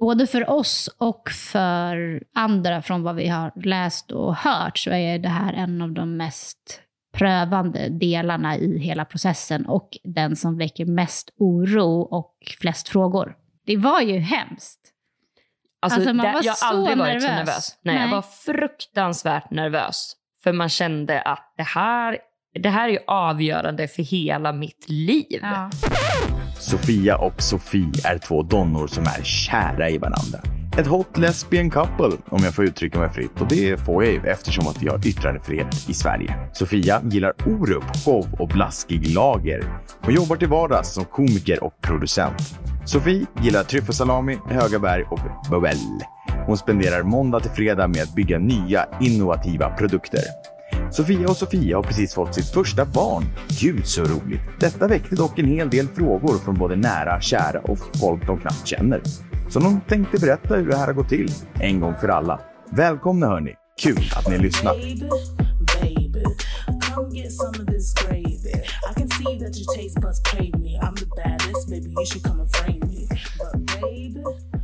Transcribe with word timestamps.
både 0.00 0.26
för 0.26 0.50
oss 0.50 0.90
och 0.98 1.30
för 1.30 2.22
andra 2.34 2.82
från 2.82 3.02
vad 3.02 3.14
vi 3.14 3.28
har 3.28 3.52
läst 3.64 4.10
och 4.10 4.36
hört 4.36 4.78
så 4.78 4.90
är 4.90 5.18
det 5.18 5.28
här 5.28 5.52
en 5.52 5.82
av 5.82 5.92
de 5.92 6.16
mest 6.16 6.80
prövande 7.12 7.88
delarna 7.88 8.56
i 8.56 8.78
hela 8.78 9.04
processen 9.04 9.66
och 9.66 9.88
den 10.04 10.36
som 10.36 10.58
väcker 10.58 10.84
mest 10.84 11.30
oro 11.38 12.00
och 12.00 12.36
flest 12.60 12.88
frågor. 12.88 13.36
Det 13.66 13.76
var 13.76 14.00
ju 14.00 14.18
hemskt. 14.18 14.80
Alltså, 15.82 16.00
Alltså, 16.00 16.14
var 16.14 16.24
jag 16.24 16.52
har 16.62 16.68
aldrig 16.68 16.98
varit 16.98 17.22
så 17.22 17.28
nervös. 17.28 17.46
nervös. 17.46 17.78
Nej, 17.82 17.94
Nej. 17.94 18.04
Jag 18.04 18.10
var 18.10 18.22
fruktansvärt 18.22 19.50
nervös. 19.50 20.12
För 20.42 20.52
man 20.52 20.68
kände 20.68 21.22
att 21.22 21.54
det 21.56 21.62
här, 21.62 22.18
det 22.62 22.68
här 22.68 22.88
är 22.88 22.98
avgörande 23.06 23.88
för 23.88 24.02
hela 24.02 24.52
mitt 24.52 24.88
liv. 24.88 25.38
Ja. 25.42 25.70
Sofia 26.60 27.16
och 27.16 27.42
Sofie 27.42 27.92
är 28.04 28.18
två 28.18 28.42
donnor 28.42 28.86
som 28.86 29.04
är 29.04 29.22
kära 29.22 29.90
i 29.90 29.98
varandra. 29.98 30.38
Ett 30.78 30.86
hot 30.86 31.18
lesbian 31.18 31.70
couple, 31.70 32.16
om 32.28 32.44
jag 32.44 32.54
får 32.54 32.64
uttrycka 32.64 32.98
mig 32.98 33.10
fritt. 33.10 33.40
Och 33.40 33.48
det 33.48 33.80
får 33.80 34.04
jag 34.04 34.12
ju 34.12 34.20
eftersom 34.20 34.68
att 34.68 34.82
vi 34.82 34.88
har 34.88 35.06
yttrandefrihet 35.06 35.88
i 35.88 35.94
Sverige. 35.94 36.34
Sofia 36.52 37.00
gillar 37.04 37.32
Orup, 37.46 37.84
show 38.04 38.26
och 38.38 38.48
blaskig 38.48 39.14
lager. 39.14 39.64
Hon 40.00 40.14
jobbar 40.14 40.36
till 40.36 40.48
vardags 40.48 40.94
som 40.94 41.04
komiker 41.04 41.64
och 41.64 41.80
producent. 41.80 42.58
Sofie 42.84 43.26
gillar 43.42 43.62
tryffelsalami, 43.62 44.38
höga 44.48 44.78
berg 44.78 45.04
och 45.10 45.20
bubbel. 45.50 45.76
Hon 46.46 46.56
spenderar 46.56 47.02
måndag 47.02 47.40
till 47.40 47.50
fredag 47.50 47.88
med 47.88 48.02
att 48.02 48.14
bygga 48.14 48.38
nya 48.38 48.86
innovativa 49.00 49.70
produkter. 49.70 50.22
Sofia 50.90 51.28
och 51.28 51.36
Sofia 51.36 51.76
har 51.76 51.82
precis 51.82 52.14
fått 52.14 52.34
sitt 52.34 52.48
första 52.48 52.84
barn. 52.84 53.24
Gud 53.60 53.86
så 53.86 54.02
roligt! 54.02 54.40
Detta 54.60 54.88
väckte 54.88 55.14
dock 55.14 55.38
en 55.38 55.46
hel 55.46 55.70
del 55.70 55.88
frågor 55.88 56.38
från 56.44 56.54
både 56.54 56.76
nära, 56.76 57.20
kära 57.20 57.60
och 57.60 57.78
folk 58.00 58.26
de 58.26 58.40
knappt 58.40 58.66
känner. 58.66 59.00
Så 59.48 59.60
de 59.60 59.80
tänkte 59.88 60.18
berätta 60.18 60.56
hur 60.56 60.70
det 60.70 60.76
här 60.76 60.86
har 60.86 60.92
gått 60.92 61.08
till, 61.08 61.32
en 61.54 61.80
gång 61.80 61.94
för 62.00 62.08
alla. 62.08 62.40
Välkomna 62.70 63.26
hörni! 63.26 63.54
Kul 63.82 64.10
att 64.16 64.28
ni 64.30 64.38
lyssnar! 64.38 64.74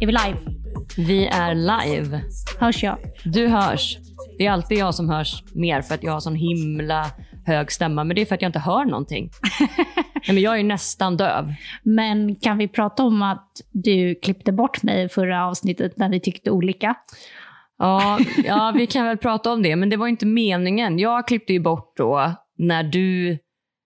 Är 0.01 0.07
vi 0.07 0.13
live? 0.13 0.66
Vi 0.97 1.27
är 1.27 1.55
live. 1.55 2.21
Hörs 2.61 2.83
jag? 2.83 2.99
Du 3.25 3.49
hörs. 3.49 3.99
Det 4.39 4.47
är 4.47 4.51
alltid 4.51 4.79
jag 4.79 4.95
som 4.95 5.09
hörs 5.09 5.43
mer 5.55 5.83
för 5.83 5.95
att 5.95 6.03
jag 6.03 6.13
har 6.13 6.21
sån 6.21 6.35
himla 6.35 7.07
hög 7.47 7.73
stämma. 7.73 8.05
Men 8.05 8.17
det 8.17 8.23
är 8.23 8.27
för 8.27 8.35
att 8.35 8.43
jag 8.43 8.49
inte 8.49 8.59
hör 8.59 8.85
någonting. 8.85 9.31
Nej, 10.15 10.35
men 10.35 10.41
jag 10.41 10.59
är 10.59 10.65
nästan 10.65 11.17
döv. 11.17 11.55
Men 11.83 12.37
kan 12.37 12.59
vi 12.59 12.69
prata 12.69 13.03
om 13.03 13.23
att 13.23 13.49
du 13.73 14.15
klippte 14.15 14.53
bort 14.53 14.83
mig 14.83 15.05
i 15.05 15.09
förra 15.09 15.47
avsnittet 15.47 15.97
när 15.97 16.09
vi 16.09 16.21
tyckte 16.21 16.51
olika? 16.51 16.95
Ja, 17.79 18.19
ja, 18.45 18.73
vi 18.77 18.87
kan 18.87 19.07
väl 19.07 19.19
prata 19.19 19.53
om 19.53 19.63
det, 19.63 19.77
men 19.77 19.91
det 19.91 19.97
var 19.97 20.07
inte 20.07 20.27
meningen. 20.27 20.99
Jag 20.99 21.29
klippte 21.29 21.53
ju 21.53 21.61
bort 21.61 21.93
då 21.97 22.35
när 22.59 22.83
du... 22.83 23.39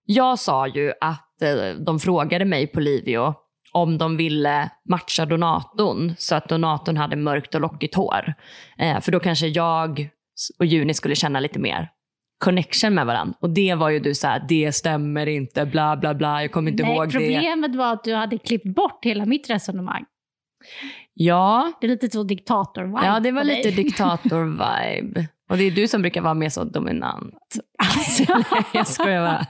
Jag 0.05 0.39
sa 0.39 0.67
ju 0.67 0.93
att 1.01 1.41
eh, 1.41 1.83
de 1.85 1.99
frågade 1.99 2.45
mig 2.45 2.67
på 2.67 2.79
Livio 2.79 3.33
om 3.71 3.97
de 3.97 4.17
ville 4.17 4.69
matcha 4.89 5.25
donatorn 5.25 6.13
så 6.17 6.35
att 6.35 6.49
donatorn 6.49 6.97
hade 6.97 7.15
mörkt 7.15 7.55
och 7.55 7.61
lockigt 7.61 7.95
hår. 7.95 8.33
Eh, 8.77 8.99
för 8.99 9.11
då 9.11 9.19
kanske 9.19 9.47
jag 9.47 10.09
och 10.59 10.65
Juni 10.65 10.93
skulle 10.93 11.15
känna 11.15 11.39
lite 11.39 11.59
mer 11.59 11.89
connection 12.37 12.93
med 12.95 13.05
varandra. 13.05 13.35
Och 13.39 13.49
det 13.49 13.75
var 13.75 13.89
ju 13.89 13.99
du 13.99 14.15
så 14.15 14.27
här, 14.27 14.45
det 14.49 14.71
stämmer 14.71 15.27
inte, 15.27 15.65
bla 15.65 15.97
bla 15.97 16.13
bla, 16.13 16.41
jag 16.41 16.51
kommer 16.51 16.71
inte 16.71 16.83
Nej, 16.83 16.95
ihåg 16.95 17.07
det. 17.07 17.11
problemet 17.13 17.75
var 17.75 17.93
att 17.93 18.03
du 18.03 18.13
hade 18.15 18.37
klippt 18.37 18.75
bort 18.75 19.05
hela 19.05 19.25
mitt 19.25 19.49
resonemang. 19.49 20.05
Ja, 21.13 21.71
Det 21.81 21.87
är 21.87 21.89
lite 21.91 22.09
så 22.09 22.23
diktator 22.23 22.99
ja, 23.03 23.19
det 23.19 23.31
var 23.31 23.43
lite 23.43 23.71
diktator-vibe. 23.81 25.27
Och 25.51 25.57
det 25.57 25.63
är 25.63 25.71
du 25.71 25.87
som 25.87 26.01
brukar 26.01 26.21
vara 26.21 26.33
mer 26.33 26.49
så 26.49 26.63
dominant. 26.63 27.35
Alltså, 27.97 28.33
Nej, 28.51 28.63
jag 28.73 28.87
skojar 28.87 29.21
bara. 29.21 29.45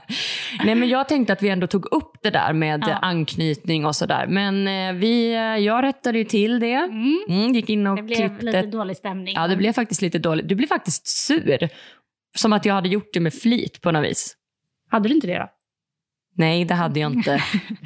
Nej, 0.64 0.74
men 0.74 0.88
jag 0.88 1.08
tänkte 1.08 1.32
att 1.32 1.42
vi 1.42 1.48
ändå 1.48 1.66
tog 1.66 1.86
upp 1.92 2.12
det 2.22 2.30
där 2.30 2.52
med 2.52 2.84
Ja. 2.86 2.94
anknytning 2.94 3.86
och 3.86 3.96
sådär. 3.96 4.26
Men 4.26 4.68
eh, 4.68 5.00
vi, 5.00 5.32
eh, 5.34 5.40
jag 5.40 5.82
rättade 5.82 6.18
ju 6.18 6.24
till 6.24 6.60
det. 6.60 6.72
Mm. 6.74 7.24
Mm, 7.28 7.52
gick 7.54 7.70
in 7.70 7.86
och 7.86 7.96
Det 7.96 8.02
blev 8.02 8.16
klippte. 8.16 8.44
lite 8.46 8.62
dålig 8.62 8.96
stämning. 8.96 9.34
Ja, 9.34 9.48
det 9.48 9.56
blev 9.56 9.72
faktiskt 9.72 10.02
lite 10.02 10.18
dåligt. 10.18 10.48
Du 10.48 10.54
blev 10.54 10.66
faktiskt 10.66 11.06
sur. 11.06 11.68
Som 12.36 12.52
att 12.52 12.64
jag 12.64 12.74
hade 12.74 12.88
gjort 12.88 13.08
det 13.12 13.20
med 13.20 13.34
flit 13.34 13.80
på 13.80 13.90
något 13.92 14.04
vis. 14.04 14.36
Hade 14.90 15.08
du 15.08 15.14
inte 15.14 15.26
det 15.26 15.38
då? 15.38 15.48
Nej, 16.36 16.64
det 16.64 16.74
hade 16.74 17.00
jag 17.00 17.12
inte. 17.12 17.42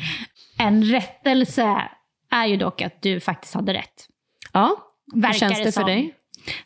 En 0.58 0.84
rättelse 0.84 1.82
är 2.30 2.46
ju 2.46 2.56
dock 2.56 2.82
att 2.82 3.02
du 3.02 3.20
faktiskt 3.20 3.54
hade 3.54 3.74
rätt. 3.74 4.06
Ja, 4.52 4.76
hur 5.14 5.22
Verkar 5.22 5.38
känns 5.38 5.58
det 5.58 5.64
för 5.64 5.70
som. 5.70 5.86
dig? 5.86 6.14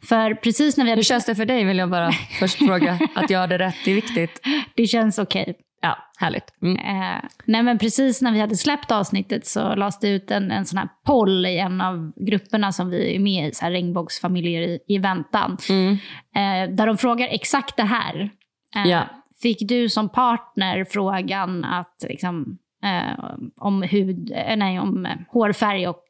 För 0.02 0.34
precis 0.34 0.76
när 0.76 0.84
vi 0.84 0.90
Hur 0.90 0.96
hade... 0.96 1.04
känns 1.04 1.26
det 1.26 1.34
för 1.34 1.44
dig 1.46 1.64
vill 1.64 1.78
jag 1.78 1.90
bara 1.90 2.12
först 2.40 2.58
fråga. 2.58 2.98
Att 3.14 3.30
jag 3.30 3.38
hade 3.40 3.58
rätt, 3.58 3.76
det 3.84 3.90
är 3.90 3.94
viktigt. 3.94 4.40
Det 4.76 4.86
känns 4.86 5.18
okej. 5.18 5.54
Ja, 5.82 5.96
härligt. 6.18 6.44
Mm. 6.62 6.76
Eh, 6.76 7.22
nej 7.44 7.62
men 7.62 7.78
precis 7.78 8.22
när 8.22 8.32
vi 8.32 8.40
hade 8.40 8.56
släppt 8.56 8.90
avsnittet 8.92 9.46
så 9.46 9.74
lades 9.74 9.98
det 9.98 10.08
ut 10.08 10.30
en, 10.30 10.50
en 10.50 10.64
sån 10.64 10.78
här 10.78 10.88
poll 11.06 11.46
i 11.46 11.58
en 11.58 11.80
av 11.80 12.12
grupperna 12.26 12.72
som 12.72 12.90
vi 12.90 13.16
är 13.16 13.20
med 13.20 13.48
i, 13.48 13.52
så 13.52 13.64
här 13.64 13.72
regnbågsfamiljer 13.72 14.62
i, 14.62 14.78
i 14.88 14.98
väntan. 14.98 15.56
Mm. 15.70 15.92
Eh, 16.36 16.74
där 16.76 16.86
de 16.86 16.98
frågar 16.98 17.28
exakt 17.28 17.76
det 17.76 17.82
här. 17.82 18.30
Eh, 18.76 18.90
Ja. 18.90 19.02
Fick 19.42 19.68
du 19.68 19.88
som 19.88 20.08
partner 20.08 20.84
frågan 20.84 21.64
att 21.64 22.04
liksom, 22.08 22.58
eh, 22.84 23.24
om, 23.56 23.82
hud, 23.82 24.32
eh, 24.34 24.56
nej, 24.56 24.80
om 24.80 25.06
eh, 25.06 25.16
hårfärg 25.28 25.88
och 25.88 26.04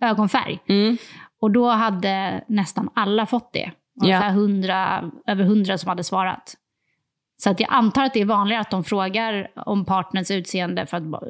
ögonfärg? 0.00 0.58
Mm. 0.68 0.96
Och 1.40 1.50
då 1.50 1.68
hade 1.68 2.44
nästan 2.48 2.90
alla 2.94 3.26
fått 3.26 3.52
det. 3.52 3.70
Ja. 3.94 4.04
Ungefär 4.04 4.28
100, 4.30 5.10
över 5.26 5.44
hundra 5.44 5.78
som 5.78 5.88
hade 5.88 6.04
svarat. 6.04 6.54
Så 7.38 7.50
att 7.50 7.60
jag 7.60 7.68
antar 7.72 8.04
att 8.04 8.14
det 8.14 8.20
är 8.20 8.24
vanligare 8.24 8.60
att 8.60 8.70
de 8.70 8.84
frågar 8.84 9.50
om 9.66 9.84
partners 9.84 10.30
utseende 10.30 10.86
för 10.86 10.96
att 10.96 11.02
ba- 11.02 11.20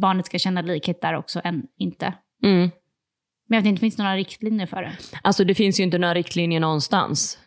barnet 0.00 0.26
ska 0.26 0.38
känna 0.38 0.62
likhet 0.62 1.00
där 1.00 1.14
också 1.14 1.40
än 1.44 1.62
inte. 1.78 2.14
Mm. 2.42 2.70
Men 3.48 3.56
jag 3.56 3.62
vet 3.62 3.68
inte, 3.68 3.80
finns 3.80 3.96
det 3.96 4.02
några 4.02 4.16
riktlinjer 4.16 4.66
för 4.66 4.82
det? 4.82 4.92
Alltså 5.22 5.44
det 5.44 5.54
finns 5.54 5.80
ju 5.80 5.84
inte 5.84 5.98
några 5.98 6.14
riktlinjer 6.14 6.60
någonstans. 6.60 7.38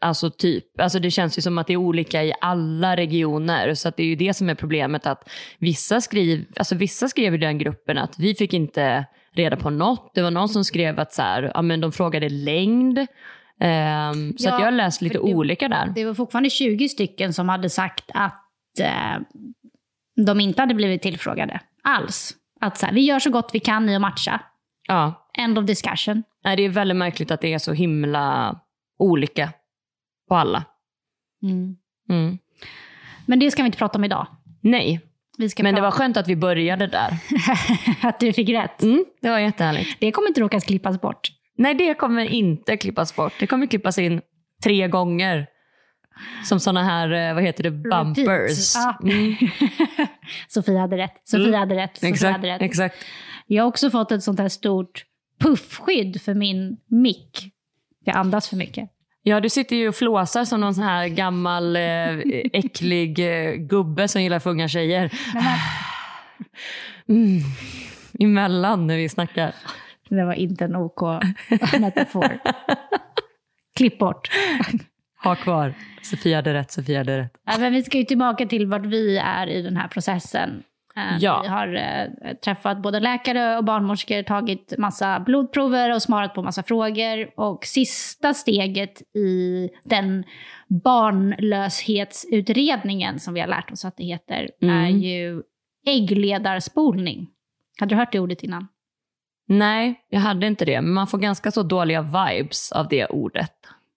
Alltså 0.00 0.30
typ, 0.30 0.80
alltså 0.80 0.98
det 0.98 1.10
känns 1.10 1.38
ju 1.38 1.42
som 1.42 1.58
att 1.58 1.66
det 1.66 1.72
är 1.72 1.76
olika 1.76 2.24
i 2.24 2.32
alla 2.40 2.96
regioner. 2.96 3.74
Så 3.74 3.88
att 3.88 3.96
det 3.96 4.02
är 4.02 4.06
ju 4.06 4.16
det 4.16 4.34
som 4.34 4.48
är 4.48 4.54
problemet 4.54 5.06
att 5.06 5.30
vissa, 5.58 6.00
skriv, 6.00 6.46
alltså 6.56 6.74
vissa 6.74 7.08
skrev 7.08 7.34
i 7.34 7.38
den 7.38 7.58
gruppen 7.58 7.98
att 7.98 8.18
vi 8.18 8.34
fick 8.34 8.52
inte 8.52 9.06
reda 9.34 9.56
på 9.56 9.70
något. 9.70 10.14
Det 10.14 10.22
var 10.22 10.30
någon 10.30 10.48
som 10.48 10.64
skrev 10.64 11.00
att 11.00 11.12
så 11.12 11.22
här, 11.22 11.50
ja, 11.54 11.62
men 11.62 11.80
de 11.80 11.92
frågade 11.92 12.28
längd. 12.28 12.98
Ehm, 13.60 14.38
så 14.38 14.48
Ja, 14.48 14.54
att 14.54 14.60
jag 14.62 14.74
läst 14.74 15.02
lite 15.02 15.14
det- 15.14 15.20
olika 15.20 15.68
där. 15.68 15.92
Det 15.94 16.04
var 16.04 16.14
fortfarande 16.14 16.50
20 16.50 16.88
stycken 16.88 17.32
som 17.32 17.48
hade 17.48 17.70
sagt 17.70 18.10
att 18.14 18.44
eh, 18.80 19.20
de 20.26 20.40
inte 20.40 20.62
hade 20.62 20.74
blivit 20.74 21.02
tillfrågade 21.02 21.60
alls. 21.82 22.34
Att 22.60 22.78
så 22.78 22.86
här, 22.86 22.92
vi 22.92 23.00
gör 23.00 23.18
så 23.18 23.30
gott 23.30 23.50
vi 23.52 23.60
kan 23.60 23.88
i 23.88 23.94
att 23.94 24.00
matcha. 24.00 24.40
Ja. 24.88 25.28
End 25.38 25.58
of 25.58 25.64
discussion. 25.64 26.22
Nej, 26.44 26.56
det 26.56 26.62
är 26.62 26.68
väldigt 26.68 26.96
märkligt 26.96 27.30
att 27.30 27.40
det 27.40 27.52
är 27.54 27.58
så 27.58 27.72
himla 27.72 28.60
olika 28.98 29.52
på 30.28 30.36
alla. 30.36 30.64
Mm. 31.42 31.76
Mm. 32.08 32.38
Men 33.26 33.38
det 33.38 33.50
ska 33.50 33.62
vi 33.62 33.66
inte 33.66 33.78
prata 33.78 33.98
om 33.98 34.04
idag. 34.04 34.26
Nej, 34.60 35.00
Men 35.38 35.74
det 35.74 35.80
var 35.80 35.90
prata 35.90 36.02
skönt 36.02 36.16
att 36.16 36.28
vi 36.28 36.36
började 36.36 36.86
där. 36.86 37.18
att 38.08 38.20
du 38.20 38.32
fick 38.32 38.48
rätt. 38.48 38.82
Mm, 38.82 39.04
det 39.20 39.30
var 39.30 39.38
jättehärligt. 39.38 39.96
Det 40.00 40.12
kommer 40.12 40.28
inte 40.28 40.40
råka 40.40 40.60
klippas 40.60 41.00
bort. 41.00 41.28
Nej, 41.56 41.74
det 41.74 41.94
kommer 41.94 42.24
inte 42.24 42.76
klippas 42.76 43.16
bort. 43.16 43.32
Det 43.40 43.46
kommer 43.46 43.66
klippas 43.66 43.98
in 43.98 44.20
tre 44.64 44.88
gånger. 44.88 45.46
Som 46.44 46.60
såna 46.60 46.82
här, 46.84 47.28
eh, 47.28 47.34
vad 47.34 47.42
heter 47.42 47.62
det, 47.62 47.70
bumpers. 47.70 48.74
Ja. 48.74 48.98
Mm, 49.02 49.34
Sofia 50.48 50.80
hade 50.80 50.96
rätt. 50.96 51.20
Sofia 51.24 51.46
Mm. 51.46 51.60
hade 51.60 51.74
rätt. 51.76 51.96
Sofia 51.96 52.10
exakt, 52.10 52.36
hade 52.36 52.48
rätt. 52.48 52.62
exakt. 52.62 52.96
Jag 53.46 53.62
har 53.62 53.68
också 53.68 53.90
fått 53.90 54.12
ett 54.12 54.22
sånt 54.22 54.40
här 54.40 54.48
stort 54.48 55.04
puffskydd 55.40 56.22
för 56.22 56.34
min 56.34 56.76
mick. 56.86 57.50
Jag 58.04 58.16
andas 58.16 58.48
för 58.48 58.56
mycket. 58.56 58.90
Ja, 59.26 59.40
du 59.40 59.50
sitter 59.50 59.76
ju 59.76 59.88
och 59.88 59.94
flåsar 59.94 60.44
som 60.44 60.60
någon 60.60 60.74
sån 60.74 60.84
här 60.84 61.08
gammal 61.08 61.76
eh, 61.76 62.18
äcklig 62.52 63.18
eh, 63.18 63.54
gubbe 63.54 64.08
som 64.08 64.22
gillar 64.22 64.38
för 64.38 64.50
unga 64.50 64.68
tjejer. 64.68 65.12
Mm. 67.08 67.40
Emellan 68.20 68.86
när 68.86 68.96
vi 68.96 69.08
snackar. 69.08 69.54
Det 70.08 70.24
var 70.24 70.32
inte 70.32 70.64
en 70.64 70.76
OK 70.76 71.00
metafor. 71.80 72.38
Klipp 73.76 73.98
bort. 73.98 74.30
Ha 75.24 75.34
kvar. 75.34 75.74
Sofia 76.02 76.36
hade 76.36 76.54
rätt, 76.54 76.70
Sofia 76.70 76.98
hade 76.98 77.18
rätt. 77.18 77.32
Ja, 77.46 77.58
men 77.58 77.72
vi 77.72 77.82
ska 77.82 77.98
ju 77.98 78.04
tillbaka 78.04 78.46
till 78.46 78.66
vart 78.66 78.86
vi 78.86 79.18
är 79.18 79.46
i 79.46 79.62
den 79.62 79.76
här 79.76 79.88
processen. 79.88 80.62
Eh, 80.96 81.16
Ja. 81.20 81.40
Vi 81.42 81.48
har 81.48 81.74
eh, 81.74 82.34
träffat 82.44 82.82
både 82.82 83.00
läkare 83.00 83.56
och 83.58 83.64
barnmorskor, 83.64 84.22
tagit 84.22 84.74
massa 84.78 85.20
blodprover 85.20 85.94
och 85.94 86.02
svarat 86.02 86.34
på 86.34 86.42
massa 86.42 86.62
frågor. 86.62 87.40
Och 87.40 87.64
sista 87.64 88.34
steget 88.34 89.02
i 89.16 89.70
den 89.84 90.24
barnlöshetsutredningen, 90.84 93.20
som 93.20 93.34
vi 93.34 93.40
har 93.40 93.48
lärt 93.48 93.70
oss 93.70 93.84
att 93.84 93.96
det 93.96 94.04
heter, 94.04 94.50
Mm. 94.62 94.84
är 94.84 94.88
ju 94.88 95.42
äggledarspolning. 95.86 97.28
Hade 97.80 97.94
du 97.94 97.98
hört 97.98 98.12
det 98.12 98.20
ordet 98.20 98.42
innan? 98.42 98.68
Nej, 99.48 100.00
jag 100.08 100.20
hade 100.20 100.46
inte 100.46 100.64
det. 100.64 100.80
Men 100.80 100.92
man 100.92 101.06
får 101.06 101.18
ganska 101.18 101.50
så 101.50 101.62
dåliga 101.62 102.02
vibes 102.02 102.72
av 102.72 102.88
det 102.88 103.06
ordet. 103.06 103.52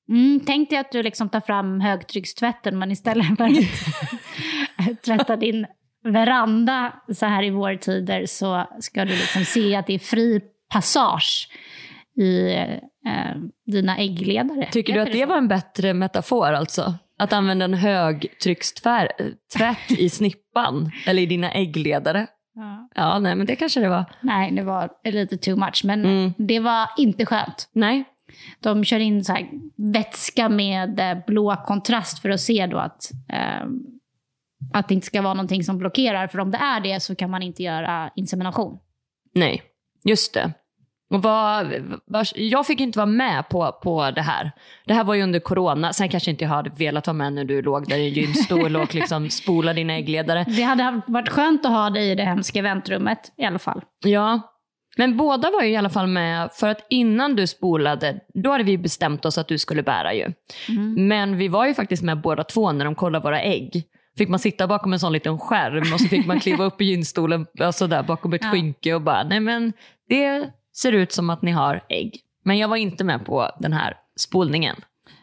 Mm, 0.10 0.40
tänk 0.46 0.70
dig 0.70 0.80
att 0.80 0.92
du 0.92 1.04
liksom 1.04 1.30
tar 1.30 1.42
fram 1.42 1.82
högtryckstvätten 1.82 2.80
men 2.80 2.92
istället 2.92 3.38
för 3.38 3.44
att 3.44 3.52
tvätta 5.06 5.36
din 5.36 5.66
veranda 6.12 6.94
så 7.14 7.26
här 7.26 7.44
i 7.44 7.50
vårtider 7.50 8.26
så 8.26 8.66
ska 8.80 9.06
du 9.06 9.12
liksom 9.12 9.46
se 9.46 9.76
att 9.76 9.88
det 9.88 9.94
är 9.94 10.00
fri 10.00 10.42
passage 10.74 11.50
i 12.20 12.54
eh, 12.56 13.36
dina 13.72 13.98
äggledare. 13.98 14.68
Tycker 14.72 14.94
du 14.94 15.00
att 15.00 15.12
det 15.12 15.26
var 15.26 15.38
en 15.38 15.48
bättre 15.48 15.94
metafor 15.94 16.54
alltså? 16.54 16.94
Att 17.20 17.34
använda 17.34 17.66
en 17.66 17.74
högtryckstvätt 17.74 19.12
i 19.90 20.10
snippan 20.10 20.92
eller 21.06 21.22
i 21.22 21.26
dina 21.26 21.52
äggledare? 21.52 22.28
Ja. 22.56 22.90
Ja, 22.96 23.20
nej 23.20 23.36
men 23.36 23.48
det 23.48 23.56
kanske 23.56 23.80
det 23.80 23.90
var. 23.90 24.06
Nej, 24.22 24.52
det 24.52 24.64
var 24.64 24.90
lite 25.04 25.38
too 25.38 25.56
much, 25.56 25.82
men 25.86 26.06
Mm. 26.06 26.34
det 26.38 26.60
var 26.60 26.90
inte 26.98 27.26
skönt. 27.26 27.70
Nej. 27.74 28.04
De 28.60 28.84
kör 28.84 29.00
in 29.00 29.24
så 29.24 29.38
vätska 29.94 30.50
med 30.50 31.00
eh, 31.00 31.18
blå 31.28 31.56
kontrast 31.56 32.22
för 32.22 32.30
att 32.30 32.42
se 32.42 32.66
då 32.68 32.78
att, 32.78 33.12
eh, 33.34 33.66
att 34.74 34.88
det 34.88 34.94
inte 34.94 35.08
ska 35.08 35.22
vara 35.22 35.34
någonting 35.34 35.64
som 35.64 35.78
blockerar. 35.78 36.28
För 36.28 36.40
om 36.40 36.52
det 36.52 36.58
är 36.58 36.80
det 36.80 37.00
så 37.00 37.16
kan 37.16 37.30
man 37.30 37.42
inte 37.42 37.64
göra 37.64 38.12
insemination. 38.16 38.78
Nej, 39.34 39.62
just 40.04 40.34
det. 40.34 40.54
Och 41.10 41.22
vad, 41.22 41.74
vad, 42.06 42.28
jag 42.36 42.68
fick 42.68 42.80
inte 42.80 43.00
vara 43.00 43.06
med 43.06 43.50
på, 43.50 43.72
på 43.84 44.12
det 44.12 44.22
här. 44.22 44.52
Det 44.86 44.94
här 44.94 45.04
var 45.04 45.14
ju 45.14 45.24
under 45.24 45.40
corona. 45.40 45.94
Sen 45.94 46.10
kanske 46.10 46.32
inte 46.32 46.44
jag 46.44 46.50
hade 46.50 46.70
velat 46.70 47.08
vara 47.08 47.18
med 47.18 47.34
när 47.34 47.46
du 47.46 47.62
låg 47.62 47.88
där 47.88 47.98
i 47.98 48.08
en 48.08 48.14
gynstol 48.14 48.76
och 48.76 48.96
liksom 48.96 49.30
spola 49.30 49.74
dina 49.74 49.94
äggledare. 49.94 50.46
Det 50.48 50.62
hade 50.62 51.02
varit 51.08 51.30
skönt 51.30 51.66
att 51.66 51.72
ha 51.72 51.90
dig 51.90 52.12
i 52.12 52.16
det 52.16 52.24
hemska 52.24 52.62
väntrummet 52.62 53.34
i 53.38 53.46
alla 53.46 53.60
fall. 53.60 53.82
Ja, 54.06 54.42
men 54.98 55.18
båda 55.18 55.52
var 55.52 55.64
ju 55.64 55.70
i 55.70 55.76
alla 55.76 55.90
fall 55.90 56.08
med 56.08 56.50
för 56.54 56.68
att 56.68 56.86
innan 56.90 57.36
du 57.36 57.48
spolade, 57.48 58.20
då 58.34 58.52
hade 58.52 58.64
vi 58.64 58.78
bestämt 58.78 59.26
oss 59.26 59.38
att 59.38 59.48
du 59.48 59.58
skulle 59.58 59.84
bära 59.84 60.14
ju. 60.14 60.34
Men 60.98 61.38
vi 61.38 61.48
var 61.48 61.68
ju 61.68 61.74
faktiskt 61.74 62.04
med 62.04 62.22
båda 62.22 62.44
två 62.44 62.72
när 62.72 62.86
de 62.86 62.96
kollade 62.96 63.24
våra 63.24 63.42
ägg. 63.42 63.84
Fick 64.18 64.30
man 64.30 64.40
sitta 64.40 64.68
bakom 64.68 64.94
en 64.94 65.00
sån 65.00 65.14
liten 65.14 65.40
skärm 65.40 65.94
och 65.94 66.02
så 66.02 66.08
fick 66.08 66.26
man 66.26 66.40
kliva 66.40 66.64
upp 66.64 66.82
i 66.82 66.86
gynstolen 66.86 67.46
alltså 67.60 67.88
där 67.88 68.04
bakom 68.04 68.34
ett 68.34 68.42
Ja. 68.44 68.52
skynke 68.52 68.94
och 68.94 69.02
bara, 69.02 69.24
nej 69.24 69.40
men 69.40 69.74
det 70.10 70.50
ser 70.76 70.92
ut 70.92 71.12
som 71.12 71.30
att 71.30 71.42
ni 71.42 71.52
har 71.52 71.84
ägg. 71.90 72.20
Men 72.44 72.58
jag 72.58 72.68
var 72.68 72.78
inte 72.78 73.04
med 73.04 73.26
på 73.26 73.50
den 73.60 73.74
här 73.74 73.98
spolningen. 74.20 74.76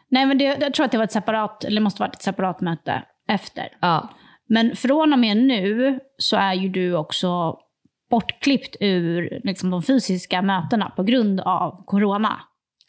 Nej, 0.09 0.25
men 0.25 0.37
det, 0.37 0.43
jag 0.43 0.73
tror 0.73 0.85
att 0.85 0.91
det 0.91 0.97
var 0.97 1.03
ett 1.05 1.11
separat, 1.11 1.63
eller 1.63 1.81
måste 1.81 2.01
varit 2.01 2.15
ett 2.15 2.21
separat 2.21 2.61
möte 2.61 3.03
efter. 3.27 3.67
Ja, 3.81 4.09
Men 4.49 4.75
från 4.75 5.13
och 5.13 5.19
med 5.19 5.37
nu 5.37 5.99
så 6.17 6.37
är 6.37 6.53
ju 6.53 6.69
du 6.69 6.95
också 6.95 7.57
bortklippt 8.09 8.75
ur 8.79 9.39
liksom, 9.43 9.69
de 9.69 9.83
fysiska 9.83 10.41
mötena 10.41 10.89
på 10.89 11.03
grund 11.03 11.39
av 11.39 11.83
corona. 11.85 12.39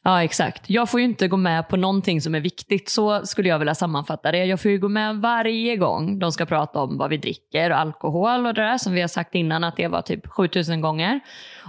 Ja, 0.07 0.23
exakt. 0.23 0.71
Jag 0.71 0.91
får 0.91 1.01
ju 1.01 1.07
inte 1.07 1.29
gå 1.29 1.37
med 1.37 1.69
på 1.69 1.77
någonting 1.77 2.21
som 2.21 2.35
är 2.35 2.41
viktigt. 2.41 2.89
Så 2.89 3.27
skulle 3.27 3.49
jag 3.49 3.59
vilja 3.59 3.75
sammanfatta 3.75 4.33
det. 4.33 4.45
Jag 4.45 4.61
får 4.61 4.71
ju 4.71 4.79
gå 4.79 4.89
med 4.89 5.17
varje 5.17 5.77
gång 5.77 6.19
de 6.19 6.33
ska 6.33 6.47
prata 6.47 6.81
om 6.81 6.99
vad 6.99 7.11
vi 7.11 7.17
dricker 7.17 7.71
och 7.71 7.79
alkohol 7.79 8.47
och 8.47 8.55
det 8.55 8.63
där 8.63 8.79
som 8.79 8.93
vi 8.93 9.01
har 9.01 9.09
sagt 9.09 9.35
innan 9.35 9.65
att 9.65 9.77
det 9.77 9.89
var 9.89 10.03
typ 10.03 10.27
7000 10.27 10.81
gånger. 10.81 11.21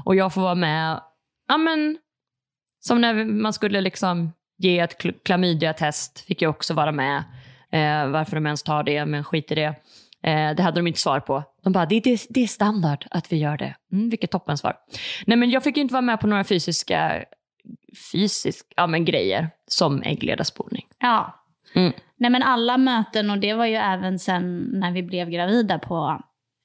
Och 0.05 0.15
jag 0.15 0.33
får 0.33 0.41
vara 0.41 0.55
med, 0.55 1.01
ja 1.47 1.57
men, 1.57 1.97
som 2.79 3.01
när 3.01 3.25
man 3.25 3.53
skulle 3.53 3.81
liksom 3.81 4.31
ge 4.57 4.79
ett 4.79 4.97
klamydiatest, 4.97 5.23
klamydia-test 5.23 6.19
fick 6.19 6.41
jag 6.41 6.49
också 6.49 6.73
vara 6.73 6.91
med. 6.91 7.17
Eh, 7.71 8.09
varför 8.09 8.35
de 8.35 8.45
ens 8.45 8.63
tar 8.63 8.83
det, 8.83 9.05
men 9.05 9.23
skit 9.23 9.51
i 9.51 9.55
det. 9.55 9.75
Eh, 10.23 10.55
det 10.55 10.63
hade 10.63 10.79
de 10.79 10.87
inte 10.87 10.99
svar 10.99 11.19
på. 11.19 11.43
De 11.63 11.73
bara, 11.73 11.85
det, 11.85 11.99
det, 11.99 12.25
det 12.29 12.43
är 12.43 12.47
standard 12.47 13.05
att 13.11 13.31
vi 13.31 13.37
gör 13.37 13.57
det. 13.57 13.75
Mm, 13.91 14.09
vilket 14.09 14.31
toppensvar. 14.31 14.75
Nej 15.25 15.37
men 15.37 15.49
jag 15.49 15.63
fick 15.63 15.77
ju 15.77 15.81
inte 15.81 15.93
vara 15.93 16.01
med 16.01 16.19
på 16.19 16.27
några 16.27 16.43
fysiska 16.43 17.23
fysisk, 18.11 18.65
ja, 18.75 18.87
men 18.87 19.05
grejer 19.05 19.49
som 19.67 20.01
äggledarspolning. 20.01 20.85
Ja. 20.99 21.43
Mm. 21.75 21.93
Nej, 22.19 22.31
men 22.31 22.43
alla 22.43 22.77
möten, 22.77 23.29
och 23.29 23.37
det 23.39 23.53
var 23.53 23.65
ju 23.65 23.75
även 23.75 24.19
sen 24.19 24.57
när 24.73 24.91
vi 24.91 25.03
blev 25.03 25.29
gravida 25.29 25.79
på 25.79 26.21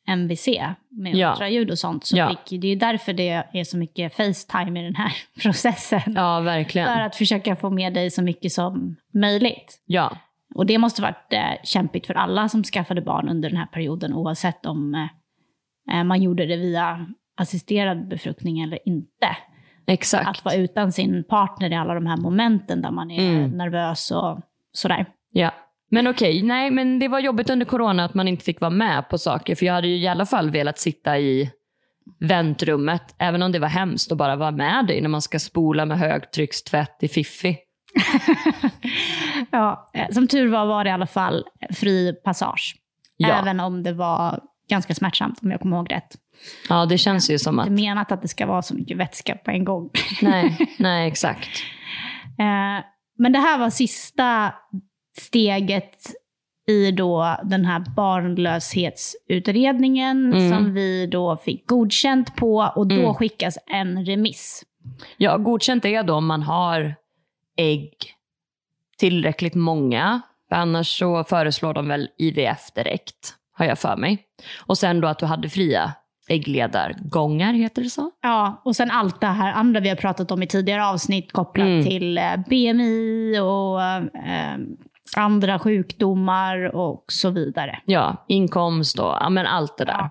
MVC 0.09 0.49
med 0.91 1.15
Ja. 1.15 1.31
ultraljud 1.31 1.71
och 1.71 1.79
sånt. 1.79 2.05
Så 2.07 2.17
Ja. 2.17 2.29
fick, 2.29 2.61
det 2.61 2.67
är 2.67 2.71
ju 2.71 2.77
därför 2.77 3.13
det 3.13 3.29
är 3.29 3.65
så 3.65 3.77
mycket 3.77 4.15
Facetime 4.17 4.81
i 4.81 4.85
den 4.85 4.95
här 4.95 5.13
processen. 5.43 6.13
Ja, 6.17 6.41
verkligen. 6.41 6.89
För 6.89 7.01
att 7.01 7.17
försöka 7.17 7.57
få 7.57 7.71
med 7.71 7.95
dig 7.95 8.11
så 8.11 8.23
mycket 8.23 8.53
som 8.53 8.97
möjligt. 9.15 9.83
Ja, 9.87 10.17
Och 10.55 10.67
det 10.67 10.79
måste 10.79 11.03
varit 11.03 11.33
eh, 11.33 11.63
kämpigt 11.65 12.07
för 12.07 12.15
alla 12.15 12.49
som 12.49 12.65
skaffade 12.65 13.01
barn 13.03 13.29
under 13.29 13.49
den 13.49 13.59
här 13.59 13.67
perioden, 13.67 14.15
oavsett 14.15 14.67
om 14.67 15.09
eh, 15.93 16.05
man 16.05 16.23
gjorde 16.23 16.47
det 16.47 16.57
via 16.57 17.07
assisterad 17.37 18.09
befruktning 18.09 18.61
eller 18.61 18.89
inte. 18.89 19.37
Exakt. 19.87 20.29
Att 20.29 20.45
vara 20.45 20.55
utan 20.55 20.93
sin 20.93 21.25
partner 21.25 21.71
i 21.73 21.75
alla 21.77 21.95
de 21.95 22.07
här 22.07 22.17
momenten 22.17 22.83
där 22.83 22.91
man 22.91 23.11
är 23.11 23.31
Mm. 23.37 23.51
nervös 23.51 24.11
och 24.11 24.41
sådär. 24.73 25.07
Ja. 25.33 25.51
Men 25.91 26.07
okej, 26.07 26.43
nej 26.43 26.71
men 26.71 26.99
det 26.99 27.09
var 27.09 27.19
jobbigt 27.21 27.51
under 27.51 27.67
corona 27.67 28.05
att 28.05 28.15
man 28.15 28.29
inte 28.29 28.45
fick 28.45 28.61
vara 28.61 28.71
med 28.71 29.09
på 29.09 29.19
saker. 29.19 29.55
För 29.55 29.67
jag 29.67 29.73
hade 29.75 29.89
ju 29.89 29.97
i 29.97 30.09
alla 30.09 30.27
fall 30.27 30.51
velat 30.51 30.79
sitta 30.79 31.19
i 31.19 31.51
väntrummet, 32.21 33.15
även 33.19 33.43
om 33.43 33.53
det 33.53 33.59
var 33.59 33.69
hemskt 33.69 34.13
att 34.13 34.19
bara 34.19 34.37
vara 34.37 34.51
med 34.51 34.87
dig 34.87 35.01
när 35.01 35.09
man 35.09 35.23
ska 35.23 35.39
spola 35.39 35.87
med 35.87 35.99
högtryckstvätt 35.99 37.03
i 37.03 37.09
Fiffi. 37.09 37.57
Ja, 39.51 39.91
eh, 39.95 40.09
som 40.11 40.29
tur 40.29 40.49
var 40.49 40.67
var 40.67 40.85
det 40.85 40.91
i 40.91 40.93
alla 40.93 41.07
fall 41.07 41.45
fri 41.75 42.13
passage. 42.25 42.77
Ja. 43.17 43.29
Även 43.29 43.61
om 43.61 43.83
det 43.83 43.93
var 43.93 44.41
ganska 44.69 44.95
smärtsamt, 44.95 45.39
om 45.43 45.51
jag 45.51 45.61
kommer 45.61 45.77
ihåg 45.77 45.93
rätt. 45.93 46.17
Ja, 46.69 46.87
det 46.87 46.99
känns 46.99 47.31
ju 47.31 47.39
som 47.39 47.57
Det 47.57 47.63
att... 47.63 47.69
är 47.69 47.73
menat 47.73 48.13
att 48.13 48.23
det 48.23 48.29
ska 48.29 48.47
vara 48.47 48.63
så 48.63 48.75
mycket 48.75 48.97
vätska 48.97 49.35
på 49.45 49.51
en 49.51 49.65
gång. 49.65 49.91
Nej, 50.23 50.57
nej 50.79 51.09
exakt. 51.09 51.49
Eh, 52.39 52.85
Men 53.19 53.33
det 53.33 53.39
här 53.39 53.59
var 53.59 53.71
sista 53.71 54.55
steget 55.19 55.97
i 56.69 56.91
då 56.91 57.37
den 57.45 57.65
här 57.65 57.85
barnlöshetsutredningen 57.97 60.33
Mm. 60.33 60.51
som 60.53 60.75
vi 60.75 61.07
då 61.07 61.37
fick 61.37 61.67
godkänt 61.69 62.37
på 62.37 62.73
och 62.77 62.87
då 62.87 62.95
Mm. 62.95 63.15
skickas 63.15 63.59
en 63.67 64.05
remiss. 64.07 64.63
Ja, 65.17 65.37
godkänt 65.37 65.85
är 65.85 66.03
då 66.03 66.15
om 66.15 66.27
man 66.27 66.43
har 66.43 66.95
ägg 67.57 67.93
tillräckligt 68.99 69.55
många. 69.55 70.21
Annars 70.51 70.99
så 70.99 71.25
föreslår 71.25 71.75
de 71.75 71.89
väl 71.89 72.09
IVF 72.19 72.73
direkt, 72.75 73.35
har 73.53 73.65
jag 73.67 73.79
för 73.79 73.97
mig. 73.97 74.19
Och 74.67 74.79
sen 74.79 75.01
då 75.01 75.09
att 75.09 75.19
du 75.19 75.27
hade 75.27 75.49
fria 75.49 75.93
äggledargångar, 76.33 77.53
heter 77.53 77.83
det 77.83 77.91
så? 77.91 78.11
Ja, 78.23 78.63
och 78.65 78.77
sen 78.77 78.91
allt 78.91 79.21
det 79.21 79.27
här 79.27 79.53
andra 79.53 79.81
vi 79.81 79.89
har 79.89 79.97
pratat 79.97 80.31
om 80.31 80.43
i 80.43 80.47
tidigare 80.47 80.87
avsnitt 80.87 81.33
kopplat 81.33 81.67
Mm. 81.67 81.85
till 81.85 82.19
eh, 82.19 82.25
BMI 82.49 83.39
och 83.43 83.83
eh, 83.83 84.57
andra 85.17 85.59
sjukdomar 85.59 86.77
och 86.77 87.05
så 87.09 87.31
vidare. 87.31 87.79
Ja, 87.85 88.25
inkomst 88.29 88.99
och 88.99 89.17
ja, 89.21 89.29
men 89.31 89.47
allt 89.47 89.79
det 89.79 89.85
där. 89.85 89.93
Ja. 89.99 90.11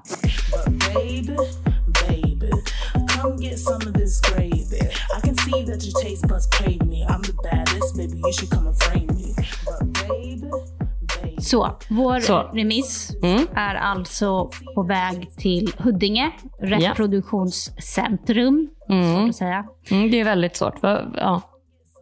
Så, 11.41 11.77
vår 11.89 12.19
Så. 12.19 12.51
remiss 12.53 13.11
Mm. 13.23 13.47
är 13.55 13.75
alltså 13.75 14.49
på 14.75 14.83
väg 14.83 15.29
till 15.37 15.69
Huddinge 15.77 16.31
reproduktionscentrum. 16.61 18.69
Mm. 18.89 19.29
Att 19.29 19.35
säga. 19.35 19.65
Mm, 19.91 20.11
det 20.11 20.19
är 20.19 20.23
väldigt 20.23 20.55
svårt. 20.55 20.75
Ja. 20.81 21.41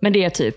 Men 0.01 0.13
det 0.13 0.23
är 0.23 0.29
typ 0.29 0.55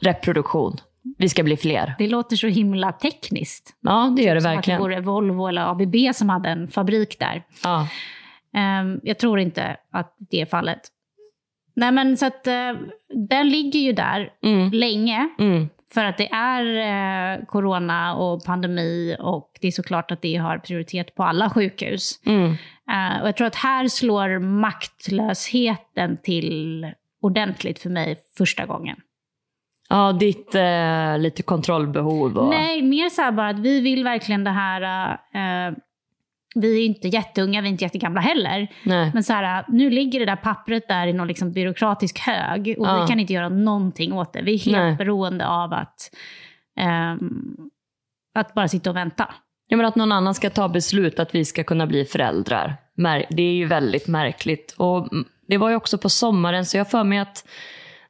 reproduktion. 0.00 0.76
Vi 1.18 1.28
ska 1.28 1.42
bli 1.42 1.56
fler. 1.56 1.94
Det 1.98 2.08
låter 2.08 2.36
så 2.36 2.46
himla 2.46 2.92
tekniskt. 2.92 3.70
Ja, 3.80 4.12
det 4.16 4.22
gör 4.22 4.34
det 4.34 4.40
Som 4.40 4.48
att 4.50 4.52
det 4.52 4.56
verkligen. 4.56 4.80
vore 4.80 5.00
Volvo 5.00 5.46
eller 5.46 5.70
ABB 5.70 5.94
som 6.14 6.28
hade 6.28 6.48
en 6.48 6.68
fabrik 6.68 7.16
där. 7.20 7.42
Ja. 7.64 7.88
Ehm, 8.56 9.00
jag 9.02 9.18
tror 9.18 9.40
inte 9.40 9.76
att 9.92 10.16
det 10.30 10.40
är 10.40 10.46
fallet. 10.46 10.80
Nej 11.76 11.92
men 11.92 12.16
så 12.16 12.26
att 12.26 12.46
eh, 12.46 12.72
den 13.28 13.50
ligger 13.50 13.80
ju 13.80 13.92
där 13.92 14.30
Mm. 14.42 14.70
länge. 14.70 15.28
Mm. 15.38 15.68
För 15.94 16.04
att 16.04 16.18
det 16.18 16.28
är 16.32 16.64
eh, 17.38 17.44
corona 17.44 18.14
och 18.14 18.44
pandemi 18.44 19.16
och 19.20 19.50
det 19.60 19.66
är 19.66 19.72
såklart 19.72 20.10
att 20.10 20.22
det 20.22 20.36
har 20.36 20.58
prioritet 20.58 21.14
på 21.14 21.22
alla 21.22 21.50
sjukhus. 21.50 22.20
Mm. 22.26 22.50
Eh, 22.90 23.22
och 23.22 23.28
jag 23.28 23.36
tror 23.36 23.46
att 23.46 23.54
här 23.54 23.88
slår 23.88 24.38
maktlösheten 24.38 26.16
till 26.22 26.86
ordentligt 27.22 27.78
för 27.78 27.90
mig 27.90 28.16
första 28.38 28.66
gången. 28.66 28.96
Ja, 29.88 30.12
ditt 30.12 30.54
eh, 30.54 31.18
lite 31.18 31.42
kontrollbehov. 31.42 32.38
Och... 32.38 32.50
Nej, 32.50 32.82
mer 32.82 33.08
så 33.08 33.22
här 33.22 33.32
bara 33.32 33.48
att 33.48 33.58
vi 33.58 33.80
vill 33.80 34.04
verkligen 34.04 34.44
det 34.44 34.50
här... 34.50 35.18
vi 36.54 36.82
är 36.82 36.86
inte 36.86 37.08
jätteunga, 37.08 37.60
vi 37.60 37.68
är 37.68 37.70
inte 37.72 37.84
jättegamla 37.84 38.20
heller. 38.20 38.68
Nej. 38.84 39.10
Men 39.14 39.24
så 39.24 39.32
här, 39.32 39.64
nu 39.68 39.90
ligger 39.90 40.18
det 40.20 40.26
där 40.26 40.36
pappret 40.36 40.88
där 40.88 41.06
i 41.06 41.12
någon 41.12 41.28
liksom 41.28 41.52
byråkratisk 41.52 42.18
hög 42.18 42.74
och 42.78 42.86
Ja. 42.86 43.00
vi 43.02 43.08
kan 43.08 43.20
inte 43.20 43.32
göra 43.32 43.48
någonting 43.48 44.12
åt 44.12 44.32
det. 44.32 44.42
Vi 44.42 44.54
är 44.54 44.58
helt 44.58 44.76
Nej. 44.78 44.94
beroende 44.96 45.46
av 45.46 45.72
att, 45.72 46.10
ehm, 46.80 47.56
att 48.34 48.54
bara 48.54 48.68
sitta 48.68 48.90
och 48.90 48.96
vänta. 48.96 49.34
Ja, 49.68 49.76
men 49.76 49.86
att 49.86 49.96
någon 49.96 50.12
annan 50.12 50.34
ska 50.34 50.50
ta 50.50 50.68
beslut 50.68 51.18
att 51.18 51.34
vi 51.34 51.44
ska 51.44 51.64
kunna 51.64 51.86
bli 51.86 52.04
föräldrar. 52.04 52.76
Det 53.30 53.42
är 53.42 53.52
ju 53.52 53.66
väldigt 53.66 54.08
märkligt. 54.08 54.74
Och 54.76 55.08
det 55.48 55.56
var 55.56 55.70
ju 55.70 55.76
också 55.76 55.98
på 55.98 56.08
sommaren 56.08 56.66
så 56.66 56.76
jag 56.76 56.90
för 56.90 57.04
mig 57.04 57.18
att 57.18 57.44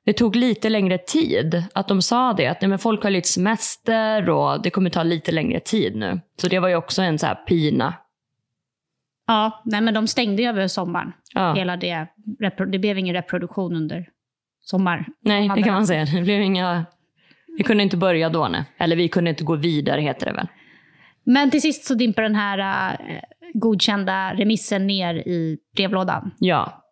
det 0.05 0.13
tog 0.13 0.37
lite 0.37 0.69
längre 0.69 0.99
tid. 0.99 1.65
Att 1.73 1.89
de 1.89 2.03
sa 2.03 2.33
det, 2.33 2.47
att 2.47 2.61
nej, 2.61 2.69
men 2.69 2.79
folk 2.79 3.03
har 3.03 3.11
lite 3.11 3.29
semester 3.29 4.31
och 4.31 4.63
det 4.63 4.71
kommer 4.71 4.91
ta 4.91 5.03
lite 5.03 5.33
längre 5.33 5.61
tid 5.61 5.97
nu. 5.97 6.21
Så 6.41 6.49
det 6.49 6.59
var 6.59 6.69
ju 6.69 6.77
också 6.77 7.03
en 7.03 7.19
så 7.19 7.27
här 7.27 7.35
pina. 7.35 7.95
Ja, 9.31 9.63
nej 9.65 9.81
men 9.81 9.95
de 9.95 10.07
stängde 10.07 10.43
ju 10.43 10.49
över 10.49 10.67
sommaren. 10.67 11.13
Ja. 11.35 11.55
Hela 11.55 11.77
det, 11.77 12.07
det 12.73 12.79
blev 12.79 12.99
ingen 12.99 13.15
reproduktion 13.15 13.77
under 13.77 14.09
sommar. 14.61 15.07
Nej, 15.21 15.51
det 15.57 15.63
kan 15.63 15.75
man 15.75 15.87
säga. 15.87 16.05
Det 16.05 16.23
blev 16.23 16.43
inga... 16.43 16.85
Vi 17.59 17.65
kunde 17.65 17.83
inte 17.83 17.97
börja 17.97 18.29
då, 18.29 18.49
nej. 18.49 18.65
Eller 18.79 18.97
vi 18.97 19.09
kunde 19.09 19.31
inte 19.31 19.45
gå 19.45 19.57
vidare, 19.57 20.01
heter 20.01 20.27
det 20.27 20.33
väl. 20.33 20.49
Men 21.25 21.51
till 21.51 21.63
sist 21.63 21.85
så 21.85 21.95
dimper 21.95 22.23
den 22.23 22.35
här 22.35 22.91
eh, 22.91 23.21
godkända 23.55 24.35
remissen 24.35 24.87
ner 24.87 25.15
i 25.15 25.59
brevlådan. 25.77 26.31
Ja. 26.39 26.85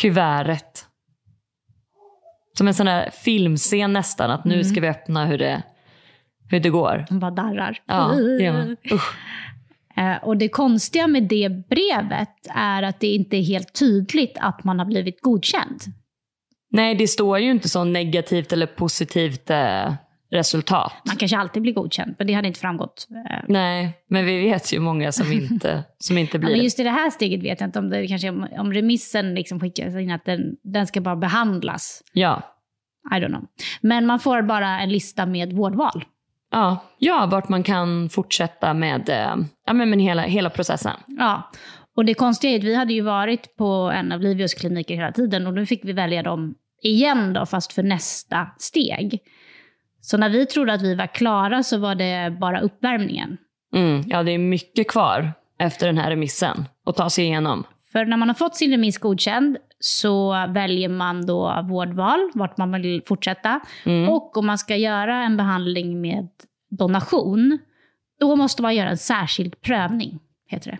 Kuvertet. 0.00 0.86
Som 2.58 2.68
en 2.68 2.74
sån 2.74 2.86
där 2.86 3.10
filmscen 3.10 3.92
nästan, 3.92 4.30
att 4.30 4.44
nu 4.44 4.64
ska 4.64 4.80
vi 4.80 4.88
öppna 4.88 5.26
hur 5.26 5.38
det, 5.38 5.62
hur 6.50 6.60
det 6.60 6.70
går. 6.70 7.04
De 7.08 7.18
bara 7.18 7.30
darrar. 7.30 7.78
Ja, 7.86 8.08
det 8.14 8.44
gör 8.44 8.52
man. 8.52 8.76
Usch. 8.92 9.16
Eh, 9.96 10.16
Och 10.24 10.36
det 10.36 10.48
konstiga 10.48 11.06
med 11.06 11.22
det 11.22 11.48
brevet 11.68 12.28
är 12.54 12.82
att 12.82 13.00
det 13.00 13.06
inte 13.14 13.36
är 13.36 13.42
helt 13.42 13.72
tydligt 13.78 14.36
att 14.40 14.64
man 14.64 14.78
har 14.78 14.86
blivit 14.86 15.20
godkänd. 15.22 15.80
Nej, 16.70 16.94
det 16.94 17.06
står 17.08 17.38
ju 17.38 17.50
inte 17.50 17.68
så 17.68 17.84
negativt 17.84 18.52
eller 18.52 18.66
positivt 18.66 19.50
eh, 19.50 19.94
resultat. 20.30 20.92
Man 21.06 21.16
kanske 21.16 21.36
alltid 21.38 21.62
blir 21.62 21.72
godkänd, 21.72 22.14
men 22.18 22.26
det 22.26 22.32
hade 22.32 22.48
inte 22.48 22.60
framgått. 22.60 23.06
Eh, 23.30 23.38
Nej, 23.48 23.92
men 24.08 24.24
vi 24.26 24.40
vet 24.40 24.72
ju 24.72 24.80
många 24.80 25.12
som 25.12 25.32
inte, 25.32 25.84
som 25.98 26.18
inte 26.18 26.36
Ja, 26.36 26.38
blir 26.38 26.48
men 26.50 26.58
det. 26.58 26.64
just 26.64 26.80
i 26.80 26.82
det 26.82 26.90
här 26.90 27.10
steget 27.10 27.42
vet 27.42 27.60
jag 27.60 27.68
inte 27.68 27.78
om 27.78 27.90
det 27.90 28.06
kanske 28.06 28.30
om, 28.30 28.46
om 28.58 28.72
remissen 28.72 29.34
liksom 29.34 29.60
skickas 29.60 29.94
in 29.94 30.10
att 30.10 30.24
den, 30.24 30.40
den 30.62 30.86
ska 30.86 31.00
bara 31.00 31.16
behandlas. 31.16 32.02
Ja. 32.12 32.42
I 33.10 33.14
don't 33.14 33.28
know. 33.28 33.44
Men 33.80 34.06
man 34.06 34.20
får 34.20 34.42
bara 34.42 34.80
en 34.80 34.88
lista 34.88 35.26
med 35.26 35.52
vårdval. 35.52 36.04
Ja, 36.50 36.78
ja, 36.98 37.28
vart 37.30 37.48
man 37.48 37.62
kan 37.62 38.08
fortsätta 38.08 38.74
med, 38.74 39.08
eh, 39.08 39.36
ja, 39.66 39.72
men, 39.72 39.90
men 39.90 39.98
hela, 39.98 40.22
hela 40.22 40.50
processen. 40.50 40.96
Ja. 41.06 41.50
Och 41.96 42.04
det 42.04 42.14
konstiga 42.14 42.52
är 42.52 42.58
att 42.58 42.64
vi 42.64 42.74
hade 42.74 42.92
ju 42.92 43.00
varit 43.00 43.56
på 43.56 43.64
en 43.94 44.12
av 44.12 44.20
Livios 44.20 44.54
kliniker 44.54 44.94
hela 44.94 45.12
tiden 45.12 45.46
och 45.46 45.54
nu 45.54 45.66
fick 45.66 45.84
vi 45.84 45.92
välja 45.92 46.22
dem 46.22 46.54
igen 46.82 47.32
då, 47.32 47.46
fast 47.46 47.72
för 47.72 47.82
nästa 47.82 48.48
steg. 48.58 49.18
Så 50.00 50.16
när 50.16 50.28
vi 50.28 50.46
trodde 50.46 50.72
att 50.72 50.82
vi 50.82 50.94
var 50.94 51.06
klara 51.06 51.62
så 51.62 51.78
var 51.78 51.94
det 51.94 52.36
bara 52.40 52.60
uppvärmningen. 52.60 53.36
Mm, 53.74 54.02
ja, 54.06 54.22
det 54.22 54.32
är 54.32 54.38
mycket 54.38 54.88
kvar 54.88 55.32
efter 55.58 55.86
den 55.86 55.98
här 55.98 56.10
remissen 56.10 56.64
att 56.86 56.96
ta 56.96 57.10
sig 57.10 57.24
igenom. 57.24 57.64
För 57.92 58.04
när 58.04 58.16
man 58.16 58.28
har 58.28 58.34
fått 58.34 58.56
sin 58.56 58.70
remiss 58.70 58.98
godkänd 58.98 59.56
så 59.80 60.46
väljer 60.48 60.88
man 60.88 61.26
då 61.26 61.64
vårdval, 61.68 62.30
vart 62.34 62.56
man 62.56 62.72
vill 62.72 63.02
fortsätta. 63.06 63.60
Och 64.08 64.36
om 64.36 64.46
man 64.46 64.58
ska 64.58 64.76
göra 64.76 65.24
en 65.24 65.36
behandling 65.36 66.00
med 66.00 66.28
donation, 66.70 67.58
då 68.20 68.36
måste 68.36 68.62
man 68.62 68.74
göra 68.74 68.88
en 68.88 68.98
särskild 68.98 69.60
prövning, 69.60 70.18
heter 70.46 70.70
det. 70.70 70.78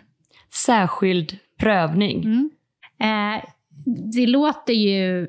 Särskild 0.53 1.37
prövning. 1.59 2.49
Eh, 2.99 3.43
det 4.13 4.27
låter 4.27 4.73
ju 4.73 5.27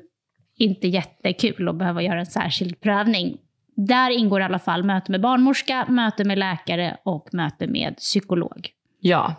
inte 0.57 0.87
jättekul 0.87 1.69
att 1.69 1.75
behöva 1.75 2.01
göra 2.01 2.19
en 2.19 2.25
särskild 2.25 2.81
prövning. 2.81 3.37
Där 3.75 4.09
ingår 4.09 4.41
i 4.41 4.43
alla 4.43 4.59
fall 4.59 4.83
möte 4.83 5.11
med 5.11 5.21
barnmorska, 5.21 5.85
möte 5.89 6.23
med 6.23 6.37
läkare 6.37 6.97
och 7.03 7.29
möte 7.31 7.67
med 7.67 7.97
psykolog. 7.97 8.69
Ja. 8.99 9.35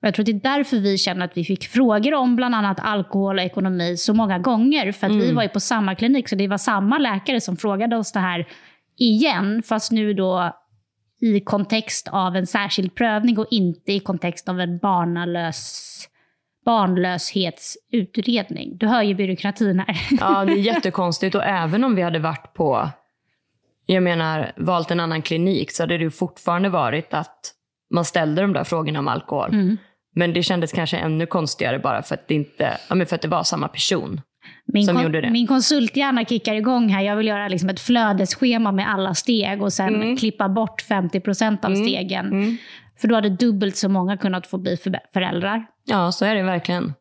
Jag 0.00 0.14
tror 0.14 0.22
att 0.22 0.26
det 0.26 0.50
är 0.50 0.56
därför 0.56 0.76
vi 0.76 0.98
känner 0.98 1.24
att 1.24 1.36
vi 1.36 1.44
fick 1.44 1.64
frågor 1.64 2.14
om 2.14 2.36
bland 2.36 2.54
annat 2.54 2.80
alkohol 2.80 3.38
och 3.38 3.44
ekonomi 3.44 3.96
så 3.96 4.14
många 4.14 4.38
gånger. 4.38 4.92
För 4.92 5.06
att 5.06 5.16
vi 5.16 5.32
var 5.32 5.42
ju 5.42 5.48
på 5.48 5.60
samma 5.60 5.94
klinik, 5.94 6.28
så 6.28 6.36
det 6.36 6.48
var 6.48 6.58
samma 6.58 6.98
läkare 6.98 7.40
som 7.40 7.56
frågade 7.56 7.96
oss 7.96 8.12
det 8.12 8.20
här 8.20 8.48
igen. 8.96 9.62
Fast 9.62 9.92
nu 9.92 10.14
då 10.14 10.52
i 11.20 11.40
kontext 11.40 12.08
av 12.08 12.36
en 12.36 12.46
särskild 12.46 12.94
prövning 12.94 13.38
och 13.38 13.46
inte 13.50 13.92
i 13.92 14.00
kontext 14.00 14.48
av 14.48 14.60
en 14.60 14.78
barnalös, 14.78 16.08
barnlöshetsutredning. 16.64 18.76
Du 18.76 18.86
hör 18.86 19.02
ju 19.02 19.14
byråkratin 19.14 19.80
här. 19.80 19.96
ja, 20.20 20.44
det 20.44 20.52
är 20.52 20.56
jättekonstigt. 20.56 21.34
Och 21.34 21.44
även 21.44 21.84
om 21.84 21.94
vi 21.94 22.02
hade 22.02 22.18
varit 22.18 22.54
på, 22.54 22.90
jag 23.86 24.02
menar, 24.02 24.52
valt 24.56 24.90
en 24.90 25.00
annan 25.00 25.22
klinik 25.22 25.72
så 25.72 25.82
hade 25.82 25.98
det 25.98 26.04
ju 26.04 26.10
fortfarande 26.10 26.68
varit 26.68 27.14
att 27.14 27.54
man 27.94 28.04
ställde 28.04 28.42
de 28.42 28.52
där 28.52 28.64
frågorna 28.64 28.98
om 28.98 29.08
alkohol. 29.08 29.50
Men 30.14 30.32
det 30.32 30.42
kändes 30.42 30.72
kanske 30.72 30.96
ännu 30.96 31.26
konstigare 31.26 31.78
bara 31.78 32.02
för 32.02 32.14
att 32.14 32.28
det, 32.28 32.34
inte, 32.34 32.78
ja, 32.88 32.94
men 32.94 33.06
för 33.06 33.14
att 33.14 33.22
det 33.22 33.28
var 33.28 33.42
samma 33.42 33.68
person. 33.68 34.20
Min, 34.72 34.84
som 34.84 34.94
kon- 34.96 35.02
gjorde 35.04 35.20
det. 35.20 35.30
min 35.30 35.46
konsulthjärna 35.46 36.24
kickar 36.24 36.54
igång 36.54 36.88
här. 36.88 37.02
Jag 37.02 37.16
vill 37.16 37.26
göra 37.26 37.48
liksom 37.48 37.68
ett 37.68 37.80
flödesschema 37.80 38.72
med 38.72 38.90
alla 38.90 39.14
steg 39.14 39.62
och 39.62 39.72
sen 39.72 39.94
Mm. 39.94 40.16
klippa 40.16 40.48
bort 40.48 40.82
50% 40.88 41.64
av 41.64 41.74
stegen. 41.74 42.58
För 43.00 43.08
då 43.08 43.14
hade 43.14 43.28
dubbelt 43.28 43.76
så 43.76 43.88
många 43.88 44.16
kunnat 44.16 44.46
få 44.46 44.58
bli 44.58 44.76
för- 44.76 44.98
föräldrar. 45.14 45.66
Ja, 45.84 46.12
så 46.12 46.24
är 46.24 46.34
det 46.34 46.42
verkligen. 46.42 46.94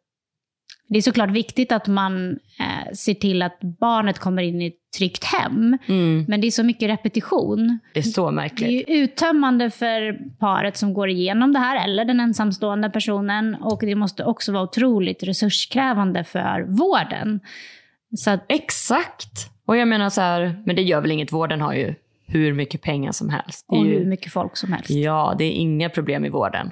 Det 0.89 0.97
är 0.97 1.01
såklart 1.01 1.31
viktigt 1.31 1.71
att 1.71 1.87
man 1.87 2.31
eh, 2.59 2.93
ser 2.93 3.13
till 3.13 3.41
att 3.41 3.59
barnet 3.79 4.19
kommer 4.19 4.41
in 4.41 4.61
i 4.61 4.67
ett 4.67 4.73
tryggt 4.97 5.23
hem. 5.23 5.77
Mm. 5.87 6.25
Men 6.27 6.41
det 6.41 6.47
är 6.47 6.51
så 6.51 6.63
mycket 6.63 6.89
repetition. 6.89 7.79
Det 7.93 7.99
är 7.99 8.03
så 8.03 8.25
Det 8.25 8.29
är 8.29 8.31
märkligt. 8.31 8.85
uttömmande 8.89 9.69
för 9.69 10.19
paret 10.39 10.77
som 10.77 10.93
går 10.93 11.09
igenom 11.09 11.53
det 11.53 11.59
här, 11.59 11.83
eller 11.83 12.05
den 12.05 12.19
ensamstående 12.19 12.89
personen. 12.89 13.55
Och 13.55 13.79
det 13.81 13.95
måste 13.95 14.23
också 14.23 14.51
vara 14.51 14.63
otroligt 14.63 15.23
resurskrävande 15.23 16.23
för 16.23 16.65
vården. 16.67 17.39
Att, 18.27 18.45
Exakt! 18.49 19.49
Och 19.65 19.77
jag 19.77 19.87
menar 19.87 20.09
så 20.09 20.21
här, 20.21 20.63
men 20.65 20.75
det 20.75 20.81
gör 20.81 21.01
väl 21.01 21.11
inget. 21.11 21.33
Vården 21.33 21.61
har 21.61 21.73
ju 21.73 21.95
hur 22.27 22.53
mycket 22.53 22.81
pengar 22.81 23.11
som 23.11 23.29
helst. 23.29 23.65
Och 23.67 23.85
ju, 23.85 23.99
hur 23.99 24.05
mycket 24.05 24.31
folk 24.31 24.57
som 24.57 24.73
helst. 24.73 24.89
Ja, 24.89 25.35
det 25.37 25.43
är 25.45 25.51
inga 25.51 25.89
problem 25.89 26.25
i 26.25 26.29
vården. 26.29 26.71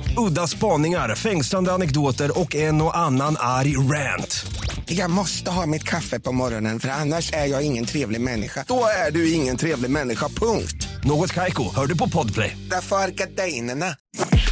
Udda 0.17 0.47
spaningar, 0.47 1.15
fängslande 1.15 1.71
anekdoter 1.73 2.39
och 2.39 2.55
en 2.55 2.81
och 2.81 2.97
annan 2.97 3.35
arg 3.39 3.77
rant. 3.77 4.45
Jag 4.85 5.09
måste 5.09 5.51
ha 5.51 5.65
mitt 5.65 5.83
kaffe 5.83 6.19
på 6.19 6.31
morgonen 6.31 6.79
för 6.79 6.89
annars 6.89 7.33
är 7.33 7.45
jag 7.45 7.65
ingen 7.65 7.85
trevlig 7.85 8.21
människa. 8.21 8.65
Då 8.67 8.83
är 9.07 9.11
du 9.11 9.33
ingen 9.33 9.57
trevlig 9.57 9.91
människa, 9.91 10.27
punkt. 10.27 10.87
Något 11.03 11.33
Kaiko, 11.33 11.75
hör 11.75 11.87
du 11.87 11.97
på 11.97 12.09
Podplay. 12.09 12.57
Därför 12.69 12.95
är 12.95 13.07
gardinerna. 13.07 13.95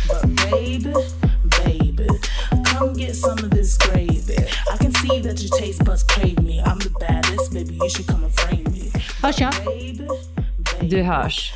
But 0.08 0.52
baby, 0.52 0.94
baby, 1.66 2.08
come 2.66 2.94
get 3.00 3.16
some 3.16 3.48
of 3.48 3.50
this 3.52 3.78
gravy. 3.78 4.38
I 4.74 4.78
can 4.84 4.94
see 4.94 5.24
that 5.24 5.40
your 5.42 5.60
taste 5.60 5.84
buds 5.84 6.04
crave 6.04 6.42
me. 6.42 6.64
I'm 6.64 6.80
the 6.80 6.90
baddest, 6.90 7.54
baby, 7.54 7.74
you 7.74 7.90
should 7.90 8.08
come 8.08 8.24
and 8.26 8.36
frame 8.36 8.64
me. 8.64 8.92
Hörs 9.22 9.40
jag? 9.40 9.54
Du 10.82 11.04
hörs. 11.04 11.54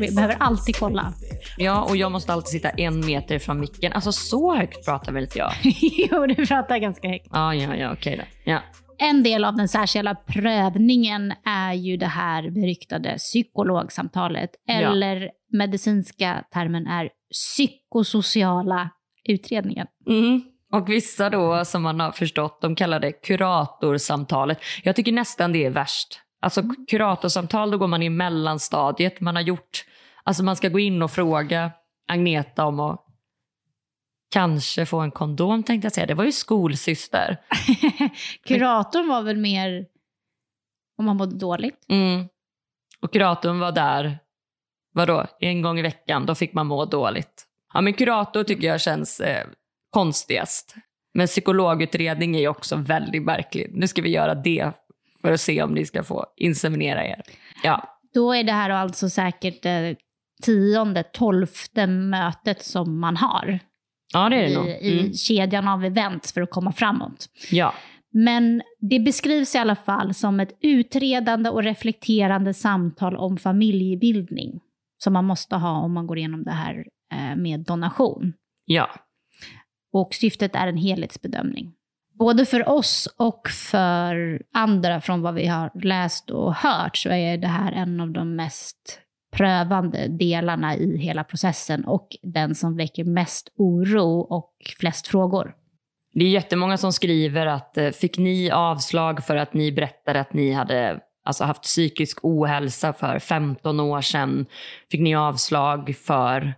Vi 0.00 0.10
behöver 0.10 0.36
alltid 0.40 0.76
kolla. 0.76 1.12
Ja, 1.58 1.82
och 1.82 1.96
jag 1.96 2.12
måste 2.12 2.32
alltid 2.32 2.48
sitta 2.48 2.70
en 2.70 3.06
meter 3.06 3.38
från 3.38 3.60
micken. 3.60 3.92
Alltså 3.92 4.12
så 4.12 4.56
högt 4.56 4.84
pratar 4.84 5.12
väl 5.12 5.22
inte 5.22 5.38
jag? 5.38 5.52
jo, 6.10 6.26
du 6.26 6.46
pratar 6.46 6.78
ganska 6.78 7.08
högt. 7.08 7.26
Ja, 7.32 7.54
ja, 7.54 7.76
ja, 7.76 7.92
okej 7.92 8.16
då. 8.16 8.50
Ja. 8.52 8.60
En 8.98 9.22
del 9.22 9.44
av 9.44 9.56
den 9.56 9.68
särskilda 9.68 10.14
prövningen 10.14 11.32
är 11.44 11.72
ju 11.72 11.96
det 11.96 12.06
här 12.06 12.50
beryktade 12.50 13.14
psykologsamtalet. 13.18 14.50
Ja. 14.64 14.74
Eller 14.74 15.30
medicinska 15.52 16.44
termen 16.52 16.86
är 16.86 17.10
psykosociala 17.32 18.90
utredningen. 19.28 19.86
Mm. 20.08 20.42
Och 20.72 20.88
vissa 20.88 21.30
då, 21.30 21.64
som 21.64 21.82
man 21.82 22.00
har 22.00 22.12
förstått, 22.12 22.58
de 22.60 22.74
kallar 22.74 23.00
det 23.00 23.12
kuratorsamtalet. 23.12 24.58
Jag 24.82 24.96
tycker 24.96 25.12
nästan 25.12 25.52
det 25.52 25.64
är 25.64 25.70
värst. 25.70 26.20
Alltså 26.40 26.62
kuratorsamtal, 26.88 27.70
då 27.70 27.78
går 27.78 27.86
man 27.86 28.02
i 28.02 28.10
mellanstadiet. 28.10 29.20
Man 29.20 29.36
har 29.36 29.42
gjort, 29.42 29.84
alltså 30.28 30.44
man 30.44 30.56
ska 30.56 30.68
gå 30.68 30.78
in 30.78 31.02
och 31.02 31.10
fråga 31.10 31.70
Agneta 32.08 32.66
om 32.66 32.80
att 32.80 33.04
kanske 34.30 34.86
få 34.86 35.00
en 35.00 35.10
kondom 35.10 35.62
tänkte 35.62 35.86
jag 35.86 35.92
säga. 35.92 36.06
Det 36.06 36.14
var 36.14 36.24
ju 36.24 36.32
skolsyster. 36.32 37.36
Kuratorn 38.46 39.08
var 39.08 39.22
väl 39.22 39.36
mer 39.36 39.86
om 40.98 41.04
man 41.04 41.16
mådde 41.16 41.36
dåligt. 41.36 41.84
Mm. 41.88 42.28
Och 43.00 43.12
kuratorn 43.12 43.58
var 43.58 43.72
där, 43.72 44.18
vadå, 44.92 45.26
en 45.40 45.62
gång 45.62 45.78
i 45.78 45.82
veckan, 45.82 46.26
då 46.26 46.34
fick 46.34 46.52
man 46.52 46.66
må 46.66 46.84
dåligt. 46.84 47.46
Ja 47.74 47.80
men 47.80 47.92
kurator 47.92 48.44
tycker 48.44 48.66
jag 48.66 48.80
känns 48.80 49.20
eh, 49.20 49.46
konstigast. 49.90 50.74
Men 51.14 51.26
psykologutredning 51.26 52.36
är 52.36 52.40
ju 52.40 52.48
också 52.48 52.76
väldigt 52.76 53.22
märkligt. 53.22 53.70
Nu 53.74 53.86
ska 53.86 54.02
vi 54.02 54.10
göra 54.10 54.34
det 54.34 54.72
för 55.20 55.32
att 55.32 55.40
se 55.40 55.62
om 55.62 55.74
ni 55.74 55.86
ska 55.86 56.02
få 56.02 56.26
inseminera 56.36 57.06
er. 57.06 57.22
Ja, 57.62 58.00
Då 58.14 58.32
är 58.32 58.44
det 58.44 58.52
här 58.52 58.70
alltså 58.70 59.10
säkert 59.10 59.62
det 59.62 59.96
tionde, 60.42 61.02
tolfte 61.02 61.86
mötet 61.86 62.62
som 62.64 63.00
man 63.00 63.16
har. 63.16 63.58
Ja, 64.12 64.28
det 64.28 64.36
är 64.36 64.40
det 64.42 64.50
i, 64.50 64.54
nog. 64.54 64.68
i 64.68 65.00
Mm. 65.00 65.12
kedjan 65.14 65.68
av 65.68 65.84
events 65.84 66.32
för 66.32 66.40
att 66.40 66.50
komma 66.50 66.72
framåt. 66.72 67.26
Ja. 67.50 67.74
Men 68.12 68.62
det 68.80 69.00
beskrivs 69.00 69.54
i 69.54 69.58
alla 69.58 69.76
fall 69.76 70.14
som 70.14 70.40
ett 70.40 70.58
utredande 70.60 71.50
och 71.50 71.62
reflekterande 71.62 72.54
samtal 72.54 73.16
om 73.16 73.36
familjebildning 73.36 74.60
som 74.98 75.12
man 75.12 75.24
måste 75.24 75.56
ha 75.56 75.70
om 75.80 75.92
man 75.92 76.06
går 76.06 76.18
igenom 76.18 76.42
det 76.42 76.50
här 76.50 76.84
eh, 77.12 77.36
med 77.36 77.60
donation. 77.60 78.32
ja. 78.66 78.88
Och 79.92 80.14
syftet 80.14 80.54
är 80.54 80.66
en 80.66 80.76
helhetsbedömning. 80.76 81.72
Både 82.18 82.44
för 82.46 82.68
oss 82.68 83.14
och 83.18 83.48
för 83.48 84.42
andra 84.54 85.00
från 85.00 85.22
vad 85.22 85.34
vi 85.34 85.46
har 85.46 85.70
läst 85.84 86.30
och 86.30 86.54
hört 86.54 86.96
så 86.96 87.08
är 87.10 87.36
det 87.38 87.46
här 87.46 87.72
en 87.72 88.00
av 88.00 88.10
de 88.10 88.36
mest 88.36 89.00
prövande 89.30 90.08
delarna 90.08 90.76
i 90.76 90.96
hela 90.98 91.24
processen 91.24 91.84
och 91.84 92.08
den 92.22 92.54
som 92.54 92.76
väcker 92.76 93.04
mest 93.04 93.48
oro 93.56 94.20
och 94.20 94.52
flest 94.80 95.06
frågor. 95.06 95.54
Det 96.14 96.24
är 96.24 96.28
jättemånga 96.28 96.76
som 96.76 96.92
skriver 96.92 97.46
att 97.46 97.78
eh, 97.78 97.90
fick 97.90 98.18
ni 98.18 98.50
avslag 98.50 99.24
för 99.24 99.36
att 99.36 99.54
ni 99.54 99.72
berättade 99.72 100.20
att 100.20 100.32
ni 100.32 100.52
hade 100.52 101.00
alltså, 101.24 101.44
haft 101.44 101.62
psykisk 101.62 102.18
ohälsa 102.22 102.92
för 102.92 103.18
15 103.18 103.80
år 103.80 104.00
sedan? 104.00 104.46
Fick 104.90 105.00
ni 105.00 105.14
avslag 105.16 105.96
för 106.04 106.54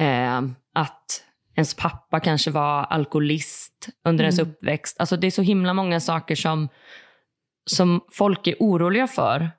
eh, 0.00 0.38
att 0.74 1.22
ens 1.56 1.74
pappa 1.74 2.20
kanske 2.20 2.50
var 2.50 2.82
alkoholist 2.82 3.88
under 4.04 4.24
ens 4.24 4.38
Mm. 4.38 4.50
uppväxt? 4.50 5.00
Alltså, 5.00 5.16
det 5.16 5.26
är 5.26 5.30
så 5.30 5.42
himla 5.42 5.74
många 5.74 6.00
saker 6.00 6.34
som, 6.34 6.68
som 7.70 8.00
folk 8.12 8.46
är 8.46 8.54
oroliga 8.60 9.06
för 9.06 9.50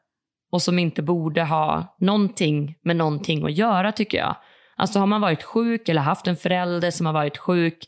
och 0.51 0.61
som 0.61 0.79
inte 0.79 1.01
borde 1.01 1.43
ha 1.43 1.95
någonting 1.99 2.75
med 2.83 2.95
någonting 2.95 3.45
att 3.45 3.57
göra 3.57 3.91
tycker 3.91 4.17
jag. 4.17 4.35
Alltså 4.75 4.99
har 4.99 5.07
man 5.07 5.21
varit 5.21 5.43
sjuk 5.43 5.89
eller 5.89 6.01
haft 6.01 6.27
en 6.27 6.35
förälder 6.35 6.91
som 6.91 7.05
har 7.05 7.13
varit 7.13 7.37
sjuk 7.37 7.87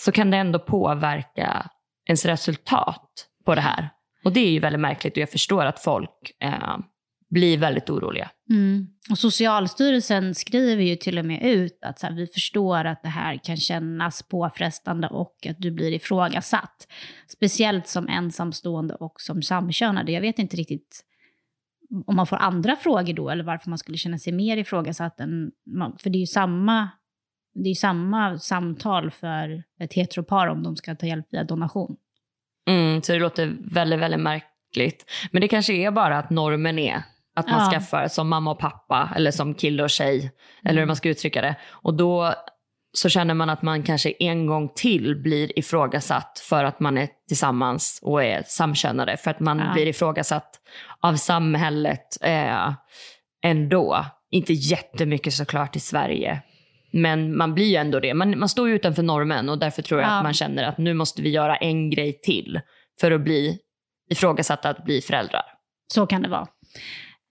så 0.00 0.12
kan 0.12 0.30
det 0.30 0.36
ändå 0.36 0.58
påverka 0.58 1.70
ens 2.06 2.24
resultat 2.24 3.26
på 3.44 3.54
det 3.54 3.60
här. 3.60 3.88
Och 4.24 4.32
det 4.32 4.40
är 4.40 4.50
ju 4.50 4.58
väldigt 4.58 4.80
märkligt 4.80 5.12
och 5.12 5.18
jag 5.18 5.30
förstår 5.30 5.64
att 5.64 5.80
folk 5.80 6.32
eh, 6.40 6.78
blir 7.30 7.58
väldigt 7.58 7.90
oroliga. 7.90 8.30
Mm. 8.50 8.86
Och 9.10 9.18
Socialstyrelsen 9.18 10.34
skriver 10.34 10.82
ju 10.82 10.96
till 10.96 11.18
och 11.18 11.24
med 11.24 11.42
ut 11.42 11.78
att 11.82 11.98
så 11.98 12.06
här, 12.06 12.14
vi 12.14 12.26
förstår 12.26 12.84
att 12.84 13.02
det 13.02 13.08
här 13.08 13.40
kan 13.44 13.56
kännas 13.56 14.22
påfrestande 14.22 15.08
och 15.08 15.46
att 15.48 15.58
du 15.58 15.70
blir 15.70 15.92
ifrågasatt. 15.92 16.86
Speciellt 17.28 17.88
som 17.88 18.08
ensamstående 18.08 18.94
och 18.94 19.20
som 19.20 19.42
samkönade. 19.42 20.12
Jag 20.12 20.20
vet 20.20 20.38
inte 20.38 20.56
riktigt 20.56 21.04
om 22.06 22.16
man 22.16 22.26
får 22.26 22.36
andra 22.36 22.76
frågor 22.76 23.12
då 23.12 23.30
eller 23.30 23.44
varför 23.44 23.70
man 23.70 23.78
skulle 23.78 23.98
känna 23.98 24.18
sig 24.18 24.32
mer 24.32 24.56
ifrågasatt 24.56 25.20
än... 25.20 25.50
För 26.02 26.10
det 26.10 26.18
är 26.18 26.20
ju 26.20 26.26
samma, 26.26 26.88
det 27.54 27.70
är 27.70 27.74
samma 27.74 28.38
samtal 28.38 29.10
för 29.10 29.62
ett 29.80 29.92
heteropar 29.92 30.46
om 30.46 30.62
de 30.62 30.76
ska 30.76 30.94
ta 30.94 31.06
hjälp 31.06 31.26
via 31.30 31.44
donation. 31.44 31.96
Mm, 32.68 33.02
så 33.02 33.12
det 33.12 33.18
låter 33.18 33.56
väldigt, 33.60 34.00
väldigt 34.00 34.20
märkligt. 34.20 35.10
Men 35.30 35.40
det 35.40 35.48
kanske 35.48 35.72
är 35.72 35.90
bara 35.90 36.18
att 36.18 36.30
normen 36.30 36.78
är 36.78 37.02
att 37.36 37.46
man 37.48 37.64
Ja. 37.64 37.70
skaffar 37.70 38.08
som 38.08 38.28
mamma 38.28 38.50
och 38.50 38.58
pappa 38.58 39.12
eller 39.16 39.30
som 39.30 39.54
kille 39.54 39.82
och 39.82 39.90
tjej. 39.90 40.32
Eller 40.64 40.80
hur 40.80 40.86
man 40.86 40.96
ska 40.96 41.08
uttrycka 41.08 41.42
det. 41.42 41.56
Och 41.70 41.94
då 41.94 42.34
så 42.92 43.08
känner 43.08 43.34
man 43.34 43.50
att 43.50 43.62
man 43.62 43.82
kanske 43.82 44.10
en 44.18 44.46
gång 44.46 44.68
till 44.74 45.16
blir 45.22 45.58
ifrågasatt 45.58 46.38
för 46.48 46.64
att 46.64 46.80
man 46.80 46.98
är 46.98 47.08
tillsammans 47.28 47.98
och 48.02 48.24
är 48.24 48.42
samkönade. 48.46 49.16
För 49.16 49.30
att 49.30 49.40
man 49.40 49.58
Ja. 49.58 49.72
blir 49.72 49.86
ifrågasatt 49.86 50.60
av 51.00 51.14
samhället 51.14 52.06
eh, 52.22 52.72
ändå. 53.44 54.04
Inte 54.30 54.52
jättemycket 54.52 55.32
såklart 55.34 55.76
i 55.76 55.80
Sverige. 55.80 56.42
Men 56.92 57.36
man 57.36 57.54
blir 57.54 57.66
ju 57.66 57.76
ändå 57.76 58.00
det. 58.00 58.14
Man, 58.14 58.38
man 58.38 58.48
står 58.48 58.68
ju 58.68 58.74
utanför 58.74 59.02
normen 59.02 59.48
och 59.48 59.58
därför 59.58 59.82
tror 59.82 60.00
jag 60.00 60.10
Ja. 60.10 60.16
att 60.16 60.22
man 60.24 60.34
känner 60.34 60.64
att 60.64 60.78
nu 60.78 60.94
måste 60.94 61.22
vi 61.22 61.30
göra 61.30 61.56
en 61.56 61.90
grej 61.90 62.20
till 62.22 62.60
för 63.00 63.10
att 63.10 63.20
bli 63.20 63.58
ifrågasatta 64.10 64.68
att 64.70 64.84
bli 64.84 65.00
föräldrar. 65.00 65.42
Så 65.94 66.06
kan 66.06 66.22
det 66.22 66.28
vara. 66.28 66.46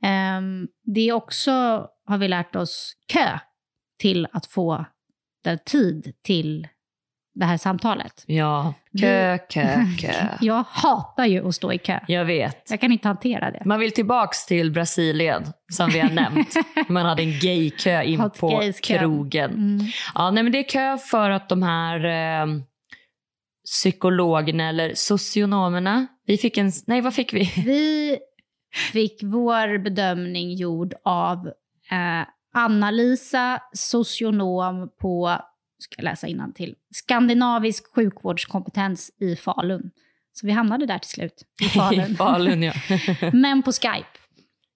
Ehm, 0.06 0.67
det 0.95 1.10
är 1.10 1.13
också, 1.13 1.52
har 2.06 2.17
vi 2.17 2.28
lärt 2.28 2.56
oss, 2.56 2.93
kö 3.13 3.39
till 4.00 4.28
att 4.34 4.45
få 4.45 4.86
den 5.43 5.60
tid 5.65 6.13
till 6.23 6.67
det 7.34 7.45
här 7.45 7.58
samtalet. 7.58 8.23
Ja, 8.27 8.73
kö, 8.99 9.38
kö, 9.38 9.86
kö. 9.99 10.13
Jag 10.41 10.63
hatar 10.69 11.25
ju 11.25 11.47
att 11.47 11.56
stå 11.56 11.73
i 11.73 11.77
kö. 11.77 11.99
Jag 12.08 12.25
vet. 12.25 12.71
Jag 12.71 12.82
kan 12.82 12.91
inte 12.91 13.08
hantera 13.08 13.51
det. 13.51 13.62
Man 13.65 13.80
vill 13.80 13.91
tillbaks 13.91 14.45
till 14.45 14.71
Brasilien, 14.71 15.43
som 15.71 15.89
vi 15.89 15.99
har 15.99 16.10
nämnt. 16.13 16.56
Man 16.88 17.06
hade 17.06 17.23
en 17.23 17.39
gaykö 17.39 18.04
in 18.04 18.19
Hot 18.19 18.39
på 18.39 18.71
krogen. 18.84 19.51
Mm. 19.51 19.86
Ja, 20.15 20.32
nej, 20.32 20.43
men 20.43 20.51
det 20.51 20.60
är 20.60 20.69
kö 20.69 20.97
för 20.97 21.30
att 21.30 21.49
de 21.49 21.63
här 21.63 22.06
eh, 22.06 22.47
psykologerna 23.65 24.69
eller 24.69 24.91
socionomerna, 24.95 26.08
vi 26.25 26.38
fick 26.38 26.58
en, 26.58 26.71
nej 26.88 27.01
vad 27.01 27.13
fick 27.13 27.34
vi? 27.34 27.54
Vi 27.56 28.17
fick 28.91 29.23
vår 29.23 29.77
bedömning 29.77 30.54
gjord 30.54 30.93
av 31.04 31.47
eh, 31.91 32.27
Anna-Lisa, 32.54 33.62
socionom 33.74 34.90
på, 35.02 35.38
ska 35.80 36.02
läsa 36.02 36.28
till 36.56 36.76
Skandinavisk 36.92 37.96
sjukvårdskompetens 37.96 39.12
i 39.20 39.36
Falun. 39.36 39.92
Så 40.34 40.46
vi 40.48 40.52
hamnade 40.52 40.86
där 40.86 40.98
till 40.98 41.10
slut, 41.10 41.44
i 41.62 41.66
I 41.66 41.70
Falun. 41.70 42.16
Falun 42.16 42.64
ja. 42.64 42.74
Men 43.34 43.62
på 43.64 43.72
Skype. 43.72 44.08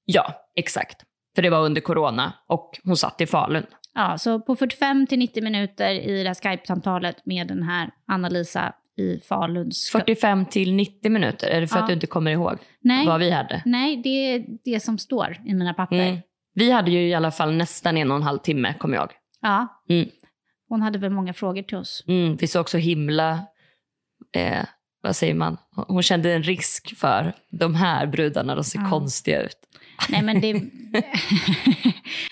ja, 0.06 0.34
exakt. 0.56 0.98
För 1.36 1.42
det 1.42 1.50
var 1.50 1.60
under 1.66 1.82
corona 1.82 2.34
och 2.48 2.80
hon 2.84 2.98
satt 2.98 3.22
i 3.22 3.26
Falun. 3.26 3.66
Ja, 3.94 4.18
så 4.18 4.40
på 4.40 4.56
45 4.56 5.08
till 5.08 5.20
90 5.20 5.44
minuter 5.44 5.92
i 5.94 6.24
det 6.24 6.30
här 6.30 6.36
Skype-samtalet 6.36 7.26
med 7.26 7.48
den 7.48 7.64
här 7.64 7.90
Anna-Lisa 8.08 8.74
i 8.98 9.20
Falun. 9.20 9.72
ska- 9.72 10.00
45 10.00 10.46
till 10.46 10.74
90 10.74 11.12
minuter, 11.12 11.48
är 11.48 11.62
det 11.62 11.68
för 11.68 11.76
Ja. 11.78 11.82
att 11.82 11.88
du 11.88 11.94
inte 11.94 12.08
kommer 12.08 12.32
ihåg 12.32 12.58
Nej, 12.82 13.08
vad 13.08 13.20
vi 13.20 13.32
hade? 13.32 13.62
nej, 13.66 13.98
det 14.04 14.10
är 14.10 14.46
det 14.66 14.80
som 14.80 14.98
står 14.98 15.42
i 15.46 15.54
mina 15.54 15.74
papper. 15.74 15.96
Mm. 15.96 16.18
Vi 16.56 16.72
hade 16.72 16.91
ju 16.91 17.08
i 17.08 17.13
alla 17.13 17.32
fall 17.32 17.54
nästan 17.56 17.98
en 17.98 18.12
och 18.12 18.18
en 18.18 18.24
halv 18.24 18.39
timme, 18.39 18.74
kommer 18.74 18.96
jag. 18.98 19.12
Ja. 19.41 19.68
Mm. 19.89 20.10
Hon 20.70 20.82
hade 20.82 21.00
väl 21.00 21.10
många 21.12 21.34
frågor 21.34 21.62
till 21.63 21.78
oss. 21.78 22.04
Mm, 22.08 22.36
vi 22.36 22.48
såg 22.48 22.62
också 22.62 22.78
himla, 22.78 23.39
eh, 24.36 24.65
vad 25.02 25.15
säger 25.15 25.34
man, 25.34 25.58
hon 25.88 26.04
kände 26.04 26.34
en 26.34 26.44
risk 26.44 26.98
för 26.98 27.34
de 27.50 27.76
här 27.76 28.08
brudarna, 28.08 28.56
de 28.56 28.63
ser 28.63 28.80
Ja. 28.80 28.89
konstiga 28.89 29.41
ut. 29.41 29.58
Nej, 30.10 30.22
men 30.22 30.41
det, 30.41 30.54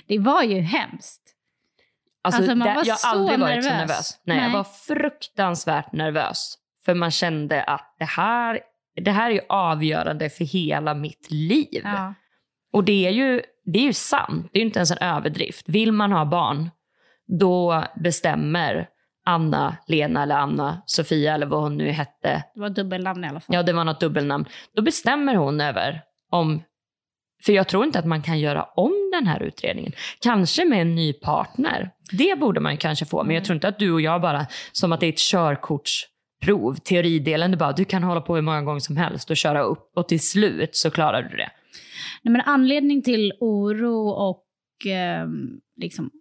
det 0.08 0.20
var 0.20 0.44
ju 0.44 0.60
hemskt. 0.60 1.20
Alltså, 2.24 2.42
Alltså, 2.42 2.56
man 2.56 2.68
det, 2.68 2.74
var 2.74 2.84
jag 2.86 2.96
har 2.96 3.12
aldrig 3.12 3.40
varit 3.40 3.64
så 3.64 3.70
nervös. 3.70 3.90
nervös. 3.90 4.20
Nej, 4.26 4.38
Jag 4.38 4.44
Nej. 4.44 4.54
var 4.54 4.64
fruktansvärt 4.64 5.92
nervös. 5.94 6.56
För 6.86 6.94
man 6.94 7.12
kände 7.12 7.64
att 7.64 7.96
det 8.00 8.06
här, 8.06 8.60
det 8.96 9.12
här 9.12 9.32
är 9.32 9.42
avgörande 9.50 10.30
för 10.30 10.46
hela 10.46 10.94
mitt 10.94 11.32
liv. 11.32 11.82
Ja. 11.84 12.14
Och 12.74 12.84
det 12.84 13.08
är, 13.08 13.12
ju, 13.12 13.42
det 13.66 13.80
är 13.80 13.84
ju 13.84 13.94
sant, 13.94 14.50
det 14.52 14.58
är 14.58 14.62
ju 14.62 14.66
inte 14.66 14.80
ens 14.80 14.92
en 14.92 14.98
överdrift. 14.98 15.70
Vill 15.70 15.92
man 15.92 16.12
ha 16.12 16.26
barn, 16.26 16.70
då 17.40 17.84
bestämmer 17.96 18.88
Anna, 19.26 19.78
Lena 19.88 20.24
eller 20.24 20.36
Anna, 20.36 20.82
Sofia 20.86 21.34
eller 21.34 21.46
vad 21.46 21.62
hon 21.62 21.78
nu 21.78 21.90
hette. 21.90 22.44
Det 22.54 22.62
var 22.62 22.70
dubbelnamn 22.70 23.24
i 23.24 23.28
alla 23.28 23.40
fall. 23.40 23.56
Ja, 23.56 23.64
det 23.64 23.74
var 23.74 23.84
något 23.84 24.00
dubbelnamn. 24.00 24.46
Då 24.76 24.82
bestämmer 24.82 25.36
hon 25.36 25.62
över 25.62 26.02
om... 26.32 26.64
För 27.46 27.54
jag 27.54 27.68
tror 27.68 27.86
inte 27.86 28.00
att 28.00 28.06
man 28.06 28.22
kan 28.22 28.40
göra 28.40 28.64
om 28.64 29.12
den 29.14 29.28
här 29.28 29.44
utredningen. 29.44 29.92
Kanske 30.22 30.66
med 30.66 30.82
en 30.82 30.96
ny 30.96 31.14
partner. 31.14 31.90
Det 32.12 32.40
borde 32.40 32.60
man 32.60 32.78
kanske 32.78 33.06
få. 33.06 33.24
Men 33.24 33.36
jag 33.36 33.46
tror 33.46 33.56
inte 33.56 33.68
att 33.68 33.80
du 33.80 33.92
och 33.92 34.02
jag 34.02 34.22
bara, 34.22 34.46
som 34.72 34.92
att 34.92 35.00
det 35.00 35.06
är 35.06 35.10
ett 35.10 35.18
körkortsprov, 35.18 36.76
teoridelen, 36.76 37.52
du 37.52 37.58
bara, 37.58 37.72
du 37.72 37.86
kan 37.86 38.04
hålla 38.04 38.22
på 38.22 38.36
hur 38.36 38.42
många 38.42 38.62
gånger 38.62 38.80
som 38.80 38.98
helst 38.98 39.30
och 39.30 39.38
köra 39.38 39.62
upp 39.62 39.92
och 39.96 40.08
till 40.08 40.22
slut 40.28 40.76
så 40.76 40.92
klarar 40.92 41.22
du 41.22 41.38
det. 41.38 41.50
Nej, 42.24 42.32
men 42.32 42.42
anledning 42.42 43.02
till 43.02 43.34
oro 43.40 44.10
och 44.10 44.46
ehm, 44.86 45.60
liksom, 45.76 46.12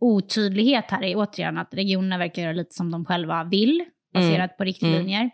otydlighet 0.00 0.84
här 0.90 1.02
är 1.02 1.16
återigen 1.16 1.58
att 1.58 1.74
regionerna 1.74 2.18
verkar 2.18 2.42
göra 2.42 2.52
lite 2.52 2.74
som 2.74 2.90
de 2.90 3.04
själva 3.04 3.44
vill, 3.44 3.84
baserat 4.14 4.56
på 4.56 4.64
riktlinjer. 4.64 5.30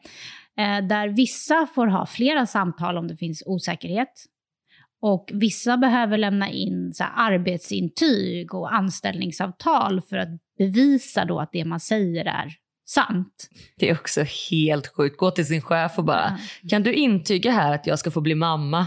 Eh, 0.59 0.87
där 0.89 1.09
vissa 1.09 1.67
får 1.75 1.87
ha 1.87 2.07
flera 2.07 2.47
samtal 2.47 2.99
om 2.99 3.09
det 3.09 3.17
finns 3.17 3.43
osäkerhet. 3.47 4.13
Och 5.01 5.31
vissa 5.33 5.77
behöver 5.77 6.19
lämna 6.19 6.51
in 6.51 6.93
så 6.95 7.05
här, 7.05 7.33
arbetsintyg 7.33 8.55
och 8.55 8.75
anställningsavtal 8.75 10.01
för 10.01 10.17
att 10.17 10.29
bevisa 10.59 11.25
då 11.25 11.41
att 11.41 11.53
det 11.53 11.65
man 11.65 11.81
säger 11.81 12.25
är 12.25 12.53
sant. 12.89 13.49
Det 13.77 13.91
är 13.91 13.95
också 13.95 14.25
helt 14.51 14.87
sjukt. 14.87 15.17
Gå 15.17 15.31
till 15.31 15.47
sin 15.47 15.63
chef 15.63 15.99
och 15.99 16.05
bara, 16.05 16.39
kan 16.71 16.83
du 16.83 16.95
intyga 16.95 17.51
här 17.51 17.75
att 17.75 17.87
jag 17.87 17.99
ska 17.99 18.11
få 18.11 18.21
bli 18.21 18.35
mamma? 18.35 18.87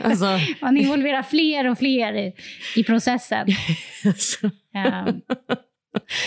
Alltså, 0.00 0.38
Man 0.62 0.76
involverar 0.76 1.22
fler 1.22 1.68
och 1.70 1.78
fler 1.78 2.12
i, 2.14 2.32
i 2.76 2.84
processen. 2.84 3.46
Ehm, 4.74 5.20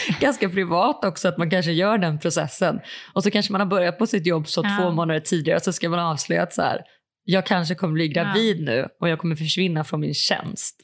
ganska 0.20 0.50
privat 0.50 1.06
också 1.06 1.28
att 1.28 1.38
man 1.38 1.50
kanske 1.50 1.72
gör 1.72 1.98
den 1.98 2.20
processen. 2.20 2.80
Och 3.14 3.24
så 3.24 3.32
kanske 3.32 3.52
man 3.52 3.62
har 3.62 3.68
börjat 3.68 3.98
på 3.98 4.08
sitt 4.08 4.28
jobb 4.28 4.48
så 4.48 4.62
Ja. 4.64 4.78
två 4.82 4.92
månader 4.92 5.20
tidigare 5.20 5.60
så 5.60 5.74
ska 5.74 5.90
man 5.90 6.00
avslöja 6.00 6.44
att 6.44 6.54
så 6.54 6.62
här, 6.62 6.82
jag 7.24 7.46
kanske 7.46 7.76
kommer 7.76 7.94
bli 7.94 8.08
gravid 8.08 8.64
nu 8.64 8.88
och 9.00 9.10
jag 9.10 9.20
kommer 9.20 9.36
försvinna 9.36 9.84
från 9.84 10.00
min 10.00 10.14
tjänst. 10.14 10.80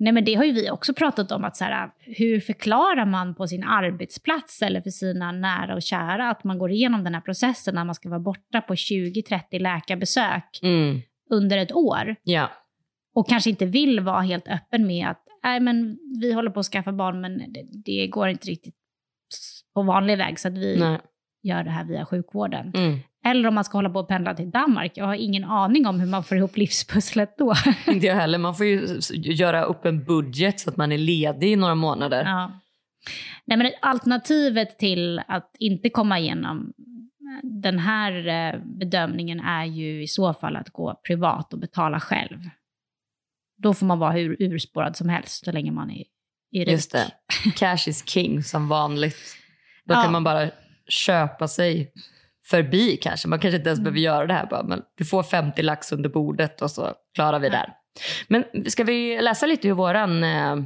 Nej, 0.00 0.12
men 0.12 0.24
det 0.24 0.34
har 0.34 0.44
ju 0.44 0.52
vi 0.52 0.70
också 0.70 0.94
pratat 0.94 1.32
om. 1.32 1.44
att 1.44 1.56
så 1.56 1.64
här, 1.64 1.88
Hur 2.00 2.40
förklarar 2.40 3.06
man 3.06 3.34
på 3.34 3.46
sin 3.46 3.64
arbetsplats 3.64 4.62
eller 4.62 4.80
för 4.80 4.90
sina 4.90 5.32
nära 5.32 5.74
och 5.74 5.82
kära 5.82 6.30
att 6.30 6.44
man 6.44 6.58
går 6.58 6.70
igenom 6.70 7.04
den 7.04 7.14
här 7.14 7.20
processen 7.20 7.74
när 7.74 7.84
man 7.84 7.94
ska 7.94 8.08
vara 8.08 8.20
borta 8.20 8.60
på 8.60 8.74
20-30 8.74 9.40
läkarbesök 9.60 10.58
Mm. 10.62 11.00
Under 11.30 11.58
ett 11.58 11.72
år? 11.72 12.16
Ja. 12.22 12.50
Och 13.14 13.28
kanske 13.28 13.50
inte 13.50 13.66
vill 13.66 14.00
vara 14.00 14.20
helt 14.20 14.48
öppen 14.48 14.86
med 14.86 15.08
att 15.08 15.24
Nej, 15.42 15.60
men 15.60 15.98
vi 16.20 16.32
håller 16.32 16.50
på 16.50 16.60
att 16.60 16.66
skaffa 16.66 16.92
barn 16.92 17.20
men 17.20 17.38
det, 17.38 17.66
det 17.84 18.06
går 18.06 18.28
inte 18.28 18.46
riktigt 18.46 18.74
på 19.74 19.82
vanlig 19.82 20.18
väg 20.18 20.40
så 20.40 20.48
att 20.48 20.58
vi 20.58 20.76
Nej. 20.78 20.98
gör 21.42 21.62
det 21.62 21.70
här 21.70 21.84
via 21.84 22.06
sjukvården. 22.06 22.72
Mm. 22.74 22.98
Eller 23.24 23.48
om 23.48 23.54
man 23.54 23.64
ska 23.64 23.78
hålla 23.78 23.90
på 23.90 23.98
och 23.98 24.08
pendla 24.08 24.34
till 24.34 24.50
Danmark. 24.50 24.92
Jag 24.94 25.04
har 25.04 25.14
ingen 25.14 25.44
aning 25.44 25.86
om 25.86 26.00
hur 26.00 26.06
man 26.06 26.24
får 26.24 26.36
ihop 26.36 26.56
livspusslet 26.56 27.38
då. 27.38 27.54
Inte 27.86 28.06
jag 28.06 28.14
heller. 28.14 28.38
Man 28.38 28.54
får 28.54 28.66
ju 28.66 29.00
göra 29.12 29.64
upp 29.64 29.84
en 29.84 30.04
budget 30.04 30.60
så 30.60 30.70
att 30.70 30.76
man 30.76 30.92
är 30.92 30.98
ledig 30.98 31.52
i 31.52 31.56
några 31.56 31.74
månader. 31.74 32.24
Ja. 32.24 32.60
Nej, 33.44 33.58
men 33.58 33.72
alternativet 33.82 34.78
till 34.78 35.22
att 35.28 35.50
inte 35.58 35.90
komma 35.90 36.18
igenom 36.18 36.72
den 37.42 37.78
här 37.78 38.26
eh, 38.28 38.60
bedömningen 38.64 39.40
är 39.40 39.64
ju 39.64 40.02
i 40.02 40.06
så 40.06 40.34
fall 40.34 40.56
att 40.56 40.70
gå 40.70 41.00
privat 41.06 41.52
och 41.52 41.58
betala 41.58 42.00
själv. 42.00 42.38
Då 43.62 43.74
får 43.74 43.86
man 43.86 43.98
vara 43.98 44.12
hur 44.12 44.36
urspårad 44.42 44.96
som 44.96 45.08
helst 45.08 45.44
så 45.44 45.52
länge 45.52 45.72
man 45.72 45.90
är 45.90 46.04
i 46.52 46.64
RUT. 46.64 46.72
Just 46.72 46.92
det. 46.92 47.10
Cash 47.56 47.88
is 47.88 48.08
king 48.08 48.42
som 48.42 48.68
vanligt. 48.68 49.36
Då 49.84 49.94
Ja. 49.94 50.02
kan 50.02 50.12
man 50.12 50.24
bara 50.24 50.50
köpa 50.88 51.48
sig 51.48 51.92
förbi 52.46 52.96
kanske. 52.96 53.28
Man 53.28 53.38
kanske 53.38 53.56
inte 53.56 53.68
ens 53.68 53.78
Mm. 53.78 53.84
behöver 53.84 54.00
göra 54.00 54.26
det 54.26 54.34
här. 54.34 54.46
Bara, 54.46 54.62
men 54.62 54.82
du 54.94 55.04
får 55.04 55.22
50 55.22 55.62
lax 55.62 55.92
under 55.92 56.08
bordet 56.08 56.62
och 56.62 56.70
så 56.70 56.94
klarar 57.14 57.38
vi 57.38 57.48
där. 57.48 57.72
Men 58.28 58.44
ska 58.70 58.84
vi 58.84 59.20
läsa 59.22 59.46
lite 59.46 59.68
ur 59.68 59.72
våran... 59.72 60.24
Eh, 60.24 60.56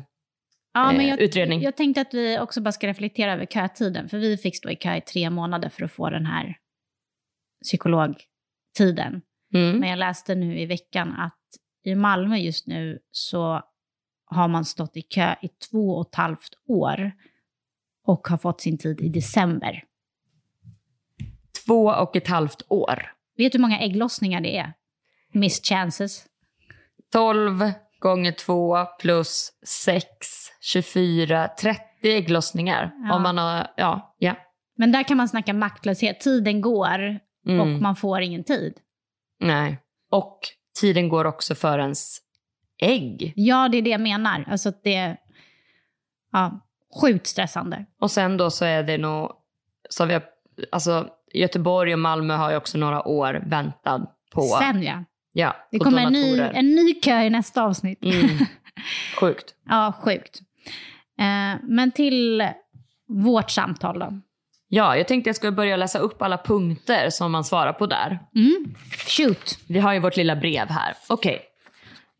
Ja, 0.73 0.93
men 0.93 1.01
eh, 1.01 1.09
jag, 1.09 1.21
utredning. 1.21 1.63
Jag 1.63 1.77
tänkte 1.77 2.01
att 2.01 2.15
vi 2.15 2.39
också 2.39 2.61
bara 2.61 2.73
ska 2.73 2.87
reflektera 2.87 3.33
över 3.33 3.47
kötiden. 3.47 4.09
För 4.09 4.19
vi 4.19 4.37
fick 4.37 4.57
stå 4.57 4.71
i 4.71 4.77
kö 4.77 4.97
i 4.97 5.01
tre 5.01 5.31
månader 5.31 5.69
för 5.69 5.85
att 5.85 5.93
få 5.93 6.11
den 6.11 6.27
här 6.27 6.57
psykologtiden. 7.63 9.23
mm. 9.55 9.79
Men 9.79 9.89
jag 9.89 9.99
läste 9.99 10.35
nu 10.35 10.61
i 10.61 10.67
veckan 10.67 11.13
att 11.13 11.39
i 11.85 11.95
Malmö 11.95 12.37
just 12.37 12.67
nu 12.67 12.99
så 13.11 13.63
har 14.25 14.49
man 14.49 14.65
stått 14.65 14.97
i 14.97 15.03
kö 15.03 15.35
i 15.43 15.49
två 15.49 15.97
och 15.97 16.09
ett 16.09 16.15
halvt 16.15 16.55
år 16.69 17.13
och 18.07 18.29
har 18.29 18.39
fått 18.39 18.61
sin 18.61 18.79
tid 18.79 19.01
i 19.01 19.09
december. 19.09 19.85
Två 21.67 21.85
och 21.85 22.17
ett 22.17 22.29
halvt 22.29 22.63
år. 22.69 23.13
Vet 23.37 23.53
du 23.53 23.59
hur 23.59 23.63
många 23.63 23.81
ägglossningar 23.81 24.41
det 24.41 24.57
är? 24.57 24.73
Miss 25.33 25.63
chances. 25.69 26.27
12 27.13 27.73
gånger 27.99 28.33
2 28.33 28.87
plus 28.99 29.53
6, 29.67 30.07
24, 30.63 31.49
30 31.61 31.83
ägglossningar. 32.03 32.91
Ja. 33.09 33.15
Om 33.15 33.23
man 33.23 33.39
har, 33.39 33.67
ja, 33.77 34.15
ja. 34.19 34.35
Men 34.77 34.93
där 34.93 35.03
kan 35.03 35.17
man 35.17 35.29
snacka 35.29 35.55
maktlöshet. 35.55 36.21
Tiden 36.21 36.61
går 36.61 37.19
Mm. 37.47 37.61
och 37.61 37.67
man 37.83 37.97
får 37.97 38.21
ingen 38.21 38.45
tid. 38.45 38.75
Nej. 39.41 39.79
Och 40.11 40.39
tiden 40.81 41.09
går 41.09 41.25
också 41.25 41.55
för 41.55 41.79
ens 41.79 42.19
ägg. 42.83 43.33
Ja, 43.37 43.69
det 43.69 43.79
är 43.79 43.83
det 43.83 43.91
jag 43.91 44.01
menar. 44.01 44.45
Alltså 44.51 44.69
att 44.69 44.83
det 44.83 44.95
är 44.95 45.17
ja, 46.33 46.61
sjukt 47.01 47.27
stressande. 47.27 47.87
Och 48.01 48.11
sen 48.11 48.37
då 48.37 48.51
så 48.51 48.65
är 48.65 48.83
det 48.83 48.99
nog, 48.99 49.33
så 49.89 50.05
vi 50.05 50.13
har, 50.13 50.23
alltså 50.73 51.09
Göteborg 51.35 51.93
och 51.93 51.99
Malmö 51.99 52.35
har 52.35 52.51
ju 52.51 52.57
också 52.57 52.79
några 52.79 53.09
år 53.09 53.43
väntan 53.47 54.07
på, 54.33 54.43
Sen 54.43 54.83
ja. 54.83 55.05
ja, 55.33 55.57
Det 55.71 55.79
kommer 55.79 56.03
en 56.07 56.13
ny, 56.13 56.39
en 56.41 56.75
ny 56.75 56.95
kö 56.95 57.23
i 57.23 57.31
nästa 57.31 57.63
avsnitt. 57.63 58.05
Mm. 58.05 58.39
Sjukt. 59.21 59.55
Ja, 59.69 59.93
sjukt. 60.05 60.41
Eh, 61.19 61.61
men 61.63 61.91
till 61.91 62.49
vårt 63.09 63.51
samtal 63.51 63.99
då. 63.99 64.13
Ja, 64.69 64.97
jag 64.97 65.09
tänkte 65.09 65.29
jag 65.29 65.37
skulle 65.37 65.53
börja 65.53 65.77
läsa 65.77 65.99
upp 65.99 66.23
alla 66.23 66.39
punkter 66.39 67.11
som 67.11 67.33
man 67.33 67.45
svarar 67.45 67.73
på 67.73 67.87
där. 67.87 68.19
Mm. 68.35 68.75
Shoot. 69.07 69.59
Vi 69.69 69.79
har 69.79 69.93
ju 69.93 70.01
vårt 70.01 70.17
lilla 70.17 70.37
brev 70.37 70.69
här. 70.69 70.95
Okej. 71.09 71.41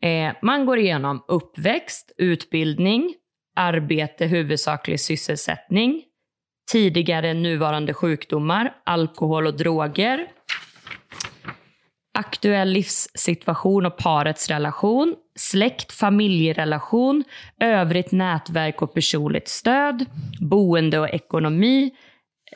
Eh, 0.01 0.33
man 0.41 0.65
går 0.65 0.77
igenom 0.77 1.23
uppväxt, 1.27 2.11
utbildning, 2.17 3.13
arbete, 3.55 4.25
huvudsaklig 4.25 4.99
sysselsättning, 4.99 6.03
tidigare 6.71 7.33
nuvarande 7.33 7.93
sjukdomar, 7.93 8.75
alkohol 8.85 9.47
och 9.47 9.57
droger, 9.57 10.27
aktuell 12.13 12.69
livssituation 12.69 13.85
och 13.85 13.97
parets 13.97 14.49
relation, 14.49 15.15
släkt, 15.35 15.91
familjerelation, 15.91 17.23
övrigt 17.59 18.11
nätverk 18.11 18.81
och 18.81 18.93
personligt 18.93 19.47
stöd, 19.47 20.05
boende 20.39 20.99
och 20.99 21.09
ekonomi, 21.09 21.91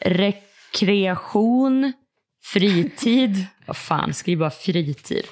rekreation, 0.01 1.93
fritid, 2.43 3.45
vad 3.65 3.77
fan, 3.77 4.13
skriv 4.13 4.39
bara 4.39 4.49
fritid. 4.49 5.25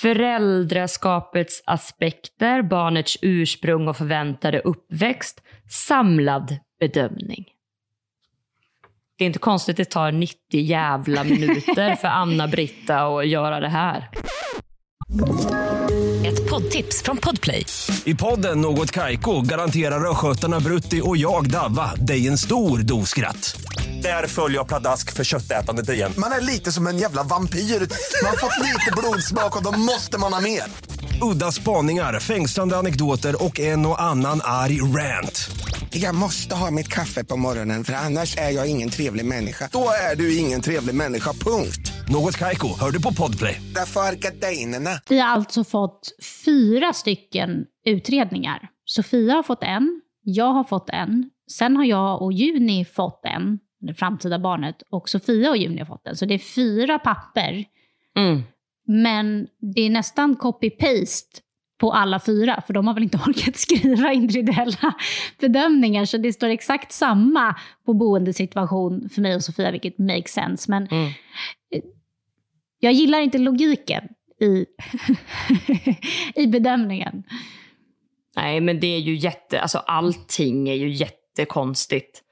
Föräldraskapets 0.00 1.62
aspekter, 1.66 2.62
barnets 2.62 3.18
ursprung 3.22 3.88
och 3.88 3.96
förväntade 3.96 4.60
uppväxt, 4.60 5.42
samlad 5.68 6.56
bedömning. 6.80 7.44
Det 9.18 9.24
är 9.24 9.26
inte 9.26 9.38
konstigt 9.38 9.72
att 9.72 9.76
det 9.76 9.84
tar 9.84 10.12
90 10.12 10.36
jävla 10.52 11.24
minuter 11.24 11.96
för 11.96 12.08
Anna-Britta 12.08 12.98
att 12.98 13.28
göra 13.28 13.60
det 13.60 13.68
här. 13.68 14.08
Ett 16.26 16.50
poddtips 16.50 17.02
från 17.02 17.16
Podplay. 17.16 17.66
I 18.04 18.14
podden 18.14 18.60
Något 18.60 18.90
Kaiko 18.90 19.40
garanterar 19.40 20.10
östgötarna 20.10 20.60
Brutti 20.60 21.00
och 21.04 21.16
jag, 21.16 21.50
Davva, 21.50 21.94
dig 21.94 22.28
en 22.28 22.38
stor 22.38 22.78
dos 22.78 23.08
skratt. 23.08 23.60
Där 24.02 24.26
följer 24.26 24.58
jag 24.58 24.68
pladask 24.68 25.12
för 25.12 25.24
köttätandet 25.24 25.88
igen. 25.88 26.12
Man 26.18 26.32
är 26.32 26.40
lite 26.40 26.72
som 26.72 26.86
en 26.86 26.98
jävla 26.98 27.22
vampyr. 27.22 27.58
Man 27.58 28.30
har 28.30 28.36
fått 28.36 28.66
lite 28.66 28.92
blodsmak 28.96 29.56
och 29.56 29.62
då 29.72 29.78
måste 29.78 30.18
man 30.18 30.32
ha 30.32 30.40
mer. 30.40 30.62
Udda 31.22 31.52
spaningar, 31.52 32.20
fängslande 32.20 32.76
anekdoter 32.76 33.44
och 33.44 33.60
en 33.60 33.86
och 33.86 34.02
annan 34.02 34.40
arg 34.44 34.80
rant. 34.80 35.50
Jag 35.90 36.14
måste 36.14 36.54
ha 36.54 36.70
mitt 36.70 36.88
kaffe 36.88 37.24
på 37.24 37.36
morgonen 37.36 37.84
för 37.84 37.92
annars 37.92 38.36
är 38.36 38.50
jag 38.50 38.70
ingen 38.70 38.90
trevlig 38.90 39.24
människa. 39.24 39.68
Då 39.72 39.88
är 40.12 40.16
du 40.16 40.36
ingen 40.38 40.60
trevlig 40.60 40.94
människa, 40.94 41.32
punkt. 41.32 41.92
Något 42.08 42.36
Kaiko, 42.36 42.68
hör 42.80 42.90
du 42.90 43.02
på 43.02 43.12
Podplay. 43.12 43.60
Därför 43.74 44.00
är 44.00 44.12
gardinerna. 44.14 44.90
Vi 45.08 45.18
har 45.20 45.28
alltså 45.28 45.64
fått 45.64 46.08
fyra 46.44 46.92
stycken 46.92 47.64
utredningar. 47.86 48.68
Sofia 48.84 49.34
har 49.34 49.42
fått 49.42 49.62
en, 49.62 50.00
jag 50.22 50.52
har 50.52 50.64
fått 50.64 50.90
en, 50.90 51.30
sen 51.50 51.76
har 51.76 51.84
jag 51.84 52.22
och 52.22 52.32
Juni 52.32 52.84
fått 52.84 53.20
en, 53.24 53.58
det 53.80 53.94
framtida 53.94 54.38
barnet, 54.38 54.76
och 54.90 55.08
Sofia 55.08 55.50
och 55.50 55.56
Juni 55.56 55.78
har 55.78 55.86
fått 55.86 56.06
en. 56.06 56.16
Så 56.16 56.24
det 56.26 56.34
är 56.34 56.38
fyra 56.38 56.98
papper, 56.98 57.64
Mm. 58.16 58.42
men 58.86 59.46
det 59.74 59.80
är 59.80 59.90
nästan 59.90 60.36
copy-paste 60.36 61.38
på 61.78 61.92
alla 61.92 62.20
fyra, 62.20 62.62
för 62.66 62.74
de 62.74 62.86
har 62.86 62.94
väl 62.94 63.02
inte 63.02 63.18
orkat 63.26 63.56
skriva 63.56 64.12
individuella 64.12 64.94
bedömningar, 65.40 66.04
så 66.04 66.16
det 66.16 66.32
står 66.32 66.48
exakt 66.48 66.92
samma 66.92 67.54
på 67.86 67.94
boendesituation 67.94 69.08
för 69.14 69.20
mig 69.22 69.34
och 69.34 69.44
Sofia, 69.44 69.70
vilket 69.70 69.98
makes 69.98 70.32
sense. 70.32 70.70
Men 70.70 70.86
Mm. 70.90 71.12
jag 72.80 72.92
gillar 72.92 73.20
inte 73.20 73.38
logiken 73.38 74.04
i, 74.40 74.66
i 76.42 76.46
bedömningen. 76.46 77.22
Nej, 78.36 78.60
men 78.60 78.80
det 78.80 78.86
är 78.86 78.98
ju 78.98 79.14
jätte... 79.14 79.60
Alltså 79.60 79.78
allting 79.78 80.68
är 80.68 80.74
ju 80.74 80.88
jättekonstigt. 80.90 82.22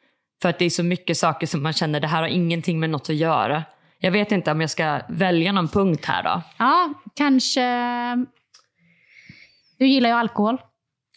För 0.43 0.49
att 0.49 0.59
det 0.59 0.65
är 0.65 0.71
så 0.71 0.83
mycket 0.83 1.17
saker 1.17 1.47
som 1.47 1.63
man 1.63 1.73
känner, 1.73 2.01
det 2.01 2.07
här 2.07 2.21
har 2.23 2.29
ingenting 2.29 2.81
med 2.81 2.91
något 2.91 3.11
att 3.11 3.17
göra. 3.17 3.63
Jag 3.99 4.11
vet 4.11 4.33
inte 4.33 4.51
om 4.53 4.61
jag 4.61 4.71
ska 4.71 5.01
välja 5.09 5.53
någon 5.53 5.69
punkt 5.69 6.05
här 6.05 6.23
då. 6.23 6.43
Ja, 6.59 6.93
kanske... 7.15 7.61
Du 9.79 9.87
gillar 9.87 10.09
ju 10.09 10.15
alkohol. 10.15 10.59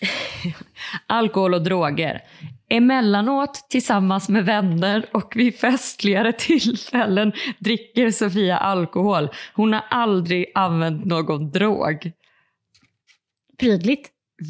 Alkohol 1.08 1.54
och 1.54 1.64
droger. 1.64 2.22
Emellanåt 2.70 3.68
tillsammans 3.70 4.30
med 4.30 4.46
vänner 4.46 5.06
och 5.12 5.34
vid 5.36 5.56
festligare 5.60 6.32
tillfällen 6.38 7.32
dricker 7.60 8.12
Sofia 8.12 8.58
alkohol. 8.58 9.30
Hon 9.54 9.74
har 9.74 9.84
aldrig 9.90 10.52
använt 10.56 11.06
någon 11.06 11.52
drog. 11.52 12.12
Prydligt. 13.60 14.10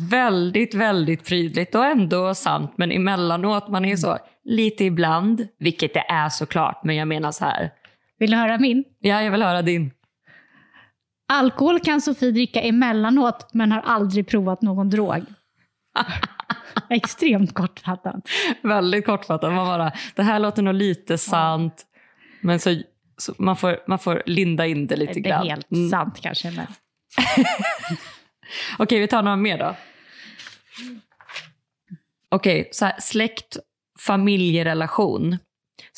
Väldigt, 0.10 0.74
väldigt 0.74 1.26
prydligt 1.26 1.76
och 1.76 1.86
ändå 1.86 2.36
sant. 2.36 2.74
Men 2.76 2.92
emellanåt, 2.92 3.68
man 3.68 3.86
är 3.86 3.96
så 3.96 4.18
lite 4.44 4.84
ibland, 4.84 5.48
vilket 5.60 5.94
det 5.94 6.06
är 6.10 6.30
såklart, 6.30 6.84
men 6.84 6.96
jag 6.96 7.08
menar 7.08 7.32
så 7.32 7.46
här. 7.46 7.72
Vill 8.20 8.32
du 8.32 8.38
höra 8.38 8.58
min? 8.58 8.84
Ja, 9.00 9.24
jag 9.24 9.32
vill 9.32 9.44
höra 9.44 9.62
din. 9.62 9.92
Alkohol 11.30 11.80
kan 11.80 12.02
Sofie 12.02 12.32
dricka 12.32 12.62
emellanåt, 12.62 13.54
men 13.54 13.72
har 13.72 13.82
aldrig 13.82 14.28
provat 14.28 14.62
någon 14.62 14.90
drog. 14.90 15.26
Extremt 16.90 17.54
kortfattat. 17.54 18.16
Väldigt 18.64 19.06
kortfattat. 19.06 19.54
Man 19.54 19.68
bara, 19.68 19.92
det 20.16 20.24
här 20.24 20.40
låter 20.40 20.62
nog 20.62 20.74
lite 20.74 21.18
sant. 21.18 21.86
Men 22.42 22.60
så, 22.60 22.82
så 23.18 23.34
man, 23.38 23.56
får, 23.58 23.78
man 23.88 24.00
får 24.00 24.24
linda 24.26 24.66
in 24.68 24.88
det 24.88 24.96
lite 24.96 25.14
Det 25.14 25.20
är 25.20 25.24
grann. 25.30 25.48
helt 25.48 25.72
Mm. 25.72 25.90
sant 25.90 26.20
kanske. 26.22 26.52
Men... 26.52 26.68
Okej, 28.80 29.00
vi 29.00 29.08
tar 29.08 29.24
några 29.24 29.38
mer 29.38 29.58
då. 29.58 29.76
Okej, 32.30 32.70
så 32.72 32.86
här, 32.86 32.96
släkt, 33.00 33.58
familjerelation. 34.00 35.38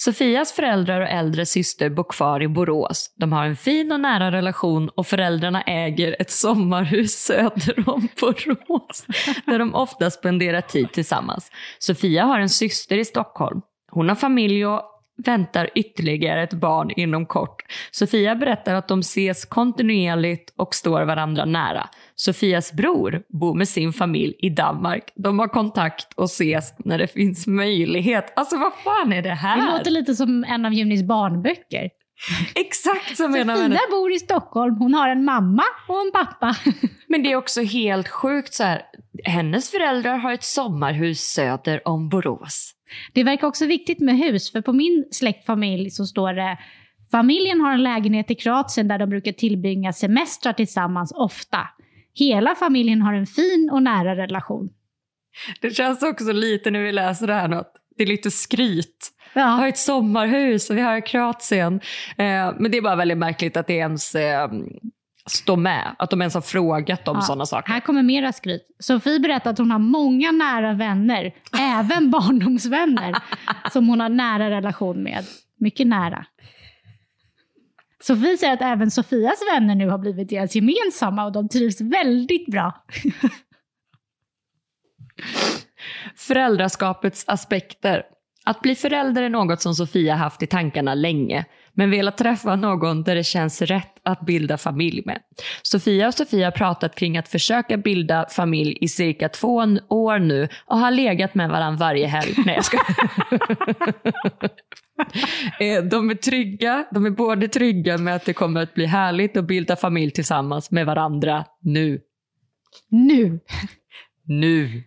Sofias 0.04 0.54
föräldrar 0.54 1.02
och 1.02 1.08
äldre 1.08 1.46
syster 1.46 1.90
bor 1.90 2.04
kvar 2.04 2.42
i 2.42 2.48
Borås. 2.48 3.14
De 3.16 3.32
har 3.32 3.46
en 3.46 3.56
fin 3.56 3.92
och 3.92 4.00
nära 4.00 4.32
relation 4.32 4.90
och 4.90 5.08
föräldrarna 5.08 5.62
äger 5.62 6.16
ett 6.20 6.32
sommarhus 6.32 7.12
söder 7.26 7.90
om 7.90 8.08
Borås 8.20 9.06
där 9.46 9.60
de 9.60 9.76
ofta 9.76 10.12
spenderar 10.12 10.62
tid 10.62 10.92
tillsammans. 10.92 11.52
Sofia 11.80 12.24
har 12.24 12.40
en 12.40 12.50
syster 12.50 12.98
i 12.98 13.06
Stockholm. 13.06 13.62
Hon 13.92 14.10
har 14.10 14.16
familj 14.16 14.66
och 14.66 14.82
väntar 15.26 15.70
ytterligare 15.76 16.44
ett 16.44 16.54
barn 16.54 16.92
inom 16.96 17.26
kort. 17.26 17.64
Sofia 17.92 18.36
berättar 18.36 18.76
att 18.76 18.88
de 18.88 19.00
ses 19.00 19.46
kontinuerligt 19.46 20.54
och 20.58 20.76
står 20.76 21.02
varandra 21.02 21.46
nära. 21.46 21.90
Sofias 22.22 22.74
bror 22.74 23.24
bor 23.30 23.54
med 23.54 23.68
sin 23.68 23.94
familj 23.94 24.36
i 24.40 24.50
Danmark. 24.50 25.14
De 25.16 25.40
har 25.40 25.48
kontakt 25.48 26.14
och 26.14 26.26
ses 26.26 26.74
när 26.78 26.98
det 26.98 27.08
finns 27.08 27.48
möjlighet. 27.48 28.34
Alltså 28.36 28.58
vad 28.58 28.74
fan 28.74 29.14
är 29.14 29.22
det 29.22 29.30
här? 29.30 29.58
Det 29.58 29.78
låter 29.78 29.92
lite 29.92 30.16
som 30.16 30.44
en 30.44 30.66
av 30.66 30.74
Junis 30.74 31.04
barnböcker. 31.04 31.90
Exakt 32.56 33.18
som 33.18 33.36
en 33.36 33.50
av 33.50 33.56
Sofia 33.56 33.64
hennes... 33.64 33.80
bor 33.92 34.12
i 34.12 34.20
Stockholm, 34.20 34.76
hon 34.76 34.94
har 34.94 35.10
en 35.10 35.26
mamma 35.26 35.64
och 35.88 36.02
en 36.02 36.12
pappa. 36.12 36.56
Men 37.08 37.24
det 37.24 37.32
är 37.32 37.36
också 37.36 37.62
helt 37.62 38.08
sjukt 38.08 38.54
så 38.54 38.64
här. 38.64 38.82
Hennes 39.24 39.72
föräldrar 39.72 40.18
har 40.18 40.34
ett 40.34 40.44
sommarhus 40.44 41.20
söder 41.20 41.88
om 41.88 42.10
Borås. 42.10 42.72
Det 43.14 43.24
verkar 43.24 43.48
också 43.48 43.66
viktigt 43.66 44.00
med 44.00 44.18
hus, 44.18 44.52
för 44.52 44.62
på 44.62 44.74
min 44.74 45.08
släktfamilj 45.12 45.90
så 45.90 46.06
står 46.06 46.34
det 46.34 46.58
Familjen 47.12 47.62
har 47.62 47.74
en 47.74 47.84
lägenhet 47.84 48.32
i 48.32 48.36
Kroatien 48.36 48.88
där 48.88 48.98
de 48.98 49.10
brukar 49.10 49.32
tillbringa 49.32 49.94
semestrar 49.94 50.54
tillsammans 50.54 51.14
ofta. 51.16 51.68
Hela 52.14 52.56
familjen 52.56 53.02
har 53.02 53.14
en 53.14 53.26
fin 53.26 53.70
och 53.74 53.84
nära 53.84 54.16
relation. 54.16 54.70
Det 55.62 55.70
känns 55.72 56.04
också 56.04 56.32
lite 56.32 56.72
när 56.72 56.80
vi 56.80 56.92
läser 56.92 57.28
det 57.28 57.34
här 57.34 57.48
något. 57.48 57.74
Det 57.98 58.04
är 58.04 58.08
lite 58.08 58.32
skryt. 58.32 59.12
Vi 59.34 59.42
Ja, 59.42 59.46
har 59.48 59.68
ett 59.68 59.78
sommarhus 59.78 60.70
och 60.70 60.78
vi 60.78 60.82
har 60.82 61.06
Kroatien. 61.08 61.74
Eh, 62.18 62.54
men 62.60 62.72
det 62.72 62.78
är 62.78 62.82
bara 62.82 62.96
väldigt 62.96 63.18
märkligt 63.18 63.58
att 63.58 63.68
det 63.68 63.74
ens 63.74 64.16
eh, 64.16 64.50
står 65.28 65.58
med. 65.58 65.96
Att 66.00 66.10
de 66.10 66.22
ens 66.22 66.34
har 66.34 66.42
frågat 66.42 67.08
om 67.08 67.16
Ja, 67.18 67.22
sådana 67.22 67.46
saker. 67.46 67.74
Här 67.74 67.80
kommer 67.80 68.04
mera 68.04 68.32
skryt. 68.34 68.62
Sofie 68.80 69.20
berättar 69.20 69.52
att 69.52 69.58
hon 69.58 69.72
har 69.72 69.80
många 69.80 70.32
nära 70.32 70.74
vänner, 70.74 71.34
även 71.60 72.12
barndomsvänner, 72.12 73.16
som 73.72 73.88
hon 73.90 74.00
har 74.00 74.10
nära 74.10 74.50
relation 74.50 75.04
med. 75.04 75.26
Mycket 75.60 75.88
nära. 75.88 76.26
Sofie 78.02 78.38
säger 78.38 78.54
att 78.54 78.62
även 78.62 78.92
Sofias 78.92 79.42
vänner 79.54 79.76
nu 79.76 79.90
har 79.90 79.98
blivit 79.98 80.30
deras 80.30 80.56
gemensamma 80.56 81.26
och 81.26 81.32
de 81.32 81.50
trivs 81.50 81.82
väldigt 81.82 82.48
bra. 82.48 82.86
Föräldraskapets 86.16 87.24
aspekter. 87.28 88.04
Att 88.46 88.62
bli 88.62 88.76
förälder 88.76 89.24
är 89.24 89.30
något 89.30 89.62
som 89.62 89.74
Sofia 89.74 90.16
haft 90.16 90.44
i 90.44 90.48
tankarna 90.48 90.94
länge, 90.94 91.46
men 91.74 91.92
velat 91.92 92.18
träffa 92.18 92.56
någon 92.56 93.04
där 93.04 93.16
det 93.16 93.24
känns 93.24 93.62
rätt 93.62 93.94
att 94.04 94.22
bilda 94.26 94.58
familj 94.58 95.02
med. 95.06 95.20
Sofia 95.62 96.08
och 96.08 96.14
Sofia 96.14 96.48
har 96.48 96.52
pratat 96.52 96.96
kring 96.96 97.18
att 97.18 97.28
försöka 97.28 97.78
bilda 97.78 98.26
familj 98.30 98.78
i 98.82 98.88
cirka 98.88 99.30
två 99.30 99.56
år 99.90 100.20
nu 100.20 100.48
och 100.66 100.78
har 100.78 100.92
legat 100.92 101.36
med 101.36 101.50
varandra 101.50 101.80
varje 101.86 102.08
helg. 102.08 102.34
Nej, 102.46 102.56
jag 102.56 102.66
ska. 102.66 102.78
Eh, 105.60 105.84
De 105.84 106.10
är 106.10 106.16
trygga, 106.16 106.86
de 106.92 107.06
är 107.06 107.10
både 107.10 107.48
trygga 107.48 107.98
med 107.98 108.16
att 108.16 108.26
det 108.26 108.34
kommer 108.34 108.64
att 108.64 108.74
bli 108.74 108.86
härligt 108.86 109.38
att 109.38 109.48
bilda 109.48 109.76
familj 109.76 110.12
tillsammans 110.12 110.72
med 110.72 110.86
varandra 110.86 111.46
nu. 111.62 112.02
Nu! 112.90 113.40
Nu. 114.24 114.84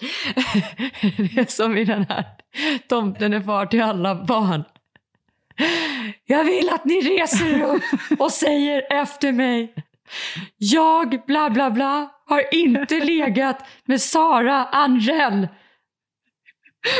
Det 1.16 1.40
är 1.40 1.50
som 1.50 1.76
i 1.76 1.84
den 1.84 2.06
här 2.08 2.24
Tomten 2.88 3.32
är 3.32 3.40
far 3.40 3.66
till 3.66 3.82
alla 3.82 4.24
barn. 4.24 4.64
Jag 6.26 6.44
vill 6.44 6.68
att 6.68 6.84
ni 6.84 7.00
reser 7.00 7.58
er 7.58 7.64
upp 7.64 8.20
och 8.20 8.32
säger 8.32 8.82
efter 9.00 9.32
mig. 9.32 9.74
Jag, 10.56 11.22
bla 11.26 11.50
bla 11.50 11.70
bla, 11.70 12.10
har 12.26 12.54
inte 12.54 13.00
legat 13.00 13.66
med 13.84 14.00
Sara 14.00 14.64
Anrell. 14.64 15.48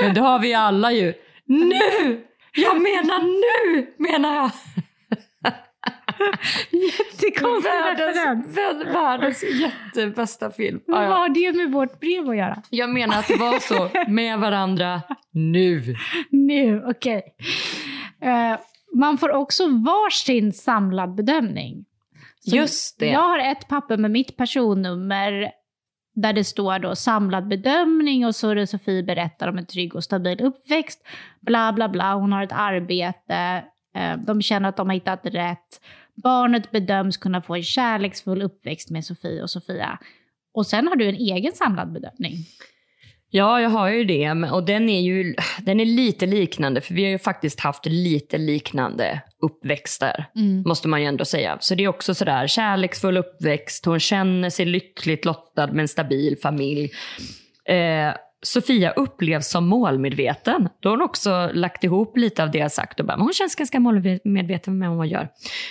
Men 0.02 0.14
det 0.14 0.20
har 0.20 0.38
vi 0.38 0.54
alla 0.54 0.92
ju. 0.92 1.14
Nu! 1.46 2.24
Jag 2.56 2.82
menar 2.82 3.22
nu, 3.22 3.86
menar 3.98 4.34
jag. 4.36 4.50
Jättekonstig 6.70 7.70
referens. 7.70 8.56
Världens, 8.56 8.94
världens 8.94 9.44
jättebästa 9.44 10.50
film. 10.50 10.80
Ja, 10.86 10.92
Vad 10.94 11.08
har 11.18 11.28
det 11.28 11.52
med 11.56 11.72
vårt 11.72 12.00
brev 12.00 12.28
att 12.28 12.36
göra? 12.36 12.62
Jag 12.70 12.90
menar 12.90 13.18
att 13.18 13.28
det 13.28 13.36
var 13.36 13.58
så 13.58 13.90
med 14.10 14.38
varandra 14.38 15.02
nu. 15.32 15.96
Nu, 16.30 16.82
okej. 16.86 17.22
Eh, 17.38 17.46
man 18.94 19.18
får 19.18 19.30
också 19.30 19.68
varsin 19.68 20.52
samlad 20.52 21.14
bedömning. 21.14 21.84
Så 22.40 22.56
Just 22.56 22.98
det. 22.98 23.06
Jag 23.06 23.20
har 23.20 23.38
ett 23.38 23.68
papper 23.68 23.96
med 23.96 24.10
mitt 24.10 24.36
personnummer 24.36 25.52
där 26.14 26.32
det 26.32 26.44
står 26.44 26.78
då 26.78 26.96
samlad 26.96 27.48
bedömning 27.48 28.26
och 28.26 28.34
så 28.34 28.50
är 28.50 28.54
det 28.54 28.66
Sofie 28.66 29.02
berättar 29.02 29.48
om 29.48 29.58
en 29.58 29.66
trygg 29.66 29.94
och 29.94 30.04
stabil 30.04 30.40
uppväxt. 30.40 31.06
Bla 31.40 31.72
bla 31.72 31.88
bla, 31.88 32.14
hon 32.14 32.32
har 32.32 32.42
ett 32.42 32.52
arbete, 32.52 33.64
eh, 33.96 34.16
de 34.26 34.42
känner 34.42 34.68
att 34.68 34.76
de 34.76 34.88
har 34.88 34.94
hittat 34.94 35.26
rätt. 35.26 35.80
Barnet 36.14 36.70
bedöms 36.70 37.16
kunna 37.16 37.42
få 37.42 37.54
en 37.54 37.62
kärleksfull 37.62 38.42
uppväxt 38.42 38.90
med 38.90 39.04
Sofie 39.04 39.42
och 39.42 39.50
Sofia. 39.50 39.98
Och 40.54 40.66
sen 40.66 40.88
har 40.88 40.96
du 40.96 41.08
en 41.08 41.14
egen 41.14 41.52
samlad 41.52 41.92
bedömning. 41.92 42.34
Ja, 43.36 43.60
jag 43.60 43.70
har 43.70 43.88
ju 43.88 44.04
det. 44.04 44.30
Och 44.52 44.64
den 44.64 44.88
är 44.88 45.00
ju 45.00 45.34
den 45.58 45.80
är 45.80 45.84
lite 45.84 46.26
liknande, 46.26 46.80
för 46.80 46.94
vi 46.94 47.04
har 47.04 47.10
ju 47.10 47.18
faktiskt 47.18 47.60
haft 47.60 47.86
lite 47.86 48.38
liknande 48.38 49.20
uppväxter. 49.42 50.26
Måste 50.66 50.88
man 50.88 51.00
ju 51.00 51.06
ändå 51.06 51.24
säga. 51.24 51.56
Så 51.60 51.74
det 51.74 51.84
är 51.84 51.88
också 51.88 52.14
sådär 52.14 52.46
kärleksfull 52.46 53.16
uppväxt. 53.16 53.84
Hon 53.84 54.00
känner 54.00 54.50
sig 54.50 54.66
lyckligt 54.66 55.24
lottad 55.24 55.66
med 55.66 55.80
en 55.80 55.88
stabil 55.88 56.38
familj. 56.42 56.90
Eh, 57.68 58.14
Sofia 58.42 58.90
upplevs 58.90 59.48
som 59.48 59.66
målmedveten. 59.66 60.68
Då 60.80 60.88
har 60.88 60.96
hon 60.96 61.04
också 61.04 61.50
lagt 61.52 61.84
ihop 61.84 62.16
lite 62.16 62.42
av 62.42 62.50
det 62.50 62.58
jag 62.58 62.72
sagt 62.72 63.00
och 63.00 63.06
bara, 63.06 63.16
hon 63.16 63.32
känns 63.32 63.54
ganska 63.54 63.80
målmedveten 63.80 64.78
med 64.78 64.88
vad 64.88 64.98
hon 64.98 65.08
gör. 65.08 65.28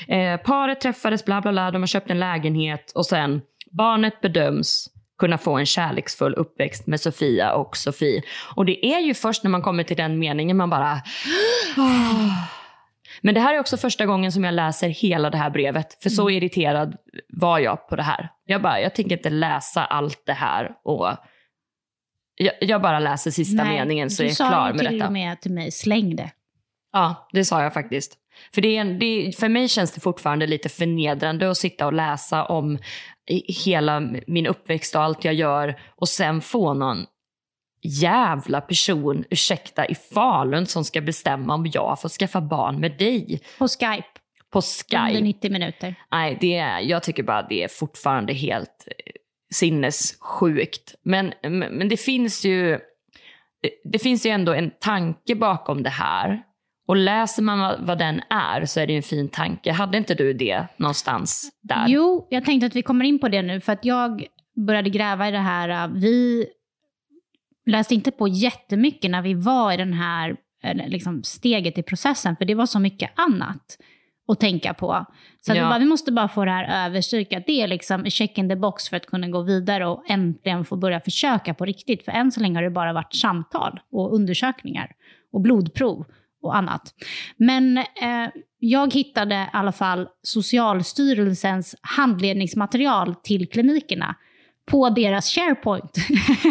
Eh, 0.07 0.37
paret 0.37 0.81
träffades, 0.81 1.25
bla 1.25 1.41
bla 1.41 1.51
bla, 1.51 1.71
de 1.71 1.81
har 1.81 1.87
köpt 1.87 2.11
en 2.11 2.19
lägenhet 2.19 2.91
och 2.95 3.05
sen 3.05 3.41
barnet 3.71 4.21
bedöms 4.21 4.92
kunna 5.19 5.37
få 5.37 5.57
en 5.57 5.65
kärleksfull 5.65 6.33
uppväxt 6.33 6.87
med 6.87 7.01
Sofia 7.01 7.53
och 7.53 7.77
Sofie. 7.77 8.21
Och 8.55 8.65
det 8.65 8.85
är 8.85 8.99
ju 8.99 9.13
först 9.13 9.43
när 9.43 9.51
man 9.51 9.61
kommer 9.61 9.83
till 9.83 9.97
den 9.97 10.19
meningen 10.19 10.57
man 10.57 10.69
bara... 10.69 11.01
"Ah." 11.77 12.47
Men 13.21 13.35
det 13.35 13.41
här 13.41 13.53
är 13.53 13.59
också 13.59 13.77
första 13.77 14.05
gången 14.05 14.31
som 14.31 14.43
jag 14.43 14.53
läser 14.53 14.89
hela 14.89 15.29
det 15.29 15.37
här 15.37 15.49
brevet. 15.49 16.03
För 16.03 16.09
så 16.09 16.29
irriterad 16.29 16.95
var 17.29 17.59
jag 17.59 17.87
på 17.87 17.95
det 17.95 18.03
här. 18.03 18.29
Jag 18.45 18.61
bara, 18.61 18.81
jag 18.81 18.95
tänker 18.95 19.17
inte 19.17 19.29
läsa 19.29 19.85
allt 19.85 20.23
det 20.25 20.33
här. 20.33 20.71
Och 20.83 21.09
jag, 22.35 22.53
jag 22.61 22.81
bara 22.81 22.99
läser 22.99 23.31
sista 23.31 23.63
meningen 23.63 24.09
så 24.09 24.21
du 24.21 24.27
är 24.27 24.29
jag 24.29 24.37
sa 24.37 24.47
klar 24.49 24.73
med 24.73 24.79
till 24.79 24.93
detta. 24.93 25.07
och 25.07 25.13
med 25.13 25.41
till 25.41 25.51
mig, 25.51 25.71
släng 25.71 26.15
det. 26.15 26.31
Ja, 26.91 27.27
det 27.33 27.45
sa 27.45 27.63
jag 27.63 27.73
faktiskt. 27.73 28.17
För, 28.53 28.61
det 28.61 28.77
är 28.77 28.81
en, 28.81 28.99
det 28.99 29.33
för 29.39 29.49
mig 29.49 29.67
känns 29.67 29.91
det 29.91 30.01
fortfarande 30.01 30.47
lite 30.47 30.69
förnedrande 30.69 31.51
att 31.51 31.57
sitta 31.57 31.85
och 31.85 31.93
läsa 31.93 32.45
om 32.45 32.77
hela 33.65 33.99
min 34.27 34.47
uppväxt 34.47 34.95
och 34.95 35.01
allt 35.01 35.25
jag 35.25 35.33
gör 35.33 35.79
och 35.95 36.09
sen 36.09 36.41
få 36.41 36.73
någon 36.73 37.05
jävla 37.83 38.61
person, 38.61 39.23
ursäkta, 39.29 39.85
i 39.85 39.95
Falun 39.95 40.65
som 40.65 40.83
ska 40.83 41.01
bestämma 41.01 41.53
om 41.53 41.71
jag 41.73 42.01
får 42.01 42.09
skaffa 42.09 42.41
barn 42.41 42.79
med 42.79 42.97
dig 42.97 43.41
På 43.57 43.67
Skype, 43.67 44.07
på 44.49 44.59
under 44.59 45.09
Skype. 45.09 45.21
90 45.23 45.51
minuter. 45.51 45.95
Nej, 46.11 46.37
det 46.41 46.57
är, 46.57 46.79
jag 46.79 47.03
tycker 47.03 47.23
bara 47.23 47.43
det 47.43 47.63
är 47.63 47.67
fortfarande 47.67 48.33
helt 48.33 48.87
eh, 48.87 49.13
sinnessjukt. 49.53 50.95
Men, 51.03 51.33
men, 51.41 51.89
det 51.89 51.97
finns 51.97 52.45
ju 52.45 52.79
det 53.83 53.99
finns 53.99 54.25
ju 54.25 54.29
ändå 54.29 54.53
en 54.53 54.71
tanke 54.79 55.35
bakom 55.35 55.83
det 55.83 55.89
här. 55.89 56.43
Och 56.93 56.97
läser 56.97 57.43
man 57.43 57.59
vad, 57.59 57.79
vad 57.79 57.97
den 57.97 58.21
är 58.29 58.65
så 58.65 58.79
är 58.79 58.87
det 58.87 58.95
en 58.95 59.03
fin 59.03 59.29
tanke. 59.29 59.71
Hade 59.71 59.97
inte 59.97 60.13
du 60.15 60.33
det 60.33 60.65
någonstans 60.77 61.51
där? 61.61 61.85
Jo, 61.87 62.27
jag 62.29 62.45
tänkte 62.45 62.67
att 62.67 62.75
vi 62.75 62.81
kommer 62.81 63.05
in 63.05 63.19
på 63.19 63.27
det 63.27 63.41
nu, 63.41 63.59
för 63.59 63.73
att 63.73 63.85
jag 63.85 64.25
började 64.67 64.89
gräva 64.89 65.27
i 65.27 65.31
det 65.31 65.37
här. 65.37 65.87
Vi 65.87 66.45
läste 67.65 67.93
inte 67.95 68.11
på 68.11 68.27
jättemycket 68.27 69.11
när 69.11 69.21
vi 69.21 69.33
var 69.33 69.73
i 69.73 69.77
den 69.77 69.93
här 69.93 70.35
eller 70.63 70.87
liksom 70.87 71.23
steget 71.23 71.77
i 71.77 71.83
processen, 71.83 72.35
för 72.35 72.45
det 72.45 72.55
var 72.55 72.65
så 72.65 72.79
mycket 72.79 73.11
annat 73.15 73.77
att 74.27 74.39
tänka 74.39 74.73
på. 74.73 75.05
Så 75.41 75.51
att 75.51 75.55
vi, 75.55 75.61
Ja. 75.61 75.69
bara, 75.69 75.79
vi 75.79 75.85
måste 75.85 76.11
bara 76.11 76.27
få 76.27 76.45
det 76.45 76.51
här 76.51 76.85
överstrykat. 76.85 77.43
Det 77.47 77.61
är 77.61 77.67
liksom 77.67 78.05
check 78.05 78.37
in 78.37 78.49
the 78.49 78.55
box 78.55 78.89
för 78.89 78.97
att 78.97 79.05
kunna 79.05 79.27
gå 79.27 79.41
vidare 79.41 79.87
och 79.87 80.03
äntligen 80.09 80.65
få 80.65 80.75
börja 80.75 80.99
försöka 80.99 81.53
på 81.53 81.65
riktigt. 81.65 82.05
För 82.05 82.11
än 82.11 82.31
så 82.31 82.39
länge 82.39 82.57
har 82.57 82.63
det 82.63 82.69
bara 82.69 82.93
varit 82.93 83.15
samtal 83.15 83.79
och 83.91 84.15
undersökningar 84.15 84.91
och 85.31 85.41
blodprov 85.41 86.05
och 86.43 86.55
annat. 86.55 86.93
Men 87.37 87.77
eh, 87.77 88.29
jag 88.59 88.93
hittade 88.93 89.35
i 89.35 89.47
alla 89.53 89.71
fall 89.71 90.07
Socialstyrelsens 90.23 91.75
handledningsmaterial 91.81 93.15
till 93.15 93.49
klinikerna 93.49 94.15
på 94.71 94.89
deras 94.89 95.29
SharePoint. 95.35 95.91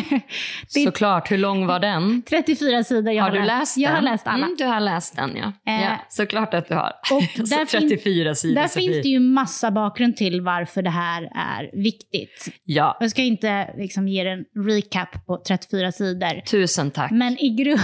Såklart, 0.69 1.31
hur 1.31 1.39
lång 1.39 1.67
var 1.67 1.81
den? 1.81 2.23
34 2.23 2.85
sidor. 2.85 3.13
Jag 3.13 3.25
har 3.25 3.31
du 3.31 3.43
läst 3.45 3.75
den? 3.75 3.83
Jag 3.85 3.91
har 3.91 4.03
läst 4.03 4.27
alla. 4.27 4.45
Mm, 4.47 4.57
du 4.59 4.65
har 4.65 4.81
läst 4.81 5.17
den 5.17 5.37
ja. 5.37 5.53
Eh, 5.73 5.83
ja 5.85 5.99
såklart 6.09 6.55
att 6.55 6.69
du 6.69 6.75
har. 6.75 6.93
och 7.13 7.23
där 7.37 7.67
fin- 7.67 7.81
34 7.89 8.35
sidor 8.35 8.55
Där 8.55 8.69
Sofie. 8.69 8.93
finns 8.93 9.03
det 9.03 9.09
ju 9.09 9.21
massa 9.21 9.71
bakgrund 9.71 10.17
till 10.17 10.41
varför 10.41 10.83
det 10.83 10.91
här 10.91 11.23
är 11.35 11.83
viktigt. 11.83 12.49
Ja, 12.65 12.97
Jag 13.01 13.11
ska 13.11 13.23
inte 13.23 13.75
liksom 13.79 14.09
ge 14.09 14.21
en 14.29 14.45
recap 14.67 15.27
på 15.27 15.43
34 15.49 15.93
sidor. 15.93 16.41
tusen 16.41 16.91
tack. 16.91 17.11
Men 17.11 17.39
i, 17.39 17.57
gru- 17.65 17.79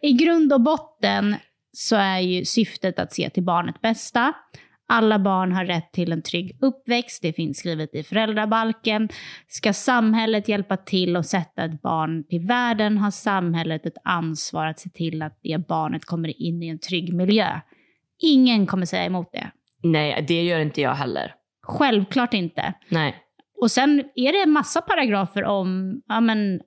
i 0.02 0.12
grund 0.12 0.52
och 0.52 0.60
botten 0.60 1.36
så 1.72 1.96
är 1.96 2.18
ju 2.18 2.44
syftet 2.44 2.98
att 2.98 3.12
se 3.12 3.30
till 3.30 3.42
barnet 3.42 3.80
bästa. 3.82 4.32
Alla 4.94 5.18
barn 5.18 5.52
har 5.52 5.64
rätt 5.64 5.92
till 5.92 6.12
en 6.12 6.22
trygg 6.22 6.58
uppväxt, 6.60 7.22
det 7.22 7.32
finns 7.32 7.58
skrivet 7.58 7.94
i 7.94 8.02
föräldrabalken. 8.02 9.08
Ska 9.48 9.72
samhället 9.72 10.48
hjälpa 10.48 10.76
till 10.76 11.16
och 11.16 11.26
sätta 11.26 11.64
ett 11.64 11.82
barn 11.82 12.24
till 12.24 12.46
världen 12.46 12.98
har 12.98 13.10
samhället 13.10 13.86
ett 13.86 13.96
ansvar 14.04 14.66
att 14.66 14.80
se 14.80 14.90
till 14.90 15.22
att 15.22 15.38
det 15.42 15.66
barnet 15.68 16.04
kommer 16.04 16.42
in 16.42 16.62
i 16.62 16.68
en 16.68 16.78
trygg 16.78 17.14
miljö. 17.14 17.60
Ingen 18.22 18.66
kommer 18.66 18.86
säga 18.86 19.04
emot 19.04 19.32
det. 19.32 19.50
Nej, 19.82 20.24
det 20.28 20.42
gör 20.42 20.60
inte 20.60 20.80
jag 20.80 20.94
heller. 20.94 21.34
Självklart 21.62 22.34
inte. 22.34 22.74
Nej. 22.88 23.16
Och 23.60 23.70
sen 23.70 24.04
är 24.14 24.32
det 24.32 24.50
massa 24.50 24.80
paragrafer 24.80 25.44
om 25.44 26.00
ja, 26.08 26.20
men, 26.20 26.60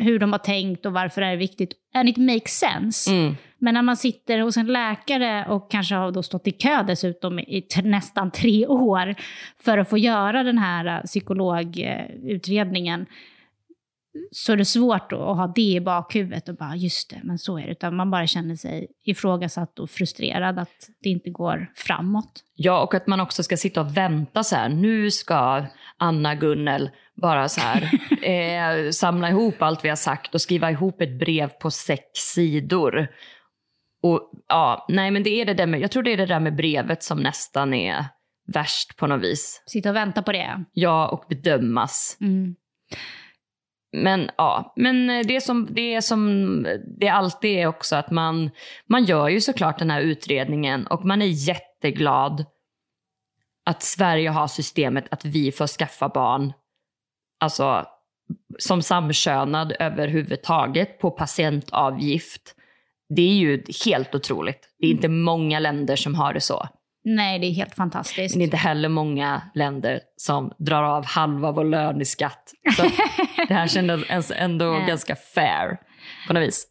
hur 0.00 0.18
de 0.18 0.32
har 0.32 0.38
tänkt 0.38 0.86
och 0.86 0.92
varför 0.92 1.20
det 1.20 1.26
är 1.26 1.36
viktigt. 1.36 1.72
And 1.94 2.08
it 2.08 2.16
makes 2.16 2.58
sense. 2.58 3.10
Mm. 3.10 3.36
Men 3.58 3.74
när 3.74 3.82
man 3.82 3.96
sitter 3.96 4.38
hos 4.38 4.56
en 4.56 4.66
läkare 4.66 5.46
och 5.48 5.70
kanske 5.70 5.94
har 5.94 6.12
då 6.12 6.22
stått 6.22 6.46
i 6.46 6.50
kö 6.50 6.82
dessutom 6.82 7.38
i 7.38 7.66
nästan 7.84 8.30
tre 8.30 8.66
år 8.66 9.14
för 9.64 9.78
att 9.78 9.90
få 9.90 9.98
göra 9.98 10.42
den 10.42 10.58
här 10.58 10.86
eh, 10.86 11.02
psykologutredningen 11.02 13.06
så 14.30 14.52
är 14.52 14.56
det 14.56 14.64
svårt 14.64 15.12
att 15.12 15.18
ha 15.18 15.52
det 15.54 15.62
i 15.62 15.80
bakhuvudet 15.80 16.48
och 16.48 16.56
bara 16.56 16.76
just 16.76 17.10
det, 17.10 17.20
men 17.22 17.38
så 17.38 17.58
är 17.58 17.66
det. 17.66 17.72
Utan 17.72 17.96
man 17.96 18.10
bara 18.10 18.26
känner 18.26 18.56
sig 18.56 18.86
ifrågasatt 19.04 19.78
och 19.78 19.90
frustrerad 19.90 20.58
att 20.58 20.90
det 21.02 21.08
inte 21.08 21.30
går 21.30 21.72
framåt. 21.74 22.44
Ja, 22.54 22.82
och 22.82 22.94
att 22.94 23.06
man 23.06 23.20
också 23.20 23.42
ska 23.42 23.56
sitta 23.56 23.80
och 23.80 23.96
vänta 23.96 24.44
så 24.44 24.56
här. 24.56 24.68
Nu 24.68 25.10
ska 25.10 25.64
Anna 25.96 26.34
Gunnel 26.34 26.90
bara 27.20 27.48
så 27.48 27.60
här 27.60 27.90
eh, 28.22 28.90
samla 28.90 29.30
ihop 29.30 29.62
allt 29.62 29.84
vi 29.84 29.88
har 29.88 29.96
sagt 29.96 30.34
och 30.34 30.40
skriva 30.40 30.70
ihop 30.70 31.00
ett 31.00 31.18
brev 31.18 31.48
på 31.48 31.70
sex 31.70 32.04
sidor. 32.14 33.08
Och 34.02 34.30
ja, 34.48 34.86
nej 34.88 35.10
men 35.10 35.22
det 35.22 35.30
är 35.30 35.44
det 35.44 35.54
där 35.54 35.66
med, 35.66 35.80
jag 35.80 35.90
tror 35.90 36.02
det 36.02 36.12
är 36.12 36.16
det 36.16 36.26
där 36.26 36.40
med 36.40 36.56
brevet 36.56 37.02
som 37.02 37.22
nästan 37.22 37.74
är 37.74 38.04
värst 38.52 38.96
på 38.96 39.06
något 39.06 39.22
vis. 39.22 39.62
Sitta 39.66 39.90
och 39.90 39.96
vänta 39.96 40.22
på 40.22 40.32
det. 40.32 40.64
Ja, 40.72 41.08
och 41.08 41.24
bedömas. 41.28 42.16
Mm. 42.20 42.54
Men 43.92 44.30
ja, 44.36 44.72
men 44.76 45.26
det 45.26 45.40
som 45.40 45.68
det, 45.70 46.02
som 46.02 46.66
det 47.00 47.08
alltid 47.08 47.58
är 47.58 47.66
också 47.66 47.96
att 47.96 48.10
man, 48.10 48.50
man 48.86 49.04
gör 49.04 49.28
ju 49.28 49.40
såklart 49.40 49.78
den 49.78 49.90
här 49.90 50.00
utredningen 50.00 50.86
och 50.86 51.04
man 51.04 51.22
är 51.22 51.48
jätteglad 51.48 52.44
att 53.64 53.82
Sverige 53.82 54.30
har 54.30 54.48
systemet 54.48 55.04
att 55.10 55.24
vi 55.24 55.52
får 55.52 55.66
skaffa 55.66 56.08
barn, 56.08 56.52
alltså 57.40 57.86
som 58.58 58.82
samkönad 58.82 59.72
överhuvudtaget 59.78 60.98
på 60.98 61.10
patientavgift. 61.10 62.54
Det 63.16 63.22
är 63.22 63.34
ju 63.34 63.64
helt 63.84 64.14
otroligt. 64.14 64.68
Det 64.78 64.86
är 64.86 64.90
inte 64.90 65.08
många 65.08 65.58
länder 65.58 65.96
som 65.96 66.14
har 66.14 66.34
det 66.34 66.40
så. 66.40 66.68
Nej, 67.04 67.38
det 67.38 67.46
är 67.46 67.52
helt 67.52 67.74
fantastiskt. 67.74 68.34
Men 68.34 68.38
det 68.38 68.42
är 68.42 68.46
inte 68.46 68.56
heller 68.56 68.88
många 68.88 69.42
länder 69.54 70.00
som 70.16 70.52
drar 70.58 70.82
av 70.82 71.06
halva 71.06 71.52
vår 71.52 71.64
lön 71.64 72.00
i 72.00 72.04
skatt. 72.04 72.52
Så 72.76 72.82
det 73.48 73.54
här 73.54 73.68
kändes 73.68 74.32
ändå 74.36 74.72
ganska 74.72 75.16
fair 75.16 75.78
på 76.26 76.32
något 76.32 76.42
vis. 76.42 76.68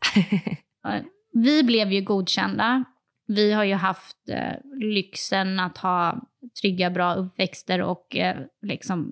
Vi 1.33 1.63
blev 1.63 1.91
ju 1.91 2.01
godkända. 2.01 2.83
Vi 3.27 3.53
har 3.53 3.63
ju 3.63 3.73
haft 3.73 4.29
eh, 4.29 4.79
lyxen 4.79 5.59
att 5.59 5.77
ha 5.77 6.21
trygga, 6.61 6.89
bra 6.89 7.13
uppväxter 7.13 7.81
och 7.81 8.15
eh, 8.15 8.37
liksom 8.61 9.11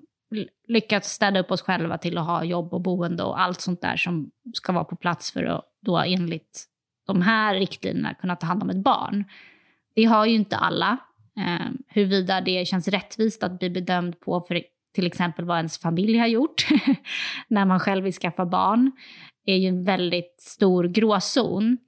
lyckats 0.68 1.12
städa 1.12 1.40
upp 1.40 1.50
oss 1.50 1.62
själva 1.62 1.98
till 1.98 2.18
att 2.18 2.26
ha 2.26 2.44
jobb 2.44 2.74
och 2.74 2.80
boende 2.80 3.22
och 3.22 3.40
allt 3.40 3.60
sånt 3.60 3.80
där 3.80 3.96
som 3.96 4.30
ska 4.54 4.72
vara 4.72 4.84
på 4.84 4.96
plats 4.96 5.32
för 5.32 5.44
att 5.44 5.64
då 5.80 5.98
enligt 5.98 6.64
de 7.06 7.22
här 7.22 7.54
riktlinjerna 7.54 8.14
kunna 8.14 8.36
ta 8.36 8.46
hand 8.46 8.62
om 8.62 8.70
ett 8.70 8.84
barn. 8.84 9.24
Det 9.94 10.04
har 10.04 10.26
ju 10.26 10.34
inte 10.34 10.56
alla. 10.56 10.98
Eh, 11.36 11.66
huruvida 11.86 12.40
det 12.40 12.68
känns 12.68 12.88
rättvist 12.88 13.42
att 13.42 13.58
bli 13.58 13.70
bedömd 13.70 14.20
på 14.20 14.40
för 14.40 14.62
till 14.94 15.06
exempel 15.06 15.44
vad 15.44 15.56
ens 15.56 15.78
familj 15.78 16.18
har 16.18 16.26
gjort 16.26 16.66
när 17.48 17.64
man 17.64 17.80
själv 17.80 18.04
vill 18.04 18.12
skaffa 18.12 18.46
barn 18.46 18.92
är 19.44 19.56
ju 19.56 19.68
en 19.68 19.84
väldigt 19.84 20.40
stor 20.40 20.84
gråzon. 20.84 21.78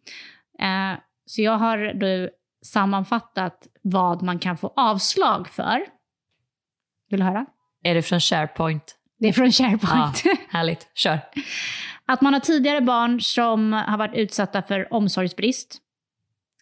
Eh, 0.58 1.00
så 1.26 1.42
jag 1.42 1.58
har 1.58 1.94
då 1.94 2.30
sammanfattat 2.64 3.66
vad 3.82 4.22
man 4.22 4.38
kan 4.38 4.56
få 4.56 4.72
avslag 4.76 5.48
för. 5.48 5.86
Vill 7.10 7.20
du 7.20 7.26
höra? 7.26 7.46
Är 7.82 7.94
det 7.94 8.02
från 8.02 8.20
SharePoint? 8.20 8.96
Det 9.18 9.28
är 9.28 9.32
från 9.32 9.52
SharePoint. 9.52 10.22
Ja, 10.24 10.36
härligt. 10.48 10.88
Kör. 10.94 11.20
Att 12.06 12.20
man 12.20 12.32
har 12.32 12.40
tidigare 12.40 12.80
barn 12.80 13.20
som 13.20 13.72
har 13.72 13.98
varit 13.98 14.14
utsatta 14.14 14.62
för 14.62 14.92
omsorgsbrist, 14.94 15.78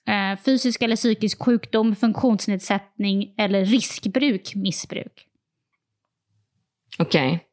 eh, 0.06 0.38
fysisk 0.44 0.82
eller 0.82 0.96
psykisk 0.96 1.42
sjukdom, 1.42 1.96
funktionsnedsättning 1.96 3.34
eller 3.38 3.64
riskbruk, 3.64 4.54
missbruk. 4.54 5.26
Okej. 6.98 7.44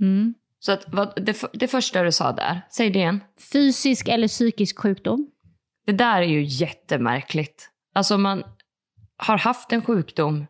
Mm. 0.00 0.34
Så 0.58 0.72
att, 0.72 0.84
vad, 0.86 1.24
det, 1.24 1.44
det 1.52 1.68
första 1.68 2.02
du 2.02 2.12
sa 2.12 2.32
där, 2.32 2.60
säg 2.70 2.90
det 2.90 2.98
igen. 2.98 3.20
Fysisk 3.52 4.08
eller 4.08 4.28
psykisk 4.28 4.78
sjukdom. 4.78 5.30
Det 5.86 5.92
där 5.92 6.22
är 6.22 6.26
ju 6.26 6.42
jättemärkligt. 6.42 7.70
Alltså 7.94 8.18
man 8.18 8.44
har 9.16 9.38
haft 9.38 9.72
en 9.72 9.82
sjukdom, 9.82 10.46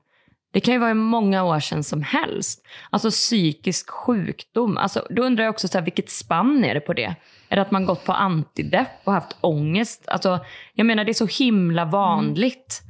det 0.53 0.61
kan 0.61 0.75
ju 0.75 0.81
vara 0.81 0.95
många 0.95 1.45
år 1.45 1.61
sedan 1.61 1.85
som 1.85 2.03
helst. 2.03 2.67
Alltså 2.91 3.11
psykisk 3.11 3.91
sjukdom, 3.91 4.77
alltså, 4.77 5.07
då 5.11 5.23
undrar 5.23 5.45
jag 5.45 5.51
också 5.53 5.69
så 5.69 5.79
här, 5.79 5.85
vilket 5.85 6.11
spann 6.11 6.65
är 6.65 6.75
det 6.75 6.81
på 6.81 6.93
det? 6.93 7.15
Är 7.49 7.57
det 7.57 7.63
att 7.63 7.71
man 7.71 7.87
gått 7.87 8.05
på 8.05 8.13
antidepp 8.13 8.89
och 9.05 9.13
haft 9.13 9.37
ångest? 9.41 10.09
Alltså, 10.09 10.39
jag 10.75 10.87
menar 10.87 11.05
det 11.05 11.13
är 11.13 11.27
så 11.27 11.45
himla 11.45 11.85
vanligt 11.85 12.83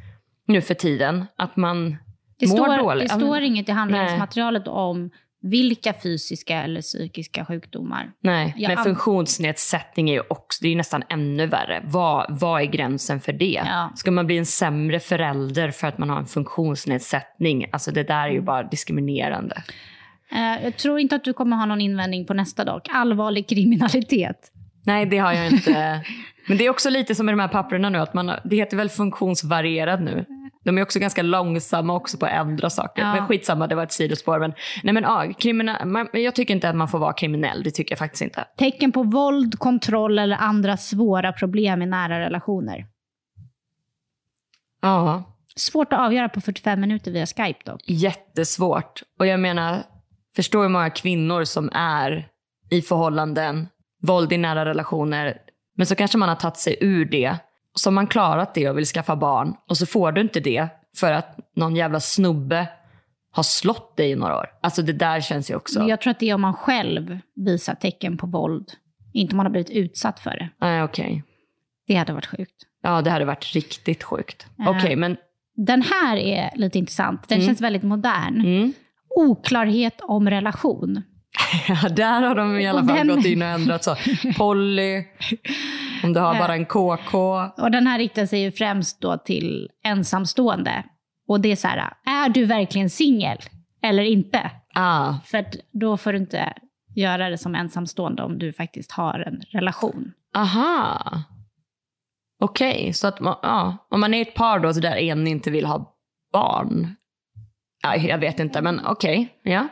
nu 0.46 0.60
för 0.60 0.74
tiden 0.74 1.26
att 1.36 1.56
man 1.56 1.96
Det 2.38 2.46
mår 2.48 2.56
står, 2.56 2.78
dåligt. 2.78 3.08
det 3.08 3.14
står 3.16 3.40
inget 3.40 3.68
i 3.68 3.72
handlingsmaterialet 3.72 4.68
om 4.68 5.10
vilka 5.42 5.94
fysiska 6.02 6.62
eller 6.62 6.80
psykiska 6.80 7.44
sjukdomar. 7.44 8.10
Nej, 8.22 8.54
Jag 8.56 8.74
men 8.74 8.84
funktionsnedsättning 8.84 10.10
är 10.10 10.14
ju 10.14 10.22
också, 10.28 10.58
det 10.62 10.68
är 10.68 10.70
ju 10.70 10.76
nästan 10.76 11.02
ännu 11.08 11.46
värre. 11.46 11.80
Vad, 11.84 12.26
vad 12.40 12.60
är 12.62 12.66
gränsen 12.66 13.20
för 13.20 13.32
det? 13.32 13.62
Ja. 13.66 13.92
Ska 13.96 14.10
man 14.10 14.26
bli 14.26 14.38
en 14.38 14.46
sämre 14.46 15.00
förälder 15.00 15.70
för 15.70 15.86
att 15.88 15.98
man 15.98 16.10
har 16.10 16.18
en 16.18 16.26
funktionsnedsättning? 16.26 17.66
Alltså 17.72 17.90
det 17.90 18.02
där 18.02 18.14
är 18.14 18.24
Mm. 18.24 18.34
ju 18.34 18.40
bara 18.40 18.62
diskriminerande. 18.62 19.62
Eh, 20.32 20.64
jag 20.64 20.76
tror 20.76 21.00
inte 21.00 21.16
att 21.16 21.24
du 21.24 21.32
kommer 21.32 21.56
ha 21.56 21.66
någon 21.66 21.80
invändning 21.80 22.26
på 22.26 22.34
nästa 22.34 22.64
dock. 22.64 22.86
Allvarlig 22.90 23.48
kriminalitet. 23.48 24.52
Nej, 24.86 25.06
det 25.06 25.18
har 25.18 25.32
jag 25.32 25.46
inte. 25.52 26.04
Men 26.48 26.58
det 26.58 26.66
är 26.66 26.70
också 26.70 26.90
lite 26.90 27.14
som 27.14 27.26
med 27.26 27.32
de 27.32 27.40
här 27.40 27.48
papperna 27.48 27.90
nu, 27.90 27.98
att 27.98 28.14
man, 28.14 28.32
det 28.44 28.56
heter 28.56 28.76
väl 28.76 28.88
funktionsvarierad 28.88 30.02
nu. 30.02 30.24
De 30.64 30.78
är 30.78 30.82
också 30.82 30.98
ganska 30.98 31.22
långsamma 31.22 31.94
också 31.94 32.18
på 32.18 32.26
att 32.26 32.32
ändra 32.32 32.70
saker. 32.70 33.02
Ja. 33.02 33.14
Men 33.14 33.26
skitsamma, 33.26 33.66
det 33.66 33.74
var 33.74 33.82
ett 33.82 33.92
sidospår. 33.92 34.38
Men, 34.38 34.52
nej 34.82 34.94
men, 34.94 35.02
ja, 35.02 35.32
krimina, 35.38 35.84
man, 35.84 36.08
jag 36.12 36.34
tycker 36.34 36.54
inte 36.54 36.68
att 36.68 36.76
man 36.76 36.88
får 36.88 36.98
vara 36.98 37.12
kriminell, 37.12 37.62
det 37.62 37.70
tycker 37.70 37.92
jag 37.92 37.98
faktiskt 37.98 38.22
inte. 38.22 38.44
Tecken 38.56 38.92
på 38.92 39.02
våld, 39.02 39.58
kontroll 39.58 40.18
eller 40.18 40.36
andra 40.36 40.76
svåra 40.76 41.32
problem 41.32 41.82
i 41.82 41.86
nära 41.86 42.20
relationer. 42.20 42.86
Ja. 44.82 45.22
Svårt 45.56 45.92
att 45.92 46.00
avgöra 46.00 46.28
på 46.28 46.40
45 46.40 46.80
minuter 46.80 47.10
via 47.10 47.26
Skype 47.26 47.60
dock. 47.64 47.80
jättesvårt. 47.86 49.02
Och 49.18 49.26
jag 49.26 49.40
menar, 49.40 49.82
förstår 50.36 50.62
hur 50.62 50.68
många 50.68 50.90
kvinnor 50.90 51.44
som 51.44 51.70
är 51.72 52.28
i 52.70 52.82
förhållanden, 52.82 53.68
våld 54.02 54.32
i 54.32 54.38
nära 54.38 54.64
relationer, 54.64 55.38
men 55.76 55.86
så 55.86 55.94
kanske 55.94 56.18
man 56.18 56.28
har 56.28 56.36
tagit 56.36 56.56
sig 56.56 56.76
ur 56.80 57.04
det, 57.04 57.36
har 57.84 57.90
man 57.92 58.06
klarat 58.06 58.54
det 58.54 58.68
och 58.70 58.78
vill 58.78 58.86
skaffa 58.86 59.16
barn, 59.16 59.54
och 59.68 59.76
så 59.76 59.86
får 59.86 60.12
du 60.12 60.20
inte 60.20 60.40
det 60.40 60.68
för 60.96 61.12
att 61.12 61.38
någon 61.56 61.76
jävla 61.76 62.00
snubbe 62.00 62.68
har 63.32 63.42
slått 63.42 63.96
dig 63.96 64.10
i 64.10 64.14
några 64.14 64.36
år. 64.36 64.46
Alltså 64.62 64.82
det 64.82 64.92
där 64.92 65.20
känns 65.20 65.50
ju 65.50 65.54
också... 65.54 65.82
Jag 65.88 66.00
tror 66.00 66.10
att 66.10 66.18
det 66.20 66.30
är 66.30 66.34
om 66.34 66.40
man 66.40 66.54
själv 66.54 67.18
visar 67.36 67.74
tecken 67.74 68.16
på 68.16 68.26
våld. 68.26 68.68
Inte 69.12 69.32
om 69.32 69.36
man 69.36 69.46
har 69.46 69.50
blivit 69.50 69.70
utsatt 69.70 70.20
för 70.20 70.30
det. 70.30 70.48
Nej, 70.60 70.82
okej. 70.82 71.22
Det 71.86 71.94
hade 71.94 72.12
varit 72.12 72.26
sjukt. 72.26 72.54
Ja, 72.82 73.02
det 73.02 73.10
hade 73.10 73.24
varit 73.24 73.54
riktigt 73.54 74.02
sjukt. 74.02 74.46
Ja. 74.56 74.70
Okej, 74.70 74.96
men... 74.96 75.16
Den 75.56 75.82
här 75.82 76.16
är 76.16 76.50
lite 76.54 76.78
intressant. 76.78 77.28
Den 77.28 77.38
Mm. 77.38 77.46
känns 77.48 77.60
väldigt 77.60 77.82
modern. 77.82 78.40
Mm. 78.40 78.72
Oklarhet 79.16 80.00
om 80.00 80.30
relation. 80.30 81.02
Ja, 81.68 81.88
där 81.88 82.22
har 82.22 82.34
de 82.34 82.58
i 82.60 82.66
alla 82.68 82.84
fall 82.84 82.96
den- 82.96 83.16
gått 83.16 83.24
in 83.24 83.42
och 83.42 83.48
ändrat 83.48 83.84
så. 83.84 83.96
Polly, 84.38 85.04
om 86.04 86.12
du 86.12 86.20
har 86.20 86.38
bara 86.38 86.54
en 86.54 86.66
KK. 86.66 87.18
Och 87.58 87.70
den 87.70 87.86
här 87.86 87.98
riktar 87.98 88.26
sig 88.26 88.40
ju 88.40 88.52
främst 88.52 89.00
då 89.00 89.16
till 89.18 89.68
ensamstående. 89.84 90.84
Och 91.28 91.40
det 91.40 91.52
är 91.52 91.56
så 91.56 91.68
här, 91.68 91.92
är 92.06 92.28
du 92.28 92.44
verkligen 92.44 92.90
singel? 92.90 93.38
eller 93.82 94.02
inte. 94.02 94.50
Ah, 94.74 95.14
För 95.24 95.44
då 95.72 95.96
får 95.96 96.12
du 96.12 96.18
inte 96.18 96.52
göra 96.94 97.30
det 97.30 97.38
som 97.38 97.54
ensamstående 97.54 98.22
om 98.22 98.38
du 98.38 98.52
faktiskt 98.52 98.92
har 98.92 99.18
en 99.20 99.40
relation. 99.52 100.12
aha. 100.34 101.22
Okej, 102.42 102.92
så 102.92 103.06
att 103.08 103.20
man, 103.20 103.36
ja, 103.42 103.76
om 103.90 104.00
man 104.00 104.14
är 104.14 104.22
ett 104.22 104.34
par 104.34 104.58
då 104.58 104.74
så 104.74 104.80
där 104.80 104.96
en 104.96 105.26
inte 105.26 105.50
vill 105.50 105.66
ha 105.66 105.94
barn. 106.32 106.96
Ja, 107.82 107.96
jag 107.96 108.18
vet 108.18 108.40
inte, 108.40 108.62
men 108.62 108.86
okej. 108.86 109.28
Ja. 109.42 109.68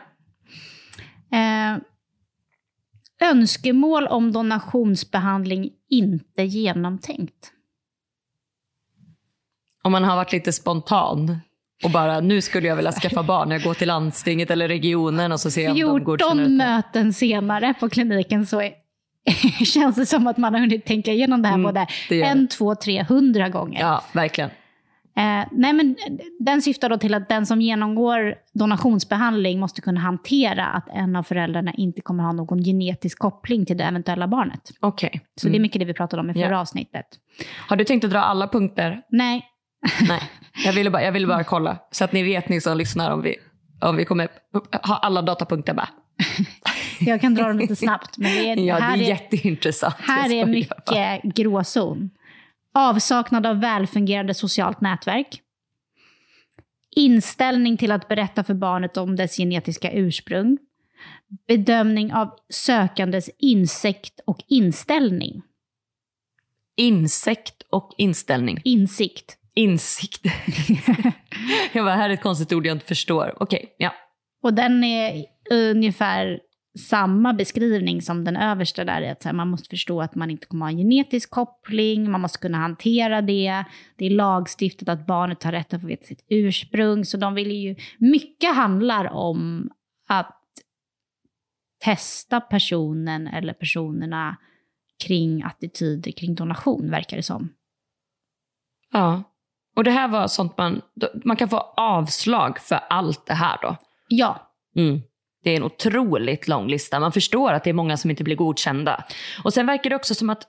Eh, 1.31 1.77
önskemål 3.21 4.07
om 4.07 4.31
donationsbehandling 4.31 5.69
inte 5.89 6.43
genomtänkt. 6.43 7.51
Om 9.83 9.91
man 9.91 10.03
har 10.03 10.15
varit 10.15 10.31
lite 10.31 10.53
spontan 10.53 11.37
och 11.83 11.91
bara 11.91 12.19
nu 12.19 12.41
skulle 12.41 12.67
jag 12.67 12.75
vilja 12.75 12.91
skaffa 12.91 13.23
barn. 13.23 13.51
Jag 13.51 13.63
går 13.63 13.73
till 13.73 13.87
landstinget 13.87 14.51
eller 14.51 14.67
regionen 14.67 15.31
och 15.31 15.39
så 15.39 15.51
ser 15.51 15.61
jag 15.61 15.71
om 15.71 15.97
de 15.97 16.03
godkänner 16.03 16.33
14 16.35 16.57
det. 16.57 16.65
möten 16.65 17.13
senare 17.13 17.73
på 17.79 17.89
kliniken 17.89 18.45
så 18.45 18.61
är, 18.61 18.73
känns 19.65 19.95
det 19.95 20.05
som 20.05 20.27
att 20.27 20.37
man 20.37 20.53
har 20.53 20.61
hunnit 20.61 20.85
tänka 20.85 21.11
igenom 21.11 21.41
det 21.41 21.47
här 21.47 21.55
Mm, 21.55 21.63
både 21.63 21.87
det 22.09 22.21
en, 22.21 22.47
två, 22.47 22.75
tre, 22.75 23.03
hundra 23.03 23.49
gånger. 23.49 23.79
Ja, 23.79 24.03
verkligen. 24.11 24.49
Eh, 25.19 25.47
nej, 25.51 25.73
men 25.73 25.95
den 26.39 26.61
syftar 26.61 26.89
då 26.89 26.97
till 26.97 27.13
att 27.13 27.29
den 27.29 27.45
som 27.45 27.61
genomgår 27.61 28.35
donationsbehandling 28.53 29.59
måste 29.59 29.81
kunna 29.81 29.99
hantera 29.99 30.65
att 30.65 30.89
en 30.93 31.15
av 31.15 31.23
föräldrarna 31.23 31.73
inte 31.73 32.01
kommer 32.01 32.23
ha 32.23 32.31
någon 32.31 32.63
genetisk 32.63 33.19
koppling 33.19 33.65
till 33.65 33.77
det 33.77 33.83
eventuella 33.83 34.27
barnet. 34.27 34.61
Okej. 34.79 35.21
Så 35.41 35.49
det 35.49 35.57
är 35.57 35.59
mycket 35.59 35.79
det 35.79 35.85
vi 35.85 35.93
pratade 35.93 36.19
om 36.21 36.29
i 36.29 36.33
förra 36.33 36.43
Mm. 36.45 36.53
Ja. 36.53 36.59
avsnittet. 36.61 37.05
Har 37.67 37.75
du 37.75 37.83
tänkt 37.83 38.03
att 38.05 38.11
dra 38.11 38.19
alla 38.19 38.47
punkter? 38.47 39.01
Nej, 39.09 39.45
Nej, 40.07 40.21
jag 40.65 40.73
ville 40.73 40.89
bara, 40.89 41.03
jag 41.03 41.11
ville 41.11 41.27
bara 41.27 41.43
kolla. 41.43 41.77
Så 41.91 42.03
att 42.03 42.13
ni 42.13 42.23
vet 42.23 42.49
ni 42.49 42.61
som 42.61 42.77
lyssnar 42.77 43.11
om 43.11 43.21
vi, 43.21 43.35
om 43.81 43.95
vi 43.95 44.05
kommer 44.05 44.27
ha 44.87 44.97
alla 44.97 45.21
datapunkter 45.21 45.73
med. 45.73 45.87
jag 46.99 47.21
kan 47.21 47.35
dra 47.35 47.47
dem 47.47 47.57
lite 47.59 47.75
snabbt. 47.75 48.17
Men 48.17 48.31
det 48.31 48.49
är, 48.49 48.57
Ja, 48.57 48.75
det 48.75 48.81
här 48.81 48.97
är 48.97 49.01
jätteintressant. 49.01 49.95
här 49.99 50.33
är 50.33 50.45
mycket 50.45 51.23
gråzon. 51.23 52.09
Avsaknad 52.73 53.45
av 53.45 53.59
välfungerande 53.59 54.33
socialt 54.33 54.81
nätverk. 54.81 55.41
Inställning 56.95 57.77
till 57.77 57.91
att 57.91 58.07
berätta 58.07 58.43
för 58.43 58.53
barnet 58.53 58.97
om 58.97 59.15
dess 59.15 59.37
genetiska 59.37 59.91
ursprung. 59.91 60.57
Bedömning 61.47 62.13
av 62.13 62.35
sökandes 62.49 63.29
insikt 63.37 64.19
och 64.25 64.43
inställning. 64.47 65.41
Insekt 66.75 67.63
och 67.69 67.93
inställning. 67.97 68.61
Insikt. 68.63 69.37
Insikt. 69.53 70.21
jag 71.73 71.85
bara, 71.85 71.95
här 71.95 72.09
är 72.09 72.13
ett 72.13 72.21
konstigt 72.21 72.53
ord 72.53 72.65
jag 72.65 72.75
inte 72.75 72.85
förstår. 72.85 73.35
Okej, 73.39 73.75
ja. 73.77 73.93
Och 74.43 74.53
den 74.53 74.83
är 74.83 75.25
ungefär 75.51 76.39
samma 76.77 77.33
beskrivning 77.33 78.01
som 78.01 78.23
den 78.23 78.37
översta 78.37 78.85
där. 78.85 79.11
Att 79.11 79.23
här, 79.23 79.33
man 79.33 79.47
måste 79.47 79.69
förstå 79.69 80.01
att 80.01 80.15
man 80.15 80.31
inte 80.31 80.47
kommer 80.47 80.65
ha 80.65 80.71
en 80.71 80.77
genetisk 80.77 81.29
koppling, 81.29 82.11
man 82.11 82.21
måste 82.21 82.39
kunna 82.39 82.57
hantera 82.57 83.21
det. 83.21 83.63
Det 83.95 84.05
är 84.05 84.09
lagstiftat 84.09 84.89
att 84.89 85.07
barnet 85.07 85.43
har 85.43 85.51
rätt 85.51 85.73
att 85.73 85.81
få 85.81 85.87
veta 85.87 86.05
sitt 86.05 86.25
ursprung. 86.29 87.05
Så 87.05 87.17
de 87.17 87.33
vill 87.35 87.51
ju, 87.51 87.75
mycket 87.97 88.55
handlar 88.55 89.13
om 89.13 89.71
att 90.07 90.35
testa 91.83 92.41
personen 92.41 93.27
eller 93.27 93.53
personerna 93.53 94.37
kring 95.03 95.43
attityder 95.43 96.11
kring 96.11 96.35
donation, 96.35 96.91
verkar 96.91 97.17
det 97.17 97.23
som. 97.23 97.49
ja. 98.93 99.23
Och 99.75 99.83
det 99.83 99.91
här 99.91 100.07
var 100.07 100.27
sånt 100.27 100.57
man, 100.57 100.81
man 101.25 101.37
kan 101.37 101.49
få 101.49 101.57
avslag 101.77 102.59
för 102.59 102.75
allt 102.75 103.25
det 103.25 103.33
här 103.33 103.57
då. 103.61 103.75
Ja, 104.07 104.45
Mm. 104.75 105.01
Det 105.43 105.51
är 105.51 105.55
en 105.57 105.63
otroligt 105.63 106.47
lång 106.47 106.67
lista. 106.67 106.99
Man 106.99 107.11
förstår 107.11 107.53
att 107.53 107.63
det 107.63 107.69
är 107.69 107.73
många 107.73 107.97
som 107.97 108.09
inte 108.09 108.23
blir 108.23 108.35
godkända. 108.35 109.03
Och 109.43 109.53
sen 109.53 109.65
verkar 109.65 109.89
det 109.89 109.95
också 109.95 110.15
som 110.15 110.29
att 110.29 110.43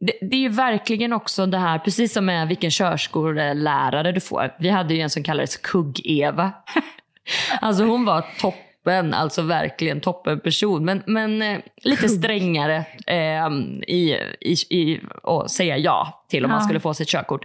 det, 0.00 0.12
det 0.20 0.36
är 0.36 0.40
ju 0.40 0.48
verkligen 0.48 1.12
också 1.12 1.46
det 1.46 1.58
här, 1.58 1.78
precis 1.78 2.12
som 2.12 2.24
med 2.26 2.48
vilken 2.48 2.70
körskolelärare 2.70 4.12
du 4.12 4.20
får. 4.20 4.54
Vi 4.58 4.68
hade 4.68 4.94
ju 4.94 5.00
en 5.00 5.10
som 5.10 5.22
kallades 5.22 5.56
Kugg-Eva. 5.56 6.52
alltså 7.60 7.84
hon 7.84 8.04
var 8.04 8.24
toppen, 8.40 9.14
alltså 9.14 9.42
verkligen 9.42 10.00
toppen 10.00 10.40
person. 10.40 10.84
Men, 10.84 11.02
men 11.06 11.42
eh, 11.42 11.58
lite 11.76 12.08
strängare 12.08 12.76
eh, 13.06 13.48
i, 13.86 14.16
i, 14.40 14.52
i 14.70 15.00
att 15.22 15.50
säga 15.50 15.76
ja 15.78 16.24
till 16.28 16.44
om 16.44 16.50
man 16.50 16.60
Ja. 16.60 16.64
skulle 16.64 16.80
få 16.80 16.94
sitt 16.94 17.08
körkort. 17.08 17.44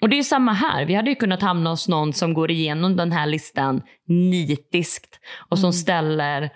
Och 0.00 0.08
det 0.08 0.18
är 0.18 0.22
samma 0.22 0.52
här. 0.52 0.84
Vi 0.84 0.94
hade 0.94 1.10
ju 1.10 1.16
kunnat 1.16 1.42
hamna 1.42 1.70
hos 1.70 1.88
någon 1.88 2.12
som 2.12 2.34
går 2.34 2.50
igenom 2.50 2.96
den 2.96 3.12
här 3.12 3.26
listan 3.26 3.82
nitiskt 4.06 5.20
och 5.48 5.58
som 5.58 5.72
ställer 5.72 6.50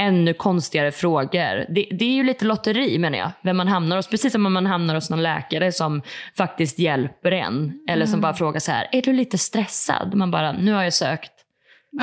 ännu 0.00 0.34
konstigare 0.34 0.92
frågor. 0.92 1.74
Det, 1.74 1.86
det 1.90 2.04
är 2.04 2.14
ju 2.14 2.22
lite 2.22 2.44
lotteri 2.44 2.98
menar 2.98 3.18
jag, 3.18 3.30
vem 3.42 3.56
man 3.56 3.68
hamnar 3.68 3.96
hos. 3.96 4.08
Precis 4.08 4.32
som 4.32 4.46
om 4.46 4.52
man 4.52 4.66
hamnar 4.66 4.94
hos 4.94 5.10
någon 5.10 5.22
läkare 5.22 5.72
som 5.72 6.02
faktiskt 6.36 6.78
hjälper 6.78 7.32
en. 7.32 7.84
Eller 7.88 8.06
som 8.06 8.20
bara 8.20 8.34
frågar 8.34 8.60
så 8.60 8.72
här, 8.72 8.88
är 8.92 9.02
du 9.02 9.12
lite 9.12 9.38
stressad? 9.38 10.14
Man 10.14 10.30
bara, 10.30 10.52
nu 10.52 10.72
har 10.72 10.82
jag 10.82 10.94
sökt 10.94 11.32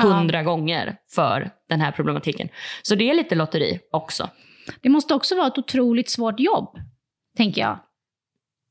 hundra 0.02 0.42
gånger 0.42 0.96
för 1.14 1.50
den 1.68 1.80
här 1.80 1.92
problematiken. 1.92 2.48
Så 2.82 2.94
det 2.94 3.10
är 3.10 3.14
lite 3.14 3.34
lotteri 3.34 3.80
också. 3.92 4.30
Det 4.80 4.88
måste 4.88 5.14
också 5.14 5.36
vara 5.36 5.46
ett 5.46 5.58
otroligt 5.58 6.10
svårt 6.10 6.40
jobb, 6.40 6.78
tänker 7.36 7.60
jag. 7.60 7.78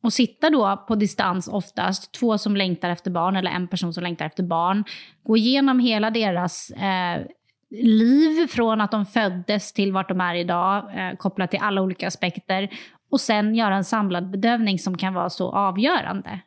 Och 0.03 0.13
sitta 0.13 0.49
då 0.49 0.85
på 0.87 0.95
distans 0.95 1.47
oftast, 1.47 2.13
två 2.13 2.37
som 2.37 2.55
längtar 2.55 2.89
efter 2.89 3.11
barn 3.11 3.35
eller 3.35 3.51
en 3.51 3.67
person 3.67 3.93
som 3.93 4.03
längtar 4.03 4.25
efter 4.25 4.43
barn. 4.43 4.83
Gå 5.23 5.37
igenom 5.37 5.79
hela 5.79 6.09
deras 6.09 6.69
eh, 6.69 7.21
liv 7.69 8.47
från 8.47 8.81
att 8.81 8.91
de 8.91 9.05
föddes 9.05 9.73
till 9.73 9.93
vart 9.93 10.09
de 10.09 10.21
är 10.21 10.35
idag, 10.35 10.99
eh, 10.99 11.15
kopplat 11.15 11.51
till 11.51 11.59
alla 11.59 11.81
olika 11.81 12.07
aspekter. 12.07 12.69
Och 13.11 13.21
sen 13.21 13.55
göra 13.55 13.75
en 13.75 13.83
samlad 13.83 14.29
bedömning 14.29 14.79
som 14.79 14.97
kan 14.97 15.13
vara 15.13 15.29
så 15.29 15.51
avgörande. 15.51 16.39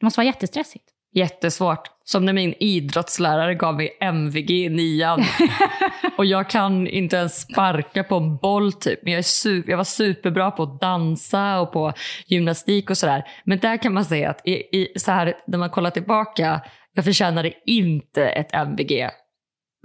Det 0.00 0.06
måste 0.06 0.20
vara 0.20 0.26
jättestressigt. 0.26 0.97
Jättesvårt. 1.14 1.82
Som 2.04 2.24
när 2.24 2.32
min 2.32 2.54
idrottslärare 2.60 3.54
gav 3.54 3.76
mig 3.76 3.98
MVG 4.00 4.50
i 4.50 4.68
nian. 4.68 5.24
och 6.18 6.26
jag 6.26 6.50
kan 6.50 6.86
inte 6.86 7.16
ens 7.16 7.40
sparka 7.40 8.04
på 8.04 8.16
en 8.16 8.36
boll 8.36 8.72
typ. 8.72 8.98
Men 9.02 9.12
jag, 9.12 9.18
är 9.18 9.22
super, 9.22 9.70
jag 9.70 9.76
var 9.76 9.84
superbra 9.84 10.50
på 10.50 10.62
att 10.62 10.80
dansa 10.80 11.60
och 11.60 11.72
på 11.72 11.92
gymnastik 12.26 12.90
och 12.90 12.98
sådär. 12.98 13.24
Men 13.44 13.58
där 13.58 13.76
kan 13.76 13.94
man 13.94 14.04
säga 14.04 14.30
att 14.30 14.40
i, 14.44 14.52
i, 14.52 14.92
så 14.96 15.10
här, 15.10 15.34
när 15.46 15.58
man 15.58 15.70
kollar 15.70 15.90
tillbaka, 15.90 16.60
jag 16.94 17.04
förtjänade 17.04 17.52
inte 17.66 18.28
ett 18.28 18.54
MVG. 18.54 19.08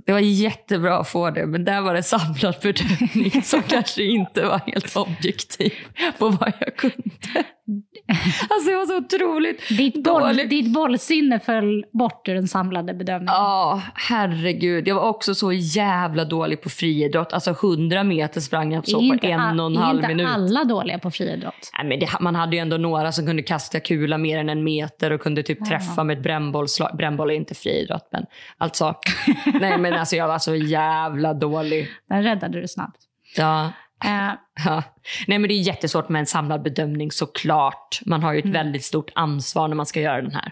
Det 0.06 0.12
var 0.12 0.20
jättebra 0.20 0.98
att 0.98 1.10
få 1.10 1.30
det, 1.30 1.46
men 1.46 1.66
där 1.66 1.82
var 1.82 1.94
det 1.94 2.04
samlad 2.04 2.56
bedömning 2.62 3.44
som 3.44 3.62
kanske 3.68 4.04
inte 4.04 4.46
var 4.46 4.60
helt 4.60 4.96
objektiv 4.96 5.74
på 6.18 6.30
vad 6.30 6.54
jag 6.60 6.76
kunde. 6.76 7.44
Alltså 8.50 8.70
det 8.70 8.76
var 8.76 8.86
så 8.86 8.98
otroligt 8.98 9.70
Ditt, 9.78 10.04
boll, 10.04 10.22
dåligt. 10.22 10.50
ditt 10.50 10.74
bollsinne 10.74 11.40
föll 11.40 11.86
bort 11.94 12.28
ur 12.28 12.34
den 12.36 12.48
samlade 12.48 12.94
bedömningen. 12.94 13.34
Ja, 13.34 13.82
herregud. 13.96 14.88
Jag 14.88 14.96
var 14.96 15.10
också 15.10 15.36
så 15.36 15.52
jävla 15.54 16.26
dålig 16.26 16.62
på 16.62 16.70
friidrott. 16.70 17.34
Alltså 17.34 17.52
100 17.52 18.04
meter 18.04 18.42
sprang 18.42 18.74
jag 18.74 18.88
är 18.88 18.92
så 18.92 18.98
på 18.98 19.04
inte 19.04 19.28
en 19.28 19.60
och 19.60 19.66
en 19.66 19.78
är 19.78 19.82
halv 19.82 19.96
inte 20.00 20.08
minut. 20.08 20.28
alla 20.28 20.64
dåliga 20.64 21.00
på 21.00 21.12
friidrott? 21.12 21.72
Nej, 21.78 21.88
men 21.88 22.00
det, 22.00 22.10
man 22.20 22.36
hade 22.36 22.56
ju 22.56 22.60
ändå 22.62 22.78
några 22.78 23.12
som 23.12 23.26
kunde 23.26 23.44
kasta 23.44 23.80
kula 23.80 24.18
mer 24.18 24.40
än 24.40 24.50
en 24.50 24.64
meter 24.64 25.12
och 25.12 25.22
kunde 25.22 25.44
typ 25.44 25.66
träffa 25.66 26.04
med 26.04 26.18
ett 26.18 26.24
brännbollslag. 26.24 26.98
Brännboll 26.98 27.30
är 27.30 27.36
inte 27.36 27.56
friidrott, 27.56 28.10
men 28.12 28.26
alltså. 28.58 28.96
nej, 29.62 29.78
men 29.78 29.94
alltså 29.94 30.16
jag 30.16 30.28
var 30.28 30.40
så 30.40 30.56
jävla 30.56 31.34
dålig. 31.34 31.88
Där 32.10 32.24
räddade 32.24 32.62
du 32.62 32.68
snabbt. 32.68 32.98
Ja. 33.38 33.72
Eh, 34.06 34.32
Ja. 34.66 34.84
Nej, 35.28 35.40
men 35.40 35.48
det 35.48 35.54
är 35.54 35.62
jättesvårt 35.62 36.10
med 36.10 36.20
en 36.20 36.26
samlad 36.26 36.62
bedömning 36.64 37.12
såklart. 37.12 38.00
Man 38.06 38.24
har 38.24 38.34
ju 38.34 38.40
ett 38.40 38.46
väldigt 38.46 38.84
stort 38.84 39.12
ansvar 39.16 39.68
när 39.68 39.76
man 39.76 39.86
ska 39.86 40.02
göra 40.02 40.22
den 40.22 40.32
här. 40.32 40.52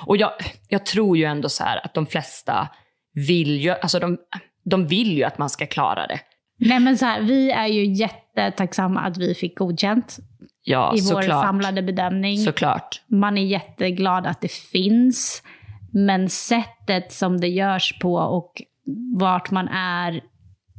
Och 0.00 0.16
jag, 0.16 0.30
jag 0.68 0.86
tror 0.86 1.16
ju 1.16 1.24
ändå 1.24 1.48
så 1.48 1.64
att 1.64 1.94
de 1.94 2.06
flesta 2.06 2.68
vill 3.14 3.60
ju, 3.60 3.70
alltså 3.70 3.98
de, 3.98 4.18
de 4.64 4.86
vill 4.86 5.12
ju 5.16 5.24
att 5.24 5.38
man 5.38 5.50
ska 5.50 5.66
klara 5.66 6.06
det. 6.06 6.20
nej 6.58 6.80
men 6.80 6.98
så 6.98 7.04
här, 7.06 7.20
vi 7.20 7.50
är 7.50 7.66
ju 7.66 7.84
jättetacksamma 7.94 9.00
att 9.00 9.16
vi 9.16 9.34
fick 9.34 9.58
godkänt 9.58 10.16
Ja, 10.66 10.94
i 10.96 11.00
vår 11.00 11.22
såklart. 11.22 11.44
samlade 11.44 11.82
bedömning. 11.82 12.38
Såklart. 12.38 13.02
Man 13.06 13.38
är 13.38 13.44
jätteglad 13.44 14.26
att 14.26 14.40
det 14.40 14.52
finns. 14.52 15.42
Men 15.92 16.28
sättet 16.28 17.12
som 17.12 17.40
det 17.40 17.48
görs 17.48 17.98
på 18.00 18.14
och 18.14 18.52
vart 19.18 19.50
man 19.50 19.68
är 19.68 20.20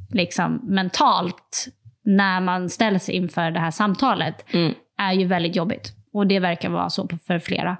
liksom 0.09 0.59
mentalt 0.63 1.67
när 2.05 2.41
man 2.41 2.69
ställs 2.69 3.09
inför 3.09 3.51
det 3.51 3.59
här 3.59 3.71
samtalet 3.71 4.45
Mm. 4.53 4.73
är 4.99 5.13
ju 5.13 5.25
väldigt 5.25 5.55
jobbigt. 5.55 5.91
Och 6.13 6.27
det 6.27 6.39
verkar 6.39 6.69
vara 6.69 6.89
så 6.89 7.09
för 7.27 7.39
flera. 7.39 7.77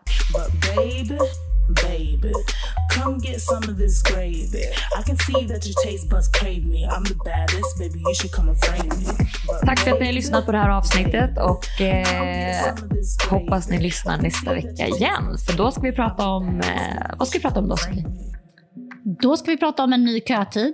Baby, 0.76 1.18
baby. 1.84 2.32
Tack 9.66 9.80
för 9.80 9.92
att 9.92 10.00
ni 10.00 10.06
har 10.06 10.14
lyssnat 10.14 10.46
på 10.46 10.52
det 10.52 10.58
här 10.58 10.70
avsnittet 10.70 11.38
och 11.38 11.82
eh, 11.82 12.76
hoppas 13.30 13.70
ni 13.70 13.82
lyssnar 13.82 14.18
nästa 14.18 14.54
vecka 14.54 14.88
igen. 14.88 15.38
För 15.48 15.58
då 15.58 15.72
ska 15.72 15.82
vi 15.82 15.92
prata 15.92 16.28
om, 16.28 16.60
eh, 16.60 17.16
vad 17.18 17.28
ska 17.28 17.38
vi 17.38 17.42
prata 17.42 17.60
om 17.60 17.68
då? 17.68 17.76
Då 19.22 19.38
ska 19.38 19.52
vi 19.52 19.58
prata 19.58 19.84
om 19.84 19.94
en 19.94 20.06
ny 20.06 20.22
kötid. 20.22 20.74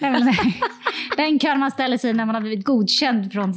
Den 1.16 1.38
kön 1.38 1.60
man 1.60 1.70
ställer 1.70 1.98
sig 1.98 2.12
när 2.12 2.26
man 2.26 2.34
har 2.34 2.42
blivit 2.42 2.64
godkänd 2.64 3.32
från 3.32 3.52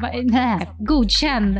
va- 0.00 0.10
nej, 0.24 0.68
godkänd 0.78 1.56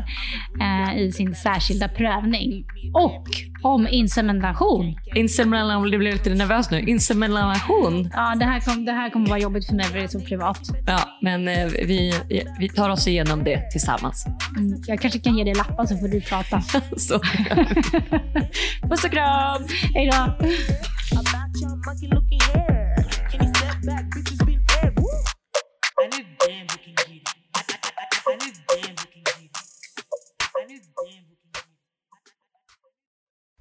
eh, 0.61 0.99
i 0.99 1.13
sin 1.13 1.35
särskilda 1.35 1.89
prövning. 1.89 2.65
Och 2.95 3.27
om 3.63 3.89
insemination. 3.89 4.97
Insemination, 5.15 5.91
det 5.91 5.99
blev 5.99 6.13
lite 6.13 6.35
nervös 6.35 6.71
nu. 6.71 6.81
Insemination. 6.81 8.11
Ja, 8.15 8.35
det 8.39 8.45
här, 8.45 8.61
kom, 8.61 8.85
det 8.85 8.93
här 8.93 9.11
kommer 9.11 9.29
vara 9.29 9.39
jobbigt 9.39 9.67
för 9.67 9.75
mig 9.75 9.85
för 9.85 9.99
det 9.99 10.05
är 10.05 10.09
så 10.09 10.21
privat. 10.21 10.61
Ja, 10.87 11.01
men 11.23 11.45
vi, 11.71 12.15
vi 12.59 12.69
tar 12.69 12.91
oss 12.91 13.09
igenom 13.09 13.45
det 13.45 13.71
tillsammans. 13.71 14.27
Mm, 14.57 14.83
Jag 14.87 15.01
kanske 15.01 15.19
kan 15.19 15.39
ge 15.39 15.45
dig 15.45 15.55
lappar 15.55 15.87
så 15.87 15.97
får 15.97 16.09
du 16.09 16.21
prata. 16.21 16.61
Så. 16.97 17.19
Puss 18.89 19.05
och 19.05 19.11
kram! 19.11 19.63
Hej 19.95 20.11
då! 20.13 20.47